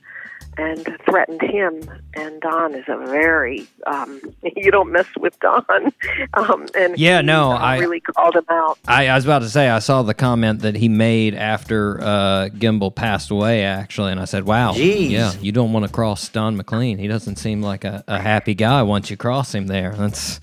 [0.56, 1.82] and threatened him.
[2.14, 4.20] And Don is a very um,
[4.56, 5.64] you don't mess with Don.
[6.34, 8.78] Um, and Yeah, he, no, uh, I- really called him out.
[8.88, 12.48] I, I was about to say I saw the comment that he made after uh,
[12.50, 15.10] Gimbel passed away, actually, and I said, "Wow, Jeez.
[15.10, 16.98] yeah, you don't want to cross Don McLean.
[16.98, 20.40] He doesn't seem like a, a happy guy once you cross him there." That's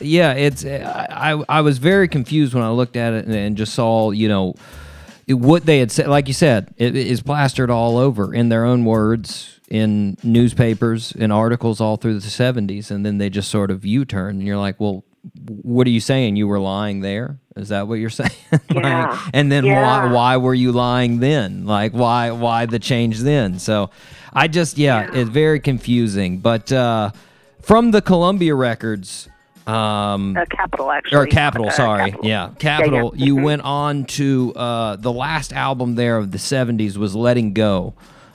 [0.00, 3.56] yeah, it's I I, I was very confused when I looked at it and, and
[3.56, 4.60] just saw you know it-
[5.28, 6.08] what they had said.
[6.08, 11.32] Like you said, it is plastered all over in their own words in newspapers in
[11.32, 14.78] articles all through the 70s and then they just sort of u-turn and you're like
[14.78, 15.04] well
[15.62, 19.28] what are you saying you were lying there is that what you're saying Like, Yeah.
[19.34, 19.82] and then Yeah.
[20.06, 23.90] why why were you lying then like why why the change then so
[24.32, 27.10] i just yeah, it's very confusing but uh
[27.60, 29.28] from the columbia records
[29.66, 31.18] um Uh, Capitol, actually.
[31.18, 32.10] or Capitol, Uh, sorry.
[32.10, 32.28] Capitol.
[32.28, 33.12] Yeah, Capitol.
[33.16, 33.24] yeah.
[33.26, 33.42] You Mhm.
[33.42, 37.94] went on to uh, the last album there of the 70s was Letting Go.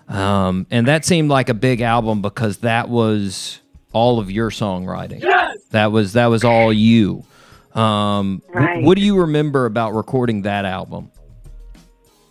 [0.09, 3.61] Um, and that seemed like a big album because that was
[3.93, 5.21] all of your songwriting.
[5.21, 5.57] Yes!
[5.71, 7.23] That was that was all you.
[7.73, 8.83] Um, wh- Right.
[8.83, 11.11] what do you remember about recording that album?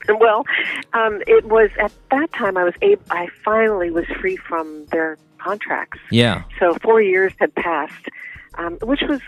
[0.09, 0.44] Well,
[0.93, 3.02] um, it was at that time I was able.
[3.10, 5.98] I finally was free from their contracts.
[6.10, 6.43] Yeah.
[6.59, 8.09] So four years had passed,
[8.55, 9.20] um, which was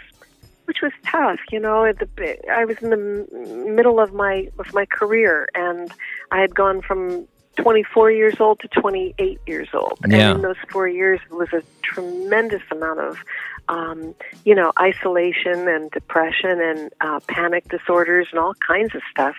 [0.64, 1.40] which was tough.
[1.50, 5.92] You know, at the, I was in the middle of my of my career, and
[6.30, 7.26] I had gone from
[7.56, 9.98] 24 years old to 28 years old.
[10.08, 10.30] Yeah.
[10.30, 13.18] And in those four years, it was a tremendous amount of,
[13.68, 14.14] um,
[14.44, 19.34] you know, isolation and depression and uh, panic disorders and all kinds of stuff.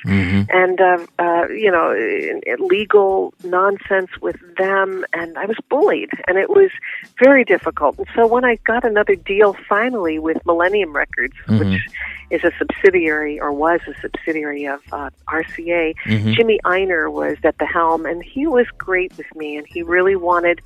[0.50, 1.94] And, uh, uh, you know,
[2.60, 5.06] legal nonsense with them.
[5.14, 6.72] And I was bullied, and it was
[7.24, 7.98] very difficult.
[7.98, 11.82] And so when I got another deal finally with Millennium Records, which
[12.32, 15.94] is a subsidiary or was a subsidiary of uh, RCA,
[16.34, 20.16] Jimmy Ienner was at the helm, and he was great with me, and he really
[20.16, 20.62] wanted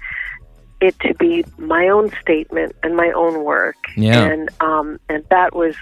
[0.80, 3.76] it to be my own statement and my own work.
[3.96, 4.24] Yeah.
[4.26, 5.76] And um, and that was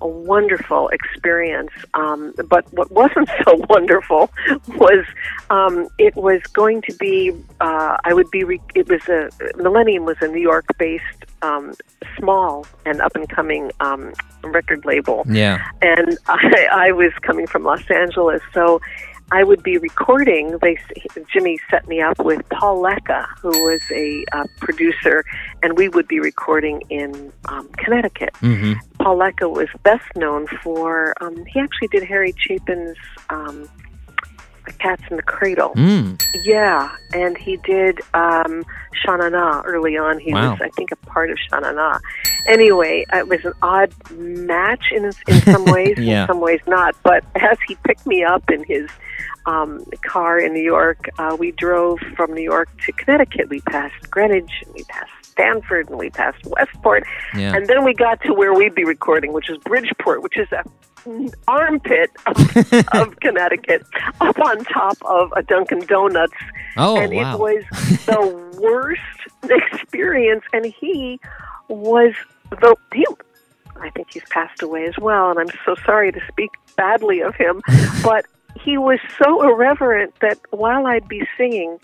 [0.00, 1.70] a wonderful experience.
[1.94, 4.30] Um, but what wasn't so wonderful
[4.68, 5.04] was
[5.50, 10.04] um, it was going to be uh, I would be re- it was a Millennium
[10.04, 11.04] was a New York based
[11.42, 11.74] um,
[12.18, 14.12] small and up and coming um,
[14.44, 15.64] record label Yeah.
[15.82, 18.80] and I, I was coming from Los Angeles, so
[19.32, 20.58] I would be recording.
[20.60, 20.76] They
[21.32, 25.24] Jimmy set me up with Paul Leka, who was a uh, producer,
[25.62, 28.36] and we would be recording in um, Connecticut.
[28.40, 32.96] hmm Paul Leka was best known for um, he actually did Harry Chapin's
[33.30, 33.68] um,
[34.78, 35.72] Cats in the Cradle.
[35.76, 36.22] Mm.
[36.44, 38.64] Yeah, and he did um,
[38.94, 40.18] Sha-Na-Na early on.
[40.20, 40.52] He Wow.
[40.52, 41.98] was, I think, a part of Sha-Na-Na.
[42.48, 46.22] Anyway, it was an odd match in in some ways, Yeah.
[46.22, 46.94] in some ways not.
[47.02, 48.88] But as he picked me up in his
[49.46, 53.48] um, car in New York, uh, we drove from New York to Connecticut.
[53.48, 57.04] We passed Greenwich, and we passed Stamford, and we passed Westport,
[57.34, 57.54] Yeah.
[57.56, 60.62] and then we got to where we'd be recording, which is Bridgeport, which is a
[61.48, 62.56] armpit of,
[62.94, 63.82] of Connecticut,
[64.20, 66.32] up on top of a Dunkin' Donuts
[66.76, 67.34] Oh, and wow.
[67.34, 67.64] it was
[68.06, 69.00] the worst
[69.72, 70.44] experience.
[70.52, 71.18] And he
[71.68, 72.14] was
[72.50, 73.04] the he.
[73.80, 77.34] I think he's passed away as well, and I'm so sorry to speak badly of
[77.34, 77.62] him,
[78.04, 78.26] but
[78.64, 81.78] he was so irreverent that while I'd be singing.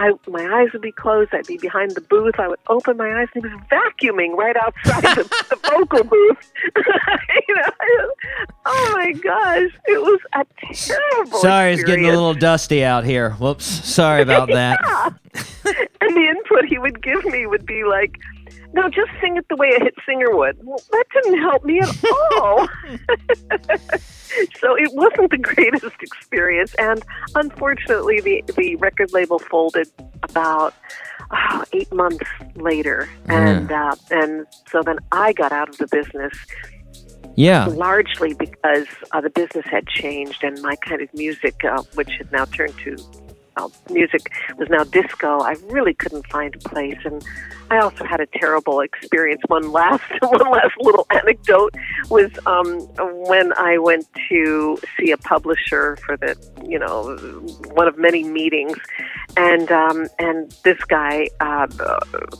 [0.00, 1.34] I, my eyes would be closed.
[1.34, 2.38] I'd be behind the booth.
[2.38, 6.52] I would open my eyes, and he was vacuuming right outside the, the vocal booth.
[7.48, 8.10] you know,
[8.64, 11.40] oh my gosh, it was a terrible.
[11.40, 13.30] Sorry, it's getting a little dusty out here.
[13.32, 13.64] Whoops.
[13.64, 14.78] Sorry about that.
[15.64, 18.20] and the input he would give me would be like,
[18.72, 21.80] "No, just sing it the way a hit singer would." Well, that didn't help me
[21.80, 21.94] at
[22.36, 22.68] all.
[24.60, 27.02] so it wasn't the greatest experience, and
[27.34, 29.88] unfortunately, the the record label folded
[30.22, 30.74] about.
[31.30, 32.24] Oh, eight months
[32.54, 36.32] later, and uh, and so then I got out of the business
[37.36, 37.66] Yeah.
[37.66, 42.32] largely because uh, the business had changed and my kind of music, uh, which had
[42.32, 42.96] now turned to
[43.90, 45.40] music, was now disco.
[45.40, 47.24] I really couldn't find a place, and
[47.70, 49.42] I also had a terrible experience.
[49.48, 51.74] One last, one last little anecdote
[52.10, 52.80] was um,
[53.28, 56.36] when I went to see a publisher for the,
[56.66, 57.16] you know,
[57.72, 58.76] one of many meetings,
[59.36, 61.66] and um, and this guy uh,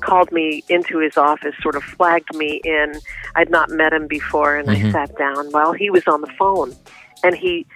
[0.01, 2.95] called me into his office, sort of flagged me in.
[3.35, 6.75] I'd not met him before, and I sat down while he was on the phone,
[7.23, 7.67] and he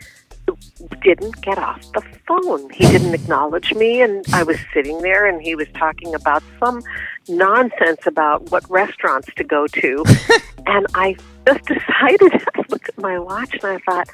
[1.03, 2.71] didn't get off the phone.
[2.71, 6.83] He didn't acknowledge me, and I was sitting there, and he was talking about some
[7.29, 10.05] nonsense about what restaurants to go to,
[10.67, 11.17] and I
[11.47, 12.33] just decided.
[12.55, 14.09] I looked at my watch, and I thought,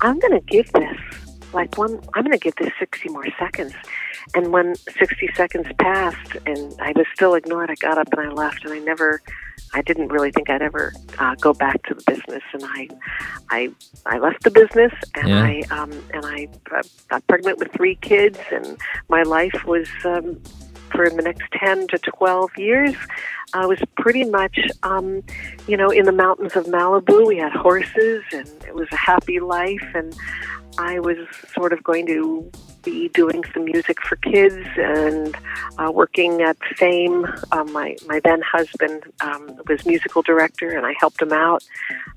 [0.00, 0.98] I'm going to give this
[1.52, 2.00] like one.
[2.14, 3.74] I'm going to give this 60 more seconds.
[4.34, 8.32] And when 60 seconds passed and I was still ignored, I got up and I
[8.32, 8.64] left.
[8.64, 9.20] And I never,
[9.74, 12.42] I didn't really think I'd ever uh, go back to the business.
[12.52, 12.88] And I,
[13.50, 13.70] I,
[14.06, 15.42] I left the business and Yeah.
[15.42, 18.38] I, um, and I uh, got pregnant with three kids.
[18.50, 18.76] And
[19.08, 20.40] my life was um,
[20.92, 22.94] for the next 10 to 12 years.
[23.54, 25.22] I was pretty much, um,
[25.66, 27.26] you know, in the mountains of Malibu.
[27.26, 29.86] We had horses, and it was a happy life.
[29.94, 30.16] And
[30.78, 31.18] I was
[31.54, 32.50] sort of going to
[32.82, 35.36] be doing some music for kids and
[35.78, 37.26] uh, working at Fame.
[37.52, 41.64] Um, my my then husband um, was musical director, and I helped him out.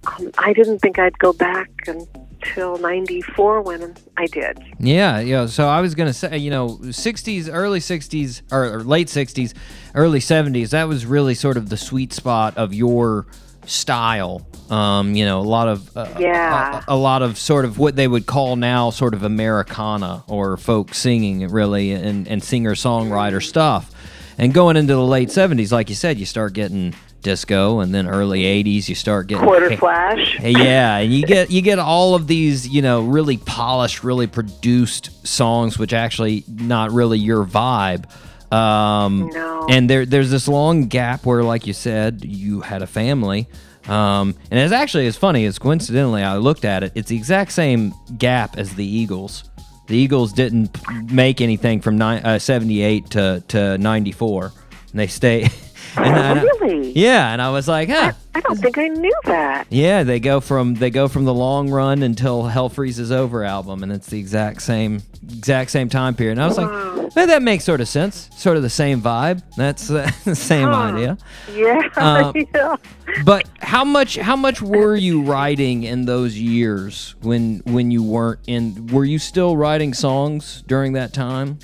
[0.07, 4.63] Um, I didn't think I'd go back until '94 when I did.
[4.79, 5.45] Yeah, yeah.
[5.45, 9.53] So I was gonna say, you know, '60s, early '60s, or, or late '60s,
[9.93, 10.69] early '70s.
[10.69, 13.27] That was really sort of the sweet spot of your
[13.65, 14.47] style.
[14.71, 16.81] Um, you know, a lot of uh, Yeah.
[16.87, 20.57] a, a lot of sort of what they would call now sort of Americana or
[20.57, 23.91] folk singing, really, and and singer songwriter stuff.
[24.37, 28.07] And going into the late '70s, like you said, you start getting disco, and then
[28.07, 30.37] early '80s, you start getting Quarterflash.
[30.39, 34.27] Hey, yeah, and you get you get all of these, you know, really polished, really
[34.27, 38.05] produced songs, which actually not really your vibe.
[38.51, 39.67] Um, No.
[39.69, 43.47] And there there's this long gap where, like you said, you had a family.
[43.87, 46.91] Um, and it's actually as funny as coincidentally I looked at it.
[46.95, 49.49] It's the exact same gap as the Eagles.
[49.87, 50.77] The Eagles didn't
[51.11, 54.45] make anything from ni- uh, 78 to, to 94.
[54.91, 55.47] And they stay.
[55.97, 56.91] and I- Really?
[56.93, 58.11] yeah, and I was like, huh.
[58.33, 59.65] I don't think I knew that.
[59.69, 63.81] Yeah, they go from they go from the long run until Hell Freezes Over album,
[63.81, 66.33] and it's the exact same exact same time period.
[66.33, 69.41] And I was like, "Eh, that makes sort of sense, sort of the same vibe.
[69.55, 71.17] That's uh, the same idea.
[71.53, 71.87] Yeah.
[71.95, 72.75] Um, yeah.
[73.23, 78.41] But how much how much were you writing in those years when when you weren't
[78.47, 78.87] in?
[78.87, 81.59] Were you still writing songs during that time?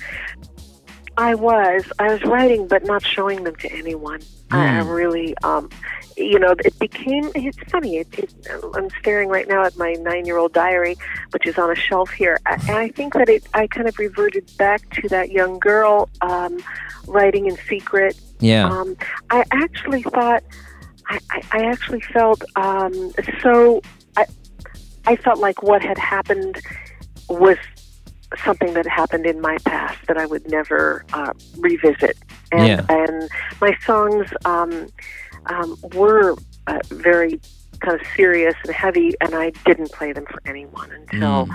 [1.16, 1.84] I was.
[1.98, 4.20] I was writing, but not showing them to anyone.
[4.50, 5.70] I, I really, um,
[6.16, 7.30] you know, it became.
[7.34, 7.98] It's funny.
[7.98, 8.34] It, it,
[8.74, 10.96] I'm staring right now at my nine-year-old diary,
[11.30, 13.46] which is on a shelf here, I- and I think that it.
[13.54, 16.58] I kind of reverted back to that young girl um,
[17.06, 18.18] writing in secret.
[18.40, 18.68] Yeah.
[18.68, 18.96] Um,
[19.30, 20.42] I actually thought.
[21.08, 23.12] I, I, I actually felt um,
[23.42, 23.80] so.
[24.16, 24.26] I,
[25.06, 26.60] I felt like what had happened
[27.28, 27.56] was
[28.44, 32.16] something that happened in my past that I would never uh, revisit.
[32.50, 32.86] And, Yeah.
[32.88, 33.28] and
[33.60, 34.88] my songs um,
[35.46, 36.36] um, were
[36.66, 37.40] uh, very
[37.80, 41.48] kind of serious and heavy, and I didn't play them for anyone until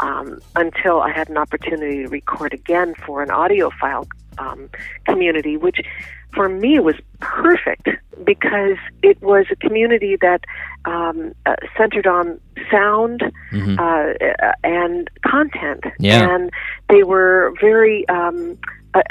[0.00, 4.06] um, until I had an opportunity to record again for an audiophile
[4.38, 4.70] um,
[5.04, 5.80] community, which
[6.34, 7.88] for me was perfect
[8.24, 10.44] because it was a community that
[10.84, 12.40] um, uh, centered on
[12.70, 13.22] sound
[13.78, 14.12] uh,
[14.62, 16.28] and content, Yeah.
[16.34, 16.50] and
[16.88, 18.58] they were very um,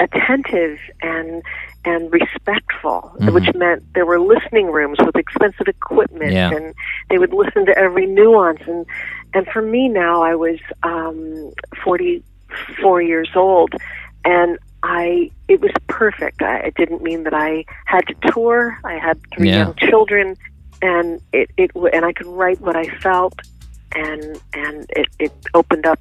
[0.00, 1.42] attentive and
[1.86, 6.50] and respectful, which meant there were listening rooms with expensive equipment, Yeah.
[6.54, 6.74] and
[7.08, 8.60] they would listen to every nuance.
[8.66, 8.84] and
[9.32, 11.52] And for me now, I was um,
[11.84, 12.22] forty
[12.82, 13.74] four years old,
[14.24, 16.42] and I it was perfect.
[16.42, 18.78] I, it didn't mean that I had to tour.
[18.84, 19.64] I had three Yeah.
[19.64, 20.36] young children,
[20.82, 23.34] and it it and I could write what I felt,
[23.94, 25.98] and and it it opened up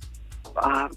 [0.55, 0.87] uh,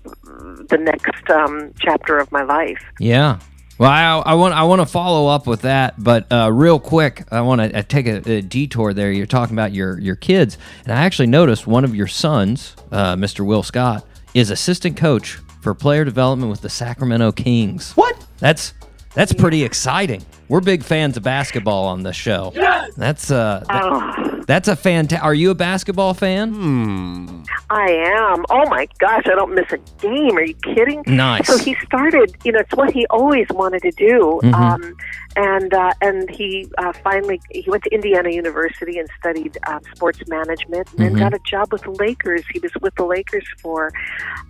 [0.69, 2.83] the next um, chapter of my life.
[2.99, 3.39] Yeah.
[3.79, 7.25] Well, I, I want I want to follow up with that, but uh, real quick,
[7.33, 9.11] I want to uh, take a, a detour there.
[9.11, 13.17] You're talking about your your kids, and I actually noticed one of your sons, uh,
[13.17, 13.45] Mr.
[13.45, 17.93] Will Scott, is assistant coach for player development with the Sacramento Kings.
[17.93, 18.27] What?
[18.39, 18.75] That's
[19.15, 20.25] that's pretty exciting.
[20.53, 22.53] We're big fans of basketball on this show.
[22.99, 25.25] That's uh, that- Oh, that's a fantastic.
[25.25, 27.45] Are you a basketball fan?
[27.71, 28.45] I am.
[28.51, 30.37] Oh my gosh, I don't miss a game.
[30.37, 31.03] Are you kidding?
[31.07, 31.47] Nice.
[31.47, 32.37] So he started.
[32.45, 34.41] You know, it's what he always wanted to do.
[34.53, 34.95] Um,
[35.37, 40.21] and uh, and he uh, finally he went to Indiana University and studied uh, sports
[40.29, 42.43] management, and then got a job with the Lakers.
[42.53, 43.91] He was with the Lakers for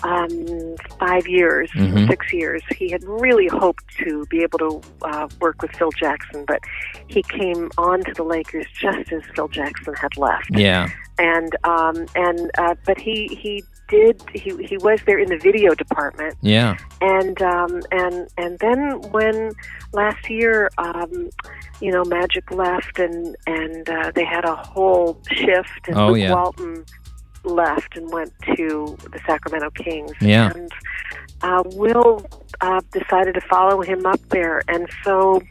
[0.03, 1.71] um, five years,
[2.09, 2.63] six years.
[2.77, 6.61] He had really hoped to be able to uh, work with Phil Jackson, but
[7.09, 10.89] he came on to the Lakers just as Phil Jackson had left Yeah.
[11.19, 15.75] and um, and uh, but he he did he he was there in the video
[15.75, 16.77] department Yeah.
[17.01, 19.53] and um, and and then when
[19.93, 21.29] last year um,
[21.81, 26.19] you know Magic left and and uh, they had a whole shift and Oh, Luke
[26.19, 26.35] yeah.
[26.35, 26.85] Walton
[27.45, 30.53] left and went to the Sacramento Kings Yeah.
[30.55, 30.71] and
[31.43, 32.25] uh, Will
[32.61, 35.43] uh, decided to follow him up there and so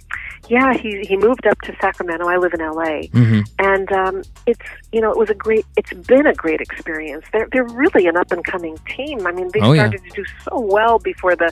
[0.52, 2.28] yeah, he he moved up to Sacramento.
[2.28, 3.44] I live in LA, Mhm.
[3.60, 5.66] and um, it's you know it was a great.
[5.78, 7.24] It's been a great experience.
[7.32, 9.26] They're they're really an up and coming team.
[9.26, 9.84] I mean, they Oh, yeah.
[9.88, 11.52] started to do so well before the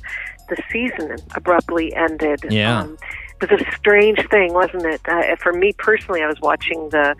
[0.49, 2.39] the season abruptly ended.
[2.49, 2.81] Yeah.
[2.81, 2.97] Um,
[3.41, 4.99] it was a strange thing, wasn't it?
[5.07, 7.15] Uh, for me personally, I was watching the,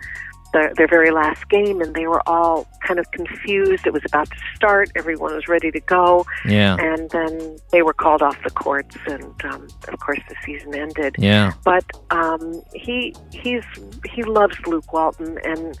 [0.52, 3.86] the their very last game, and they were all kind of confused.
[3.86, 4.90] It was about to start.
[4.96, 6.76] Everyone was ready to go, Yeah.
[6.78, 11.16] and then they were called off the courts, and um, of course the season ended.
[11.18, 11.52] Yeah.
[11.64, 13.64] But um, he he's
[14.12, 15.78] he loves Luke Walton and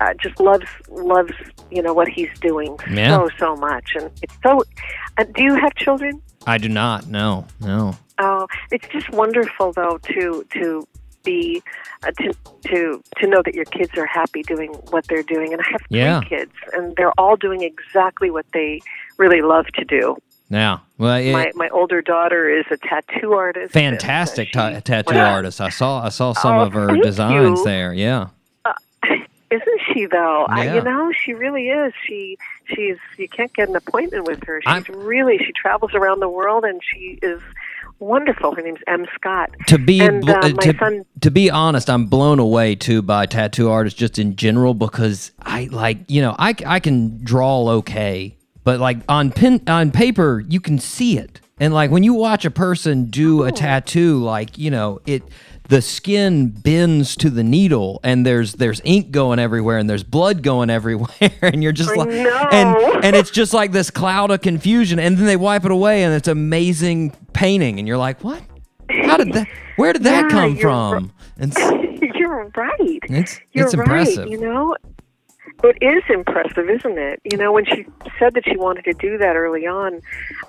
[0.00, 1.32] uh, just loves loves
[1.70, 3.16] you know what he's doing Yeah.
[3.16, 4.62] so so much, and it's so.
[5.18, 6.20] Uh, do you have children?
[6.46, 7.06] I do not.
[7.06, 7.46] No.
[7.60, 7.96] No.
[8.18, 10.86] Oh, it's just wonderful though to to
[11.24, 11.62] be
[12.02, 12.32] uh, to
[12.66, 15.52] to to know that your kids are happy doing what they're doing.
[15.52, 16.20] And I have three Yeah.
[16.28, 18.80] kids, and they're all doing exactly what they
[19.16, 20.16] really love to do.
[20.48, 20.78] Yeah.
[20.98, 23.76] Well, it, my my older daughter is a tattoo artist.
[23.76, 25.32] and, uh, fantastic she- ta- tattoo Wow.
[25.36, 25.60] artist.
[25.60, 26.02] I saw.
[26.04, 27.64] I saw some Oh, of her designs you.
[27.64, 27.92] there.
[27.94, 28.28] Yeah.
[29.50, 30.46] Isn't she though?
[30.48, 30.74] I, Yeah.
[30.76, 31.92] you know, she really is.
[32.06, 32.38] She
[32.72, 34.60] she's you can't get an appointment with her.
[34.62, 37.40] She's I'm- really she travels around the world and she is
[38.00, 38.54] wonderful.
[38.54, 39.06] Her name's M.
[39.14, 39.50] Scott.
[39.68, 43.26] To be and uh, my to, son to be honest, I'm blown away too by
[43.26, 48.36] tattoo artists just in general because I like you know I I can draw okay,
[48.64, 52.44] but like on pen on paper you can see it, and like when you watch
[52.44, 53.46] a person do Oh.
[53.46, 55.22] a tattoo, like you know it.
[55.70, 60.42] The skin bends to the needle, and there's there's ink going everywhere, and there's blood
[60.42, 61.08] going everywhere,
[61.42, 65.26] and you're just like, and and it's just like this cloud of confusion, and then
[65.26, 68.42] they wipe it away, and it's amazing painting, and you're like, what?
[69.04, 69.46] How did that?
[69.76, 71.12] Where did that Yeah, come from?
[71.38, 71.54] And
[72.16, 72.98] You're right.
[73.04, 73.86] It's- You're it's right.
[73.86, 74.28] impressive.
[74.28, 74.76] You know,
[75.62, 77.20] it is impressive, isn't it?
[77.30, 77.86] You know, when she
[78.18, 80.00] said that she wanted to do that early on,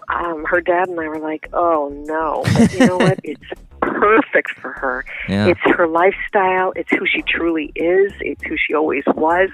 [0.09, 3.19] um, her dad and I were like, "Oh no!" But you know what?
[3.23, 3.41] It's
[3.81, 5.05] perfect for her.
[5.27, 5.47] Yeah.
[5.47, 6.73] It's her lifestyle.
[6.75, 8.13] It's who she truly is.
[8.21, 9.49] It's who she always was,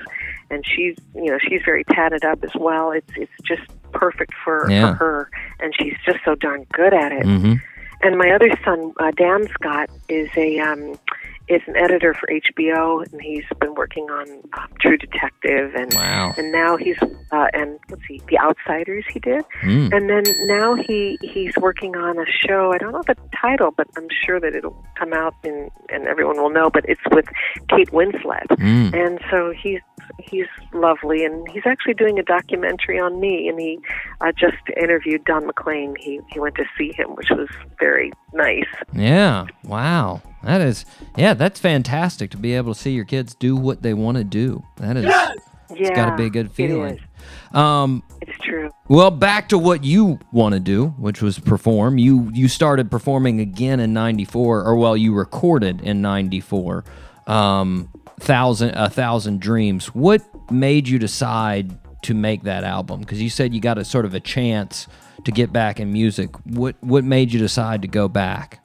[0.49, 2.91] and she's you know she's very tatted up as well.
[2.91, 3.63] It's it's just
[3.93, 4.89] perfect for, Yeah.
[4.91, 5.29] for her,
[5.59, 7.25] and she's just so darn good at it.
[7.25, 7.59] Mhm.
[8.03, 10.99] And my other son, uh, Dan Scott, is a um,
[11.47, 16.33] is an editor for HBO, and he's been working on um, True Detective, and Wow.
[16.37, 16.97] and now he's
[17.31, 19.05] uh, and let's see, The Outsiders.
[19.11, 19.93] He did, Mm.
[19.93, 22.71] and then now he he's working on a show.
[22.73, 26.37] I don't know the title, but I'm sure that it'll come out and and everyone
[26.37, 26.69] will know.
[26.69, 27.25] But it's with
[27.69, 28.93] Kate Winslet, Mm.
[28.93, 29.79] and so he's
[30.19, 33.47] he's lovely, and he's actually doing a documentary on me.
[33.47, 33.79] And he
[34.21, 35.95] uh, just interviewed Don McLean.
[35.99, 37.49] He he went to see him, which was
[37.79, 38.67] very nice.
[38.93, 39.45] Yeah.
[39.63, 40.21] Wow.
[40.43, 40.85] That is.
[41.17, 41.33] Yeah.
[41.33, 44.63] That's fantastic to be able to see your kids do what they want to do.
[44.77, 45.05] That is.
[45.05, 45.31] Yeah,
[45.71, 46.95] It's got to be a good feeling.
[46.95, 47.55] is.
[47.55, 48.03] Um.
[48.21, 48.69] It's true.
[48.87, 51.97] Well, back to what you want to do, which was perform.
[51.97, 56.83] You you started performing again in '94, or well, you recorded in '94.
[57.25, 57.89] Um,
[58.19, 59.87] thousand a thousand dreams.
[59.87, 63.01] What made you decide to make that album?
[63.01, 64.87] Because you said you got a sort of a chance
[65.25, 66.29] to get back in music.
[66.45, 68.63] What what made you decide to go back?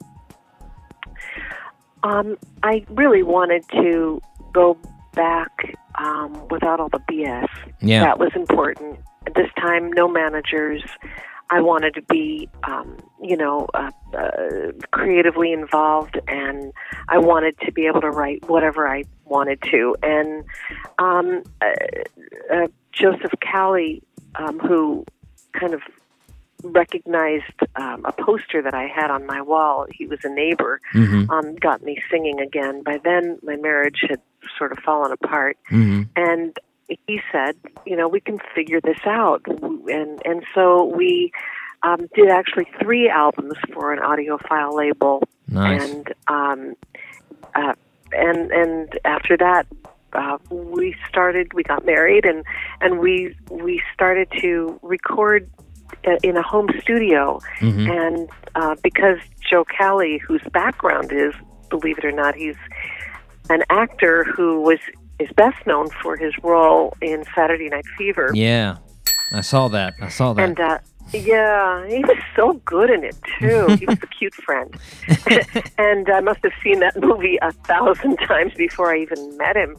[2.03, 4.21] Um, I really wanted to
[4.53, 4.77] go
[5.13, 7.47] back um, without all the BS.
[7.81, 8.03] Yeah.
[8.03, 8.99] That was important.
[9.25, 10.83] At this time, no managers.
[11.49, 16.73] I wanted to be, um, you know, uh, uh, creatively involved, and
[17.09, 19.95] I wanted to be able to write whatever I wanted to.
[20.01, 20.43] And
[20.97, 21.73] um, uh,
[22.51, 24.01] uh, Joseph Cali,
[24.35, 25.05] um, who
[25.53, 25.81] kind of
[26.63, 27.43] recognized
[27.75, 29.85] um, a poster that I had on my wall.
[29.91, 30.79] He was a neighbor.
[30.93, 31.29] Mhm.
[31.29, 32.83] Um, got me singing again.
[32.83, 34.19] By then, my marriage had
[34.57, 36.07] sort of fallen apart, Mhm.
[36.15, 36.57] and
[37.07, 41.31] he said, "You know, we can figure this out." And and so we
[41.83, 45.91] um, did actually three albums for an audiophile label, Nice.
[45.93, 46.75] and um,
[47.55, 47.73] uh,
[48.11, 49.67] and and after that.
[50.15, 51.51] Uh, we started.
[51.55, 52.43] We got married, and
[52.81, 55.49] and we we started to record
[56.23, 57.39] in a home studio.
[57.59, 57.89] Mhm.
[57.89, 59.17] And uh, because
[59.49, 61.33] Joe Cali, whose background is,
[61.69, 62.55] believe it or not, he's
[63.49, 64.79] an actor who was
[65.19, 68.31] is best known for his role in Saturday Night Fever.
[68.33, 68.77] Yeah,
[69.31, 69.93] I saw that.
[70.01, 70.43] I saw that.
[70.43, 70.79] And uh,
[71.13, 73.67] yeah, he was so good in it too.
[73.75, 74.75] he was the cute friend,
[75.77, 79.77] and I must have seen that movie a thousand times before I even met him.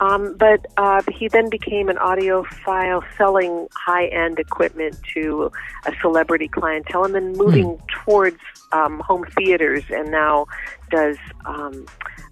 [0.00, 5.50] Um, but uh, he then became an audiophile, selling high-end equipment to
[5.86, 8.38] a celebrity clientele, and then moving towards
[8.72, 10.46] um, home theaters, and now
[10.90, 11.16] does.
[11.44, 11.86] Um,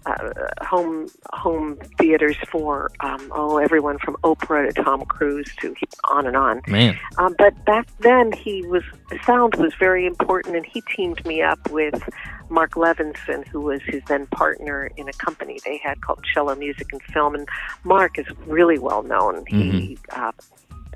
[0.05, 5.75] uh, home home theaters for um, oh everyone from Oprah to Tom Cruise to
[6.09, 6.61] on and on.
[6.67, 6.97] Man.
[7.17, 8.83] Um, but back then, he was
[9.25, 12.07] sound was very important, and he teamed me up with
[12.49, 16.87] Mark Levinson, who was his then partner in a company they had called Cello Music
[16.91, 17.33] and Film.
[17.35, 17.47] And
[17.83, 19.45] Mark is really well known.
[19.47, 20.31] He, uh,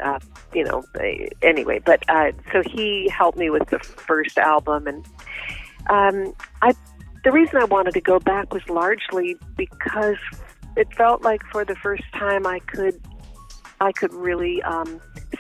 [0.04, 0.20] uh,
[0.54, 0.84] you know,
[1.42, 1.80] anyway.
[1.84, 5.06] But uh, so he helped me with the first album, and
[5.90, 6.74] um, I.
[7.24, 10.18] The reason I wanted to go back was largely because
[10.78, 13.00] it felt like for the first time I could
[13.82, 15.00] I could really um,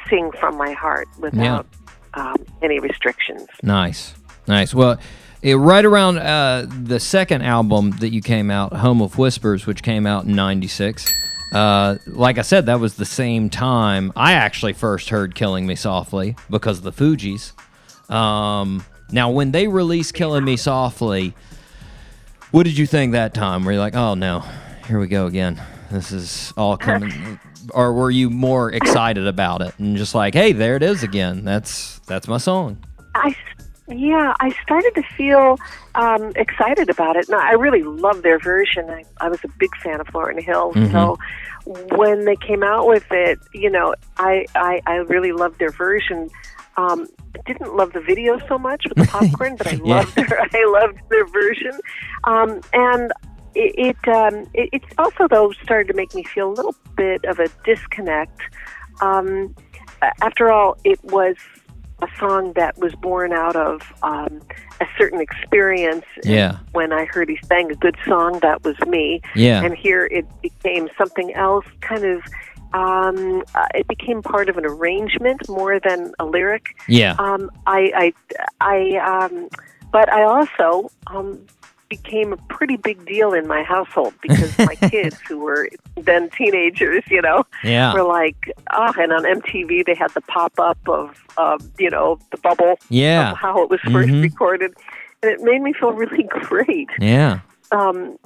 [0.10, 1.68] sing from my heart without
[2.14, 3.47] um, any restrictions.
[3.61, 4.14] Nice,
[4.47, 4.73] nice.
[4.73, 4.97] Well,
[5.41, 9.84] it, right around uh, the second album that you came out, Home of Whispers, which
[9.84, 11.14] came out in '96.
[11.53, 15.76] Uh, like I said, that was the same time I actually first heard "Killing Me
[15.76, 17.53] Softly" because of the Fugees.
[18.14, 21.34] Um, now, when they released "Killing Me Softly,"
[22.51, 23.65] what did you think that time?
[23.65, 24.43] Were you like, "Oh no,
[24.88, 25.61] here we go again"?
[25.91, 27.39] This is all coming,
[27.73, 31.43] or were you more excited about it and just like, "Hey, there it is again.
[31.45, 32.84] That's that's my song."
[33.15, 33.35] I,
[33.88, 35.57] yeah, I started to feel
[35.95, 37.27] um, excited about it.
[37.27, 38.89] And I really loved their version.
[38.89, 40.73] I, I was a big fan of Lauryn Hill.
[40.91, 41.17] So
[41.65, 46.30] when they came out with it, you know, I, I, I really loved their version.
[46.77, 47.07] Um,
[47.45, 49.95] didn't love the video so much with the popcorn, but I Yeah.
[49.97, 51.80] loved their I loved their version.
[52.26, 53.11] Um, and
[53.56, 57.26] it, it, um, it it's also though started to make me feel a little bit
[57.26, 58.39] of a disconnect.
[59.01, 59.56] Um,
[60.22, 61.35] after all, it was
[62.01, 64.41] a song that was born out of um,
[64.80, 66.06] a certain experience.
[66.23, 66.60] Yeah.
[66.72, 69.22] When I heard he sang a good song, that was me.
[69.35, 69.64] Yeah.
[69.64, 72.22] And here it became something else, kind of.
[72.73, 76.75] Um, uh, it became part of an arrangement more than a lyric.
[76.87, 77.15] Yeah.
[77.17, 78.13] Um, I, I,
[78.61, 79.49] I, um,
[79.91, 81.39] but I also um,
[81.89, 85.67] became a pretty big deal in my household because my kids, who were
[85.97, 87.93] then teenagers, you know, Yeah.
[87.93, 92.19] were like, oh, and on MTV they had the pop up of, of, you know,
[92.31, 93.31] the bubble, Yeah.
[93.31, 94.21] of how it was 1st Mhm.
[94.21, 94.73] recorded,
[95.23, 96.89] and it made me feel really great.
[96.99, 97.39] Yeah.
[97.71, 98.17] Um,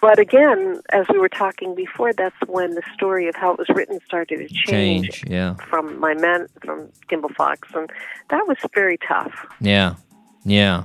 [0.00, 3.68] but again, as we were talking before, that's when the story of how it was
[3.70, 5.24] written started to change, Change.
[5.28, 5.54] Yeah.
[5.68, 7.90] from my men from Gimbel Fox, and
[8.30, 9.32] that was very tough.
[9.60, 9.94] Yeah.
[10.44, 10.84] Yeah.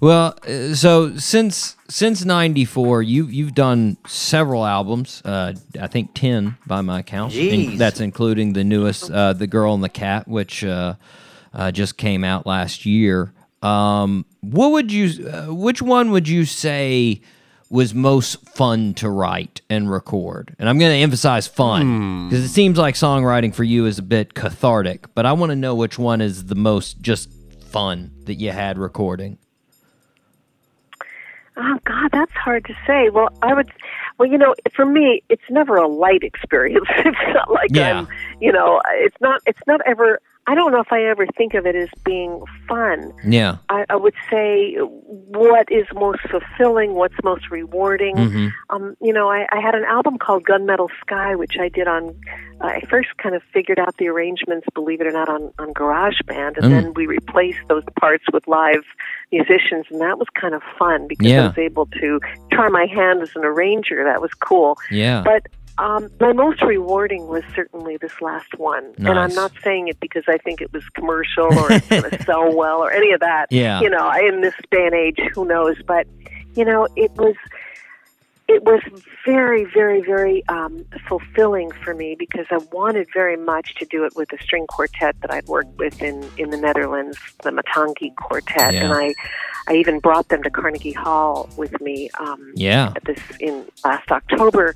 [0.00, 5.22] Well, uh, so since since '94, you you've done several albums.
[5.24, 7.34] Uh, I think ten by my count.
[7.34, 10.94] In- that's including the newest, uh, "The Girl and the Cat," which uh,
[11.52, 13.32] uh, just came out last year.
[13.62, 15.28] Um, what would you?
[15.28, 17.20] Uh, which one would you say
[17.70, 20.54] was most fun to write and record?
[20.58, 22.28] And I'm going to emphasize fun hmm.
[22.28, 25.14] because it seems like songwriting for you is a bit cathartic.
[25.14, 27.30] But I want to know which one is the most just
[27.60, 29.38] fun that you had recording.
[31.60, 33.10] Oh God, that's hard to say.
[33.10, 33.70] Well, I would.
[34.16, 36.86] Well, you know, for me, it's never a light experience.
[36.98, 38.00] it's not like Yeah.
[38.00, 38.08] I'm.
[38.40, 39.42] You know, it's not.
[39.46, 40.20] It's not ever.
[40.48, 43.12] I don't know if I ever think of it as being fun.
[43.22, 43.58] Yeah.
[43.68, 48.16] I, I would say what is most fulfilling, what's most rewarding.
[48.16, 48.52] Mhm.
[48.70, 52.14] Um, you know, I, I had an album called Gunmetal Sky, which I did on.
[52.62, 55.74] Uh, I first kind of figured out the arrangements, believe it or not, on on
[55.74, 56.70] GarageBand, and Mm.
[56.70, 58.84] then we replaced those parts with live
[59.30, 61.44] musicians, and that was kind of fun because Yeah.
[61.44, 62.20] I was able to
[62.50, 64.02] try my hand as an arranger.
[64.02, 64.78] That was cool.
[64.90, 65.22] Yeah.
[65.24, 65.46] But
[65.78, 70.24] um, my most rewarding was certainly this last one, and I'm not saying it because
[70.26, 73.46] I think it was commercial or it's going to sell well or any of that.
[73.50, 73.80] Yeah.
[73.80, 75.76] You know, in this day and age, who knows?
[75.86, 76.06] But
[76.54, 77.36] you know, it was
[78.48, 78.80] it was
[79.26, 84.14] very, very, very um, fulfilling for me because I wanted very much to do it
[84.16, 88.72] with a string quartet that I'd worked with in, in the Netherlands, the Matangi Quartet,
[88.72, 88.84] Yeah.
[88.84, 89.14] and I,
[89.68, 92.08] I even brought them to Carnegie Hall with me.
[92.18, 92.92] Um, Yeah.
[92.96, 94.74] at this in last October.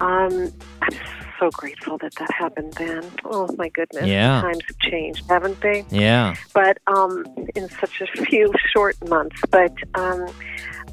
[0.00, 0.94] Um, I'm
[1.38, 3.02] so grateful that that happened then.
[3.26, 4.40] Oh my goodness, Yeah.
[4.40, 5.84] times have changed, haven't they?
[5.90, 6.34] Yeah.
[6.54, 7.24] But um,
[7.54, 9.36] in such a few short months.
[9.50, 10.26] But um,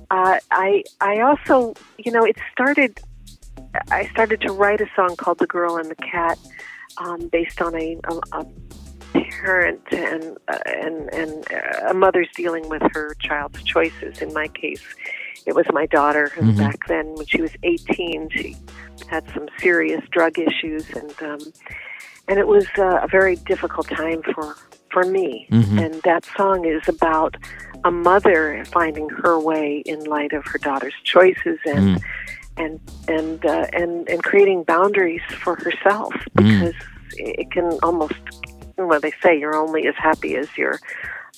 [0.09, 2.99] uh, I I also you know it started.
[3.91, 6.39] I started to write a song called "The Girl and the Cat,"
[6.97, 8.45] um, based on a, a, a
[9.13, 14.21] parent and uh, and and uh, a mother's dealing with her child's choices.
[14.21, 14.83] In my case,
[15.45, 16.57] it was my daughter who Mhm.
[16.57, 18.55] back then, when she was 18, she
[19.07, 21.39] had some serious drug issues, and um,
[22.27, 24.55] and it was uh, a very difficult time for
[24.91, 25.47] for me.
[25.51, 25.83] Mhm.
[25.85, 27.35] And that song is about
[27.83, 32.01] a mother finding her way in light of her daughter's choices and Mm.
[32.57, 36.43] and and uh, and and creating boundaries for herself Mm.
[36.61, 36.75] because
[37.17, 38.13] it can almost
[38.77, 40.79] well they say you're only as happy as your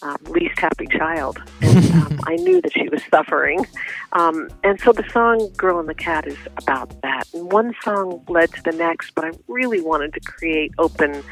[0.01, 3.65] um, least happy child, and um, I knew that she was suffering.
[4.13, 7.27] Um, and so the song "Girl and the Cat" is about that.
[7.33, 11.23] And one song led to the next, but I really wanted to create open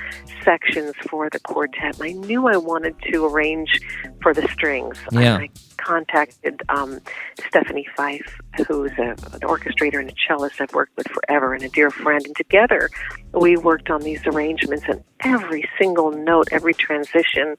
[0.44, 2.00] sections for the quartet.
[2.00, 3.80] And I knew I wanted to arrange
[4.22, 4.98] for the strings.
[5.12, 5.38] Yeah.
[5.38, 7.00] I, I contacted um,
[7.38, 11.70] Stefanie Fife, who's a, an orchestrator and a cellist I've worked with forever, and a
[11.70, 12.26] dear friend.
[12.26, 12.90] And together,
[13.34, 17.56] we worked on these arrangements, and every single note, every transition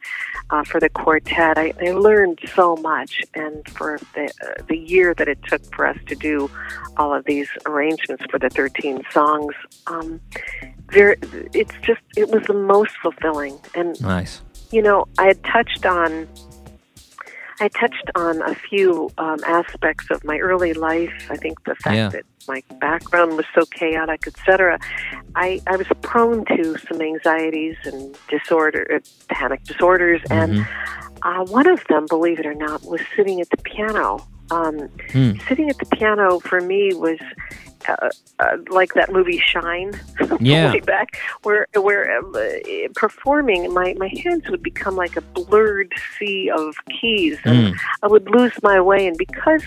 [0.51, 3.21] uh, for the quartet, I, I learned so much.
[3.35, 6.51] And for the uh, the year that it took for us to do
[6.97, 9.55] all of these arrangements for the 13 songs,
[9.87, 10.21] um,
[10.91, 11.17] there,
[11.53, 13.59] it's just it was the most fulfilling.
[13.75, 14.43] And Nice.
[14.71, 16.29] you know, I had touched on
[17.61, 21.13] I touched on a few um, aspects of my early life.
[21.31, 22.09] I think the fact Yeah.
[22.11, 24.79] that my background was so chaotic, etc.
[25.35, 30.67] I, I was prone to some anxieties and disorder, uh, panic disorders, and
[31.23, 34.27] uh, one of them, believe it or not, was sitting at the piano.
[34.51, 35.33] Um, Hmm.
[35.47, 37.19] Sitting at the piano for me was
[37.89, 39.99] uh, uh, like that movie Shine,
[40.41, 40.73] Yeah.
[40.73, 42.59] way back, where where uh,
[42.95, 48.29] performing, my my hands would become like a blurred sea of keys, and I would
[48.31, 49.07] lose my way.
[49.07, 49.63] And because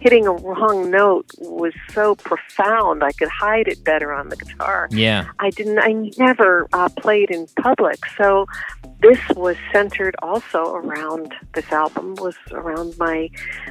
[0.00, 4.88] hitting a wrong note was so profound, I could hide it better on the guitar.
[4.90, 5.26] Yeah.
[5.38, 5.78] I didn't.
[5.78, 8.46] I never uh, played in public, so
[9.00, 13.28] this was centered also around this album was around my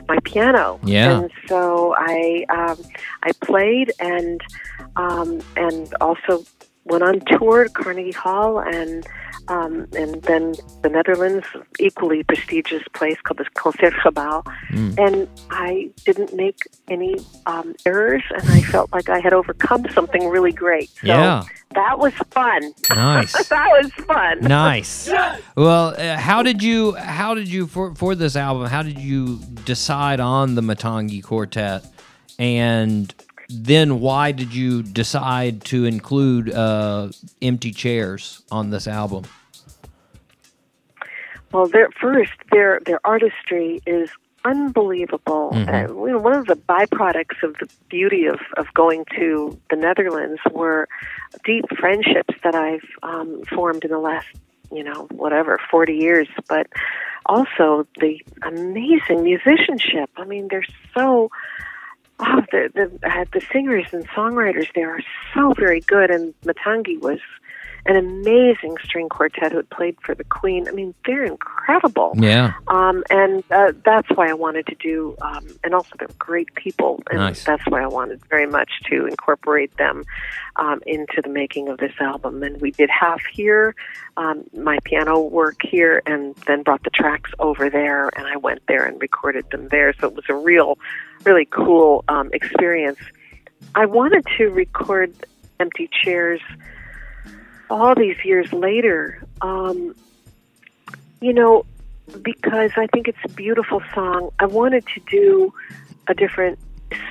[0.07, 0.79] my piano.
[0.83, 1.19] Yeah.
[1.19, 2.77] and so I um,
[3.23, 4.41] I played and
[4.95, 6.43] um, and also
[6.85, 9.05] went on tour to Carnegie Hall and.
[9.47, 11.45] Um, and then the Netherlands,
[11.79, 14.43] equally prestigious place called the Concertgebouw,
[14.97, 20.29] and I didn't make any um, errors, and I felt like I had overcome something
[20.29, 20.89] really great.
[20.89, 21.43] So Yeah.
[21.75, 22.73] that was fun.
[22.89, 23.47] Nice.
[23.49, 24.39] that was fun.
[24.39, 25.11] Nice.
[25.55, 28.65] Well, uh, how did you how did you for for this album?
[28.65, 31.85] How did you decide on the Matangi Quartet,
[32.39, 33.13] and
[33.49, 37.09] then why did you decide to include uh,
[37.41, 39.25] Empty Chairs on this album?
[41.51, 44.09] Well, their first, their their artistry is
[44.45, 45.49] unbelievable.
[45.53, 49.75] Uh, you know, one of the byproducts of the beauty of, of going to the
[49.75, 50.87] Netherlands were
[51.43, 54.27] deep friendships that I've um, formed in the last,
[54.71, 56.67] you know, whatever, 40 years, but
[57.25, 60.09] also the amazing musicianship.
[60.15, 61.31] I mean, they're so.
[62.19, 65.01] Wow, the the uh, the singers and songwriters there are
[65.33, 67.19] so very good, and Matangi was
[67.85, 70.67] an amazing string quartet who had played for the Queen.
[70.67, 72.13] I mean, they're incredible.
[72.15, 72.53] Yeah.
[72.67, 77.01] Um, and uh, that's why I wanted to do, um, and also they're great people,
[77.11, 77.43] and Nice.
[77.43, 80.03] that's why I wanted very much to incorporate them
[80.55, 82.41] um, into the making of this album.
[82.41, 83.75] And we did half here,
[84.17, 88.63] um, my piano work here, and then brought the tracks over there, and I went
[88.67, 89.93] there and recorded them there.
[89.99, 90.79] So it was a real,
[91.23, 92.99] really cool um, experience.
[93.75, 95.13] I wanted to record
[95.59, 96.41] Empty Chairs
[97.69, 99.21] all these years later.
[99.41, 99.95] Um,
[101.21, 101.65] you know,
[102.21, 104.31] because I think it's a beautiful song.
[104.39, 105.53] I wanted to do
[106.07, 106.59] a different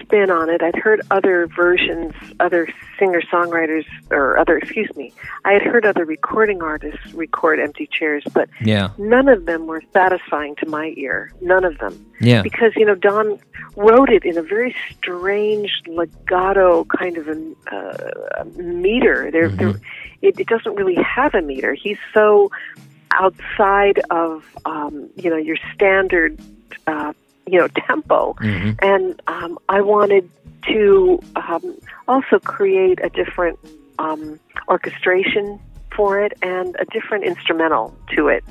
[0.00, 0.62] spin on it.
[0.62, 2.68] I'd heard other versions, other
[2.98, 5.12] singer songwriters, or other, excuse me,
[5.44, 8.90] I had heard other recording artists record Empty Chairs, but Yeah.
[8.98, 11.32] none of them were satisfying to my ear.
[11.40, 12.42] None of them Yeah.
[12.42, 13.38] because you know Don
[13.76, 19.30] wrote it in a very strange legato kind of a uh, meter.
[19.32, 19.74] There, there
[20.22, 21.74] it, it doesn't really have a meter.
[21.74, 22.50] He's so
[23.12, 26.38] outside of um, you know your standard
[26.86, 27.12] uh,
[27.46, 28.34] you know tempo,
[28.82, 30.30] and um, I wanted
[30.68, 31.76] to um,
[32.08, 33.58] also create a different
[33.98, 35.60] um, orchestration
[35.94, 38.42] for it and a different instrumental to it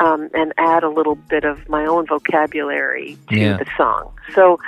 [0.00, 3.56] um, and add a little bit of my own vocabulary to Yeah.
[3.56, 4.12] the song.
[4.34, 4.58] So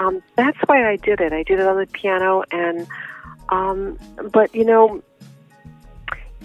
[0.00, 1.32] um, that's why I did it.
[1.32, 2.86] I did it on the piano, and
[3.50, 3.98] um,
[4.32, 5.02] but you know,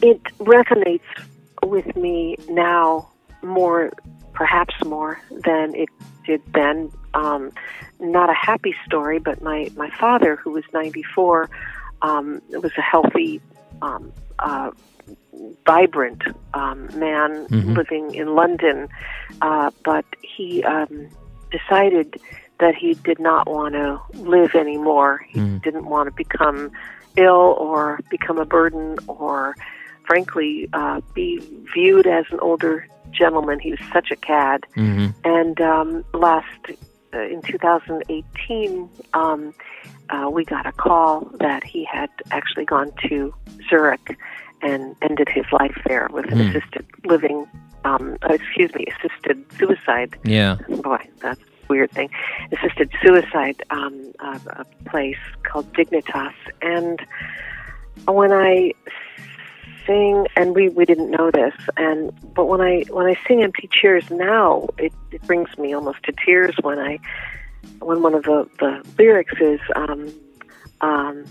[0.01, 1.01] it resonates
[1.63, 3.09] with me now
[3.41, 3.91] more,
[4.35, 5.89] perhaps more than it
[6.25, 6.91] did then.
[7.13, 7.51] Um,
[7.99, 11.49] not a happy story, but my my father, who was ninety four,
[12.01, 13.41] um, was a healthy.
[13.81, 14.71] Um, uh,
[15.65, 18.87] vibrant um, man living in London,
[19.41, 21.09] uh, but he um,
[21.51, 22.19] decided
[22.59, 25.25] that he did not want to live anymore.
[25.29, 26.71] He didn't want to become
[27.17, 29.55] ill or become a burden or,
[30.05, 31.39] frankly, uh, be
[31.73, 32.87] viewed as an older
[33.17, 33.59] gentleman.
[33.59, 34.65] He was such a cad.
[35.23, 36.47] And um, last
[37.13, 39.53] uh, in 2018, um,
[40.09, 43.33] uh, we got a call that he had actually gone to
[43.69, 44.17] Zurich
[44.61, 47.45] and ended his life there with an assisted living
[47.85, 50.17] um, uh, excuse me, assisted suicide.
[50.23, 50.57] Yeah.
[50.67, 52.09] Boy, that's a weird thing.
[52.51, 56.99] Assisted suicide um, uh, a place called Dignitas, and
[58.07, 58.73] when I
[59.85, 63.69] sing, and we, we didn't know this, and but when I when I sing Empty
[63.71, 66.99] Chairs now, it, it brings me almost to tears when I
[67.79, 70.13] when one of the, the lyrics is um,
[70.81, 71.25] um,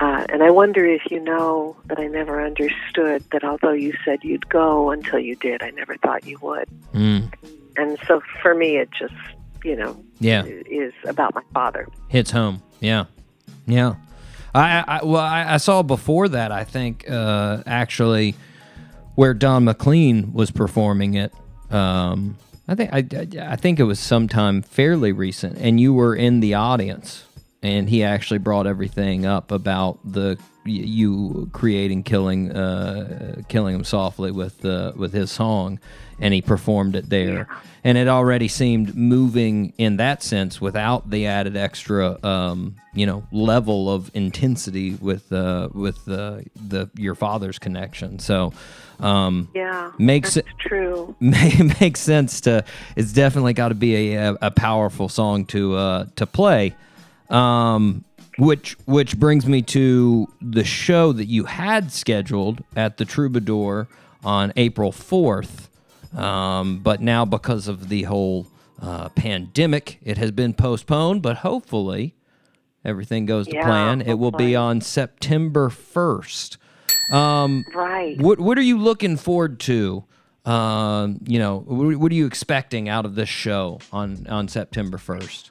[0.00, 4.18] uh, and I wonder if you know that I never understood that although you said
[4.22, 6.68] you'd go until you did, I never thought you would.
[6.94, 7.32] Mm.
[7.76, 9.14] And so for me, it just,
[9.64, 10.44] you know, Yeah.
[10.44, 11.88] is about my father.
[12.08, 12.62] hits home.
[12.80, 13.04] Yeah,
[13.66, 13.94] yeah.
[14.56, 16.50] I, I well, I, I saw before that.
[16.50, 18.34] I think uh, actually
[19.14, 21.32] where Don McLean was performing it.
[21.70, 22.36] Um,
[22.68, 26.40] I think I, I, I think it was sometime fairly recent, and you were in
[26.40, 27.25] the audience,
[27.66, 34.30] and he actually brought everything up about the you creating killing uh, killing him softly
[34.30, 35.78] with uh, with his song,
[36.18, 37.48] and he performed it there,
[37.84, 43.24] and it already seemed moving in that sense without the added extra um, you know
[43.30, 48.18] level of intensity with uh, with uh, the your father's connection.
[48.18, 48.52] So.
[48.98, 51.14] Um, Yeah, Makes it- true.
[51.20, 52.64] makes sense to
[52.96, 56.74] it's definitely got to be a, a, a powerful song to uh, to play
[57.30, 58.04] um,
[58.38, 63.88] which which brings me to the show that you had scheduled at the Troubadour
[64.24, 65.68] on April 4th
[66.18, 68.46] um, but now because of the whole
[68.82, 72.14] uh, pandemic it has been postponed but hopefully
[72.84, 76.56] everything goes to Yeah, plan it will be on September 1st
[77.10, 78.20] um, Right.
[78.20, 80.04] what what are you looking forward to?
[80.46, 84.96] Um, you know, what, what are you expecting out of this show on on September
[84.96, 85.50] first?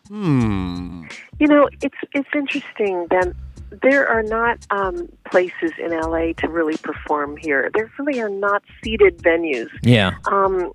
[1.39, 3.33] You know, it's it's interesting that
[3.81, 7.69] there are not um, places in LA to really perform here.
[7.73, 9.69] There really are not seated venues.
[9.83, 10.71] Yeah, Um,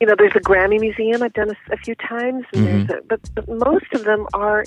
[0.00, 3.02] you know, there's a Grammy Museum I've done a, a few times, and there's a,
[3.08, 4.64] but, but most of them are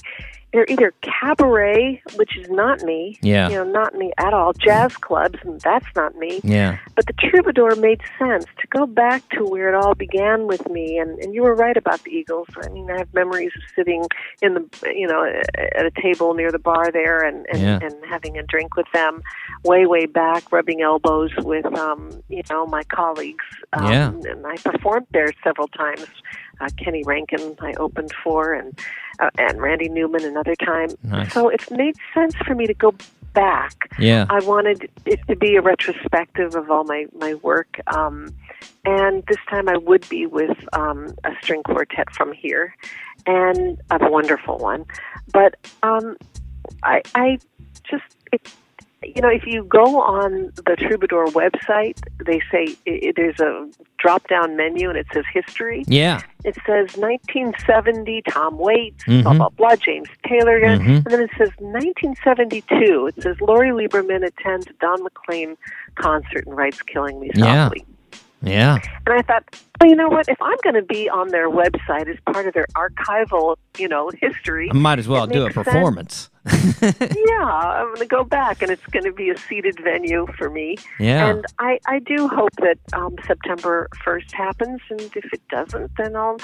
[0.53, 3.17] they're either cabaret, which is not me.
[3.21, 3.49] Yeah.
[3.49, 4.53] You know, not me at all.
[4.53, 6.39] Jazz clubs, and that's not me.
[6.43, 10.67] yeah, But the Troubadour made sense to go back to where it all began with
[10.69, 12.47] me, and, and you were right about the Eagles.
[12.63, 14.05] I mean, I have memories of sitting
[14.41, 14.65] in the,
[14.95, 15.23] you know,
[15.75, 17.79] at a table near the bar there and and, Yeah.
[17.81, 19.21] and having a drink with them,
[19.63, 23.43] way way back, rubbing elbows with, um, you know, my colleagues.
[23.73, 24.07] Um, Yeah.
[24.31, 26.05] And I performed there several times.
[26.59, 28.79] Uh, Kenny Rankin, I opened for, and
[29.19, 30.89] uh, and Randy Newman another time.
[31.03, 31.33] Nice.
[31.33, 32.93] So it made sense for me to go
[33.33, 33.89] back.
[33.99, 38.33] yeah, I wanted it to be a retrospective of all my my work, um,
[38.85, 42.75] and this time I would be with um, a string quartet from here,
[43.25, 44.85] and a wonderful one.
[45.31, 46.17] But um,
[46.83, 47.39] I, I
[47.83, 48.51] just it,
[49.03, 53.69] you know, if you go on the Troubadour website, they say i i there's a
[53.99, 55.83] drop down menu and it says history.
[55.87, 59.37] yeah, It says 1970, Tom Waits, blah, Mhm.
[59.37, 60.79] blah, blah, James Taylor again.
[60.81, 60.95] Mhm.
[60.97, 63.07] And then it says 1972.
[63.07, 65.57] It says Lori Lieberman attends Don McLean
[65.95, 67.85] concert and writes Killing Me Softly.
[67.87, 67.95] yeah,
[69.05, 69.43] And I thought,
[69.79, 70.27] well, you know what?
[70.27, 74.11] If I'm going to be on their website as part of their archival, you know,
[74.19, 76.29] history, I might as well do a performance.
[76.81, 80.49] yeah, I'm going to go back, and it's going to be a seated venue for
[80.49, 80.77] me.
[80.99, 85.91] Yeah, And I, I do hope that um, September 1st happens, and if it doesn't,
[85.97, 86.37] then I'll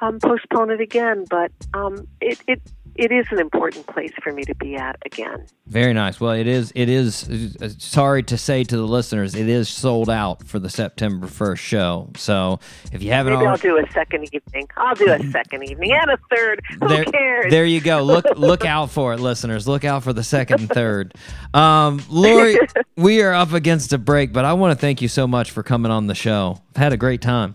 [0.00, 1.24] um, postpone it again.
[1.28, 2.62] But um, it, it
[2.98, 5.46] it is an important place for me to be at again.
[5.66, 6.20] very nice.
[6.20, 6.72] Well, it is.
[6.74, 7.28] It is.
[7.78, 12.10] Sorry to say to the listeners, it is sold out for the September first show.
[12.16, 12.60] So
[12.92, 14.68] if you haven't Maybe I'll do a second evening.
[14.76, 16.60] I'll do a second evening and a third.
[16.80, 17.50] Who there, cares?
[17.50, 18.02] there you go.
[18.02, 19.66] Look look out for it, listeners.
[19.68, 21.14] Look out for the second and third.
[21.54, 22.58] Um, Lori,
[22.96, 25.62] we are up against a break, but I want to thank you so much for
[25.62, 26.60] coming on the show.
[26.74, 27.54] I've had a great time.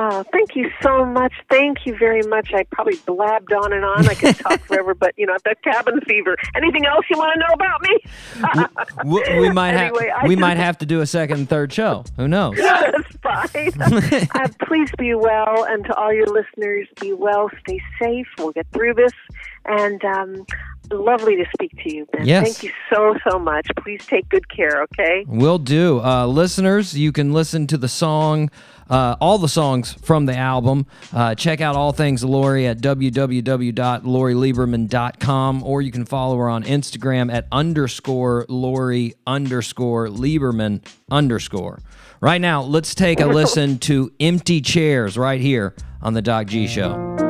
[0.00, 1.32] Oh, thank you so much.
[1.50, 2.52] Thank you very much.
[2.54, 4.08] I probably blabbed on and on.
[4.08, 6.36] I could talk forever, but you know, I've got cabin fever.
[6.54, 9.12] Anything else you want to know about me?
[9.34, 11.48] We, we might have Anyway, I we just- might have to do a second and
[11.48, 12.04] third show.
[12.16, 12.56] Who knows?
[12.56, 14.28] That's fine.
[14.34, 18.26] uh, please be well, and to all your listeners, be well, stay safe.
[18.38, 19.12] We'll get through this,
[19.64, 20.46] and um,
[20.92, 22.24] lovely to speak to you, Ben.
[22.26, 22.44] Yes.
[22.44, 23.66] Thank you so so much.
[23.82, 24.82] Please take good care.
[24.84, 25.24] Okay.
[25.26, 26.00] Will do.
[26.00, 28.50] Uh, listeners, you can listen to the song,
[28.88, 30.86] uh, all the songs from the album.
[31.12, 37.32] Uh, check out all things Lori at www.lorilieberman.com, or you can follow her on Instagram
[37.32, 41.80] at underscore Lori underscore Lieberman underscore.
[42.20, 46.66] Right now, let's take a listen to Empty Chairs right here on the Doc G
[46.66, 47.27] Show.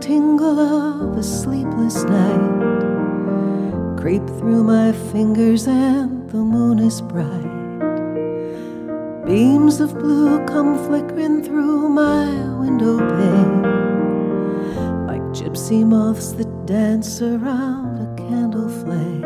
[0.00, 2.60] Tingle of a sleepless night
[3.98, 7.26] creep through my fingers, and the moon is bright.
[9.26, 12.24] Beams of blue come flickering through my
[12.58, 13.62] window pane
[15.06, 19.24] like gypsy moths that dance around a candle flame.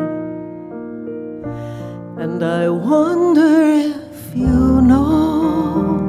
[2.18, 3.70] And I wonder
[4.10, 6.04] if you know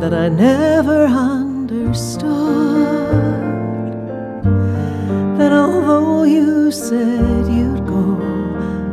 [0.00, 1.06] that I never
[5.38, 8.18] that although you said you'd go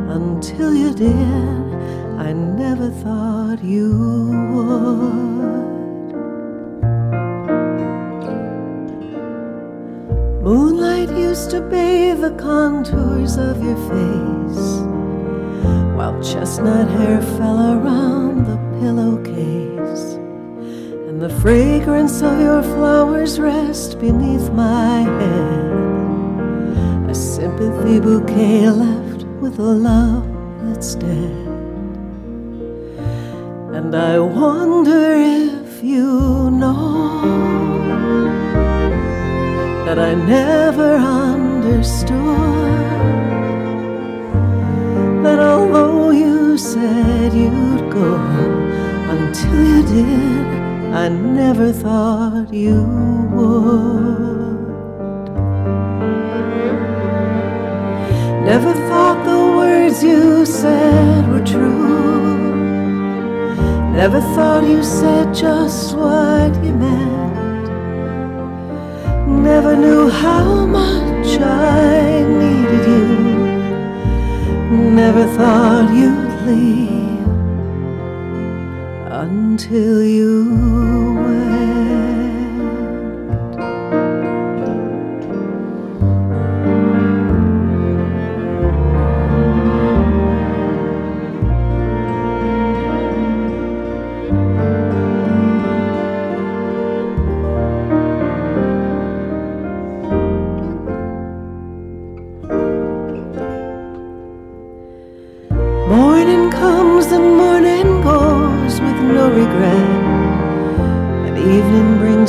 [0.08, 1.74] until you did,
[2.16, 3.90] I never thought you
[4.52, 4.92] would.
[10.44, 14.82] Moonlight used to bathe the contours of your face,
[15.96, 19.61] while chestnut hair fell around the pillowcase,
[21.22, 25.70] the fragrance of your flowers rest beneath my head.
[27.08, 30.26] A sympathy bouquet left with a love
[30.64, 31.46] that's dead.
[33.72, 37.20] And I wonder if you know
[39.86, 42.18] that I never understood
[45.24, 48.16] that although you said you'd go
[49.14, 50.61] until you did,
[50.94, 52.82] I never thought you
[53.32, 54.68] would.
[58.44, 62.52] Never thought the words you said were true.
[63.94, 67.68] Never thought you said just what you meant.
[69.28, 73.08] Never knew how much I needed you.
[75.00, 77.01] Never thought you'd leave
[79.32, 81.31] until you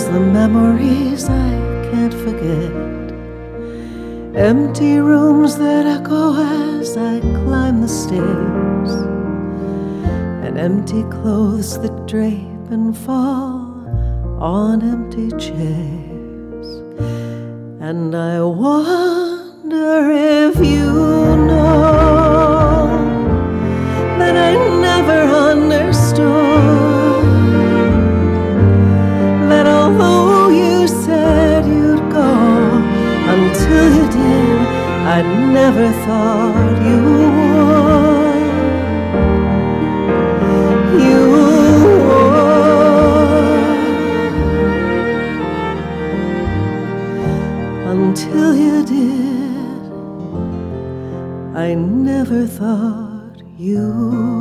[0.05, 1.51] the memories I
[1.91, 2.71] can't forget.
[4.35, 8.91] Empty rooms that echo as I climb the stairs.
[10.43, 13.85] And empty clothes that drape and fall
[14.39, 16.67] on empty chairs.
[17.80, 20.91] And I wonder if you
[21.47, 21.52] know
[35.65, 36.99] never thought you
[37.38, 38.53] would.
[41.06, 42.34] You would.
[47.94, 49.84] Until you did,
[51.56, 54.32] I never thought you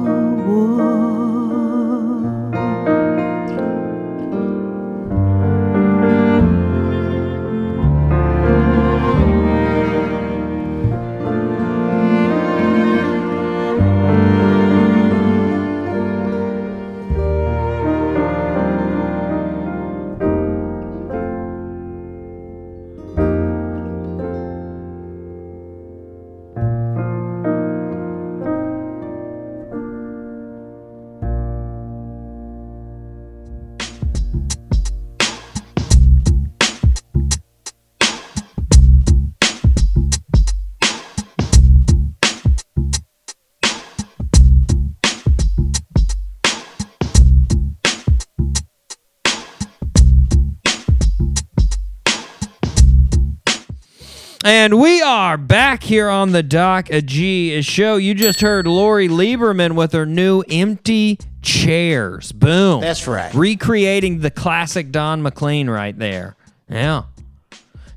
[54.44, 57.94] And we are back here on the Doc a G show.
[57.94, 62.32] You just heard Lori Lieberman with her new Empty Chairs.
[62.32, 62.81] Boom.
[62.81, 63.32] That's right.
[63.35, 66.35] Recreating the classic Don McLean right there.
[66.69, 67.05] Yeah.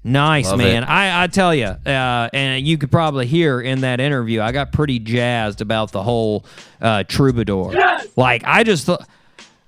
[0.04, 0.84] Nice, Love man.
[0.84, 0.86] it.
[0.90, 4.72] I, I tell you, uh, and you could probably hear in that interview, I got
[4.72, 6.46] pretty jazzed about the whole
[6.80, 7.74] uh, troubadour.
[8.16, 9.08] Like, I just thought.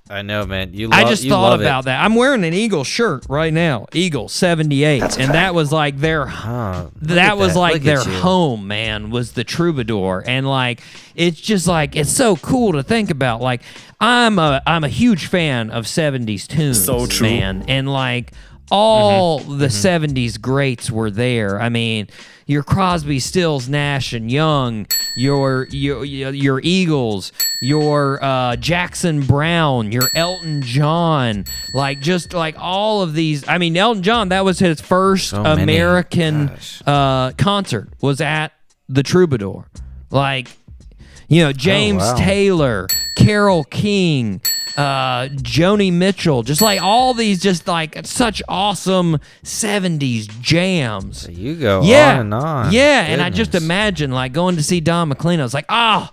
[0.09, 0.73] I know, man.
[0.73, 0.89] You.
[0.91, 1.85] I just you thought love about it.
[1.85, 2.03] that.
[2.03, 3.87] I'm wearing an Eagle shirt right now.
[3.93, 4.99] Eagle 78.
[4.99, 5.33] That's and fact.
[5.33, 6.87] that was like their Huh.
[7.01, 7.59] That was that.
[7.59, 10.23] like Look their home, man, was the Troubadour.
[10.25, 10.81] And like
[11.15, 13.41] it's just like it's so cool to think about.
[13.41, 13.61] Like
[13.99, 17.27] I'm a I'm a huge fan of 70s tunes, So true.
[17.27, 17.65] man.
[17.67, 18.31] And like
[18.71, 19.57] all Mm-hmm.
[19.59, 21.59] the 70s greats were there.
[21.61, 22.07] I mean,
[22.45, 24.87] your Crosby, Stills, Nash and Young,
[25.17, 27.31] your your your Eagles,
[27.61, 33.47] your uh, Jackson Browne, your Elton John, like just like all of these.
[33.47, 35.43] I mean, Elton John, that was his first So.
[35.43, 36.51] American
[36.85, 38.53] uh, concert was at
[38.87, 39.67] the Troubadour.
[40.09, 40.49] Like,
[41.27, 42.15] you know, James wow.
[42.15, 42.87] Taylor,
[43.17, 44.41] Carole King,
[44.77, 51.23] uh, Joni Mitchell, just like all these, just like such awesome 70s jams.
[51.23, 52.13] There you go Yeah.
[52.15, 52.71] on and on.
[52.71, 53.01] Yeah.
[53.07, 55.39] And I just imagine like going to see Don McLean.
[55.39, 56.09] I was like, oh,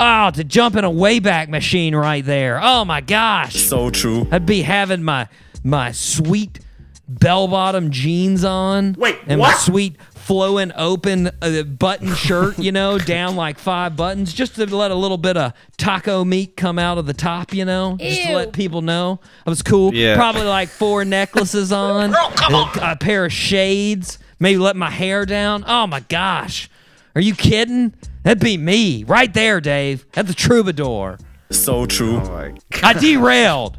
[0.00, 2.58] oh, to jump in a Wayback Machine right there.
[2.62, 3.56] Oh my gosh.
[3.56, 4.26] So true.
[4.30, 5.28] I'd be having my
[5.62, 6.60] my sweet
[7.08, 8.94] bell bottom jeans on.
[8.98, 9.58] Wait, and my what?
[9.58, 9.96] sweet
[10.28, 14.94] flowing open uh, button shirt, you know, down like five buttons, just to let a
[14.94, 18.52] little bit of taco meat come out of the top, you know, just to let
[18.52, 19.94] people know I was cool.
[19.94, 20.16] Yeah.
[20.16, 25.64] Probably like four necklaces on, a, a pair of shades, maybe let my hair down.
[25.66, 26.68] Oh my gosh,
[27.14, 27.94] are you kidding?
[28.22, 31.18] That'd be me right there, Dave, at the Troubadour.
[31.50, 32.18] So true.
[32.18, 33.78] Oh my I derailed.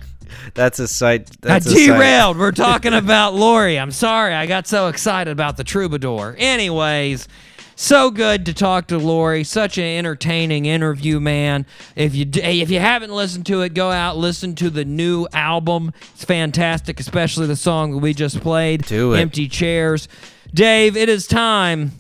[0.53, 1.30] That's a sight.
[1.41, 2.38] That's I derailed.
[2.38, 3.77] We're talking about Lori.
[3.80, 4.34] I'm sorry.
[4.34, 6.35] I got so excited about the troubadour.
[6.38, 7.27] Anyways,
[7.76, 9.43] so good to talk to Lori.
[9.43, 11.65] Such an entertaining interview, man.
[11.95, 15.93] If you if you haven't listened to it, go out listen to the new album.
[16.14, 18.85] It's fantastic, especially the song that we just played.
[18.85, 19.19] Do it.
[19.19, 20.07] Empty chairs.
[20.53, 21.91] Dave, it is time.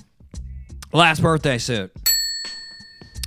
[0.91, 1.91] Last birthday suit.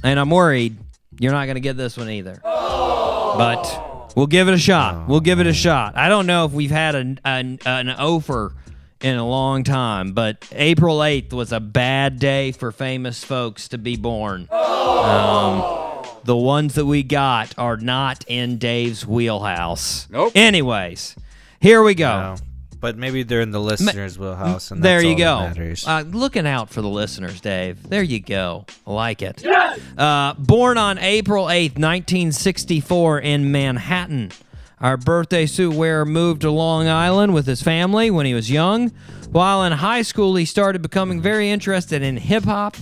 [0.04, 0.76] And I'm worried
[1.22, 2.40] you're not going to get this one either.
[2.42, 3.64] But
[4.14, 5.08] we'll give it a shot.
[5.08, 5.96] We'll give it a shot.
[5.96, 8.54] I don't know if we've had an an, an offer
[9.00, 13.78] in a long time, but April 8th was a bad day for famous folks to
[13.78, 14.48] be born.
[14.52, 20.08] Um, the ones that we got are not in Dave's wheelhouse.
[20.08, 20.32] Nope.
[20.36, 21.16] Anyways,
[21.60, 22.36] here we go.
[22.36, 22.36] No.
[22.82, 25.38] But maybe they're in the listeners' wheelhouse, and There that's you go.
[25.86, 27.88] Uh, looking out for the listeners, Dave.
[27.88, 28.66] There you go.
[28.84, 29.42] I like it.
[29.96, 34.32] Uh, born on April 8th, 1964, in Manhattan.
[34.80, 38.88] Our birthday suit wearer moved to Long Island with his family when he was young.
[39.30, 42.76] While in high school, he started becoming very interested in hip hop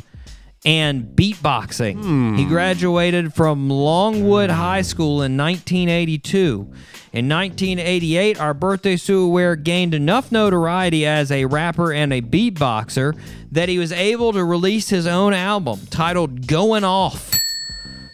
[0.65, 2.37] and beatboxing.
[2.37, 6.71] He graduated from Longwood High School in 1982.
[7.13, 13.19] In 1988, our birthday suit wearer gained enough notoriety as a rapper and a beatboxer
[13.51, 17.35] that he was able to release his own album titled Going Off.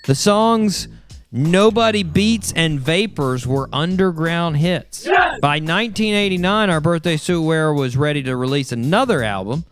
[0.07, 0.89] The songs
[1.33, 5.05] Nobody Beats and Vapors were underground hits.
[5.43, 9.65] By 1989, our birthday suit wearer was ready to release another album.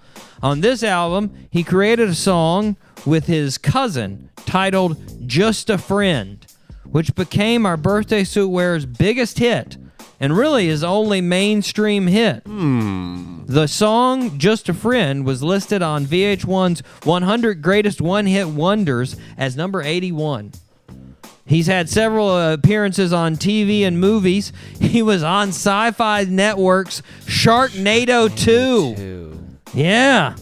[0.43, 2.77] On this album, he created a song
[3.07, 6.47] with his cousin titled Just a Friend,
[6.85, 9.77] which became our birthday suit wearer's biggest hit
[10.21, 12.43] and really his only mainstream hit.
[12.47, 13.45] Hmm.
[13.47, 19.57] The song Just a Friend was listed on VH1's 100 Greatest One Hit Wonders as
[19.57, 20.53] number 81.
[21.47, 24.53] He's had several appearances on TV and movies.
[24.81, 29.34] He was on Sci Fi Network's Sharknado 2.
[29.75, 29.81] Two.
[29.81, 30.37] Yeah.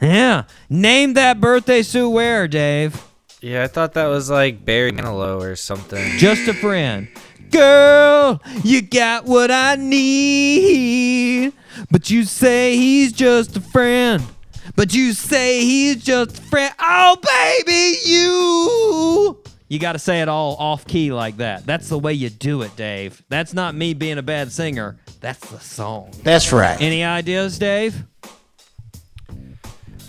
[0.00, 0.44] Yeah.
[0.68, 3.02] Name that birthday suit where, Dave.
[3.40, 6.18] Yeah, I thought that was like Barry Manilow or something.
[6.18, 7.08] Just a friend.
[7.50, 11.52] Girl, you got what I need.
[11.90, 14.22] But you say he's just a friend.
[14.76, 16.74] But you say he's just a friend.
[16.78, 17.16] Oh,
[17.64, 19.42] baby, you.
[19.68, 21.64] You got to say it all off key like that.
[21.66, 23.22] That's the way you do it, Dave.
[23.28, 24.98] That's not me being a bad singer.
[25.20, 26.12] That's the song.
[26.22, 26.80] That's right.
[26.80, 28.04] Any ideas, Dave?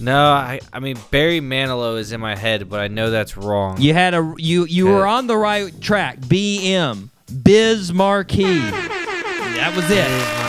[0.02, 3.80] No, I I mean Barry Manilow is in my head, but I know that's wrong.
[3.80, 6.20] You had a you you were on the right track.
[6.20, 7.10] BM
[7.44, 8.44] Biz Markie.
[8.60, 10.41] That was it.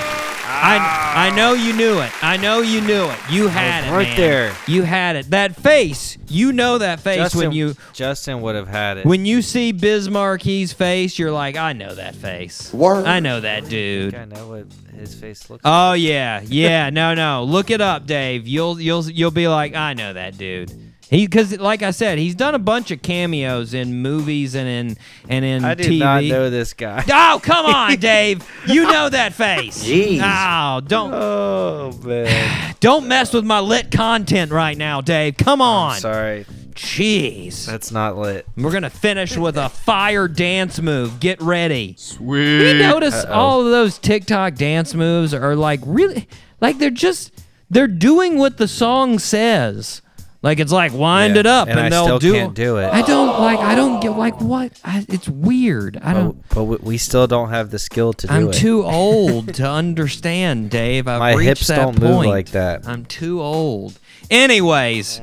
[0.62, 2.12] I I know you knew it.
[2.22, 3.18] I know you knew it.
[3.30, 4.16] You had it, right man.
[4.16, 4.56] there.
[4.66, 5.30] You had it.
[5.30, 6.18] That face.
[6.28, 9.06] You know that face Justin, when you Justin would have had it.
[9.06, 11.18] when you see Biz Markie's face.
[11.18, 12.72] You're like, I know that face.
[12.72, 13.06] Word.
[13.06, 14.14] I know that dude.
[14.14, 14.66] I know what
[14.96, 16.90] his face looks Oh yeah, yeah.
[16.90, 17.44] No, no.
[17.44, 18.46] Look it up, Dave.
[18.46, 20.72] You'll you'll you'll be like, I know that dude.
[21.12, 24.96] He because like I said, he's done a bunch of cameos in movies and in
[25.28, 25.72] and in like.
[25.72, 25.98] I did TV.
[25.98, 27.04] not know this guy.
[27.12, 28.48] Oh come on, Dave.
[28.66, 29.84] You know that face.
[29.86, 30.20] Jeez.
[30.22, 32.74] Oh, don't Oh man.
[32.80, 35.36] don't mess with my lit content right now, Dave.
[35.36, 36.00] Come on.
[36.00, 36.46] Sorry.
[36.74, 37.66] Jeez.
[37.66, 38.46] That's not lit.
[38.56, 41.20] We're gonna finish with a fire dance move.
[41.20, 41.94] Get ready.
[41.98, 42.72] Sweet.
[42.72, 43.32] You notice Uh-oh.
[43.32, 46.26] all of those TikTok dance moves are like really,
[46.60, 47.32] like they're just
[47.70, 50.01] they're doing what the song says.
[50.42, 52.32] Like it's like wind Yeah, it up and and, I they'll still do.
[52.32, 52.92] can't do it.
[52.92, 53.60] I don't like.
[53.60, 54.72] I don't get like what.
[54.84, 55.98] I, it's weird.
[56.02, 56.42] I don't.
[56.48, 58.52] but we- we still don't have the skill to do I'm it.
[58.54, 61.06] too old to understand, Dave.
[61.06, 62.02] I've My reached hips that don't point.
[62.02, 62.88] move like that.
[62.88, 63.98] I'm too old.
[64.30, 65.20] Anyways,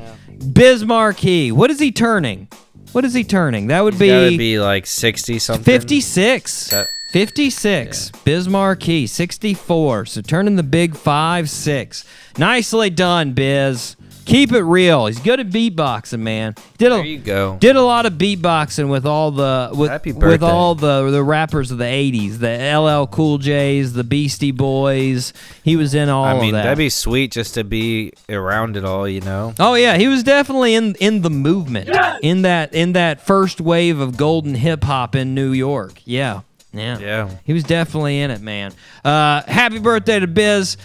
[0.53, 1.51] Biz Markie.
[1.51, 2.47] What is he turning?
[2.93, 3.67] What is he turning?
[3.67, 5.63] That would He's gotta be, be like sixty something.
[5.65, 6.69] 56.
[6.69, 8.11] That- 56.
[8.23, 10.05] Biz Markie, 64.
[10.05, 12.05] So turning the big 5 6.
[12.37, 13.95] Nicely done, Biz.
[14.29, 15.07] Keep it real.
[15.07, 16.53] He's good at beatboxing, man.
[16.77, 17.57] Did There a, you go.
[17.59, 21.79] did a lot of beatboxing with all the with, with all the the rappers of
[21.79, 25.33] the 80s, the LL Cool J's, the Beastie Boys.
[25.63, 26.63] He was in all I mean, of that.
[26.63, 29.53] that'd be sweet just to be around it all, you know.
[29.59, 31.89] Oh yeah, he was definitely in in the movement
[32.21, 36.01] in that in that first wave of golden hip hop in New York.
[36.05, 36.41] Yeah,
[36.71, 37.29] yeah, Yeah.
[37.45, 38.73] He was definitely in it, man.
[39.03, 40.77] Uh, happy birthday to Biz,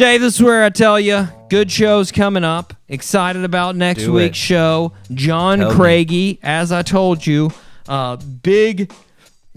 [0.00, 0.22] Dave.
[0.22, 2.72] This is where I tell you, good shows coming up.
[2.88, 4.40] Excited about next Do week's it.
[4.40, 4.92] show.
[5.12, 5.76] John Tell me.
[5.76, 7.50] Craigie, as I told you,
[7.86, 8.90] uh, big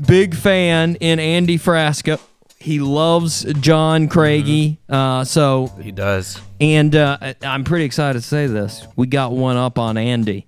[0.06, 2.20] big fan in Andy Frasca.
[2.60, 4.80] He loves John Craigie.
[4.90, 6.42] Uh, so He does.
[6.60, 8.86] and uh, I- I'm pretty excited to say this.
[8.98, 10.46] We got one up on Andy.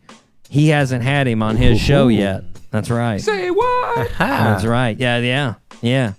[0.50, 2.44] He hasn't had him on his show yet.
[2.72, 3.22] That's right.
[3.22, 4.12] Say what?
[4.18, 4.98] That's right.
[5.00, 6.14] Yeah, yeah, yeah.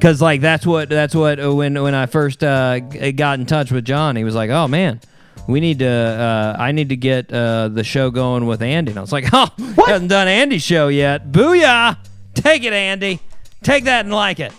[0.00, 3.72] Cause like that's what that's what uh, when when I first uh, got in touch
[3.72, 5.00] with John, he was like, "Oh man,
[5.48, 8.98] we need to uh, I need to get uh, the show going with Andy." And
[8.98, 9.48] I was like, "Oh,
[9.86, 11.32] hasn't done Andy's show yet.
[11.32, 11.96] Booyah!
[12.34, 13.18] Take it, Andy.
[13.64, 14.52] Take that and like it.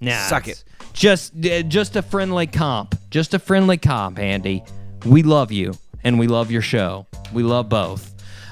[0.00, 0.64] Nah, Suck it.
[0.94, 2.98] Just just a friendly comp.
[3.10, 4.64] Just a friendly comp, Andy.
[5.04, 7.06] We love you and we love your show.
[7.32, 8.07] We love both.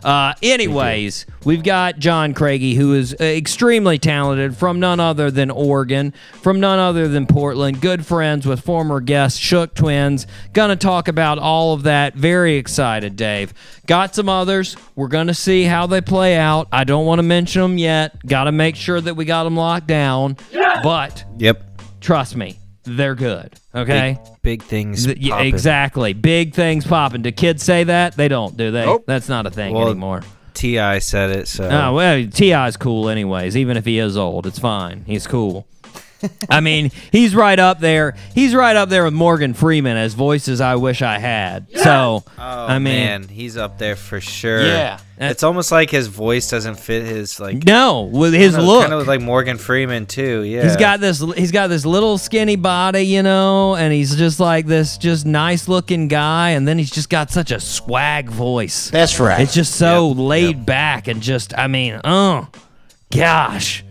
[0.06, 5.50] Uh, anyways, we've got John Craigie, who is uh, extremely talented from none other than
[5.50, 7.80] Oregon, from none other than Portland.
[7.80, 10.28] Good friends with former guest Shook Twins.
[10.52, 12.14] Gonna talk about all of that.
[12.14, 13.52] Very excited, Dave.
[13.88, 14.76] Got some others.
[14.94, 16.68] We're gonna see how they play out.
[16.70, 18.24] I don't want to mention them yet.
[18.24, 20.36] Got to make sure that we got them locked down.
[20.84, 21.80] But Yep.
[22.00, 23.54] trust me, they're good.
[23.77, 24.19] Okay.
[24.24, 25.05] Big, big things.
[25.05, 26.15] Th- yeah, exactly.
[26.15, 27.23] Big things popping.
[27.23, 28.16] Do kids say that?
[28.16, 28.86] They don't, do they?
[28.86, 29.05] Nope.
[29.07, 30.23] That's not a thing Well, anymore.
[30.55, 33.57] Ti said it, so Oh well, Ti's cool anyways.
[33.57, 35.05] Even if he is old, it's fine.
[35.07, 35.66] He's cool.
[36.48, 38.16] I mean, he's right up there.
[38.35, 41.66] He's right up there with Morgan Freeman as voices I wish I had.
[41.77, 44.66] So, Oh I mean, man, he's up there for sure.
[44.66, 45.01] Yeah.
[45.19, 48.82] It's almost like his voice doesn't fit his like no, with his kind of, look.
[48.82, 50.43] Kind of like Morgan Freeman too.
[50.43, 50.65] Yeah.
[50.65, 51.20] He's got this.
[51.36, 55.69] He's got this little skinny body, you know, and he's just like this, just nice
[55.69, 56.51] looking guy.
[56.51, 58.90] And then he's just got such a swag voice.
[58.90, 59.40] That's right.
[59.40, 62.44] It's just so laid back and just, I mean, uh,
[63.11, 63.85] gosh,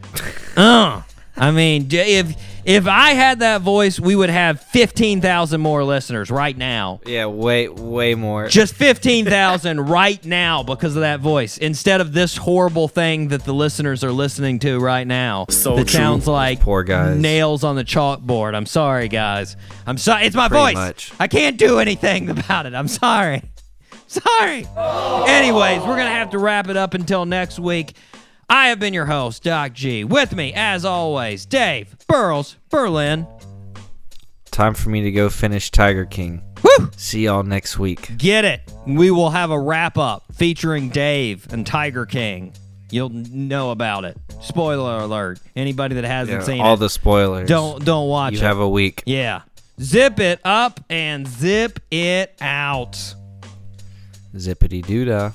[0.55, 1.01] uh.
[1.37, 6.31] I mean, if if I had that voice, we would have fifteen thousand more listeners
[6.31, 7.01] right now.
[7.05, 8.47] Yeah, way way more.
[8.47, 13.43] Just fifteen thousand right now because of that voice, instead of this horrible thing that
[13.43, 15.45] the listeners are listening to right now.
[15.49, 15.97] So that true.
[15.99, 17.17] sounds like poor guys.
[17.17, 18.55] nails on the chalkboard.
[18.55, 19.57] I'm sorry, guys.
[19.85, 20.25] I'm sorry.
[20.25, 20.73] It's my Pretty voice.
[20.75, 21.11] much.
[21.19, 22.73] I can't do anything about it.
[22.73, 23.43] I'm sorry.
[24.07, 24.65] Sorry.
[24.77, 27.95] Anyways, we're gonna have to wrap it up until next week.
[28.49, 30.03] I have been your host, Doc G.
[30.03, 33.27] With me, as always, Dave Burles Berlin.
[34.51, 36.41] Time for me to go finish Tiger King.
[36.63, 36.89] Woo!
[36.95, 38.17] See y'all next week.
[38.17, 38.61] Get it.
[38.87, 42.53] We will have a wrap up featuring Dave and Tiger King.
[42.91, 44.17] You'll know about it.
[44.41, 45.39] Spoiler alert.
[45.55, 47.49] Anybody that hasn't Yeah, seen all it, the spoilers.
[47.49, 48.41] don't don't watch You it.
[48.41, 49.03] You have a week.
[49.05, 49.41] yeah.
[49.81, 52.93] Zip it up and zip it out.
[54.35, 55.31] Zippity doo dah.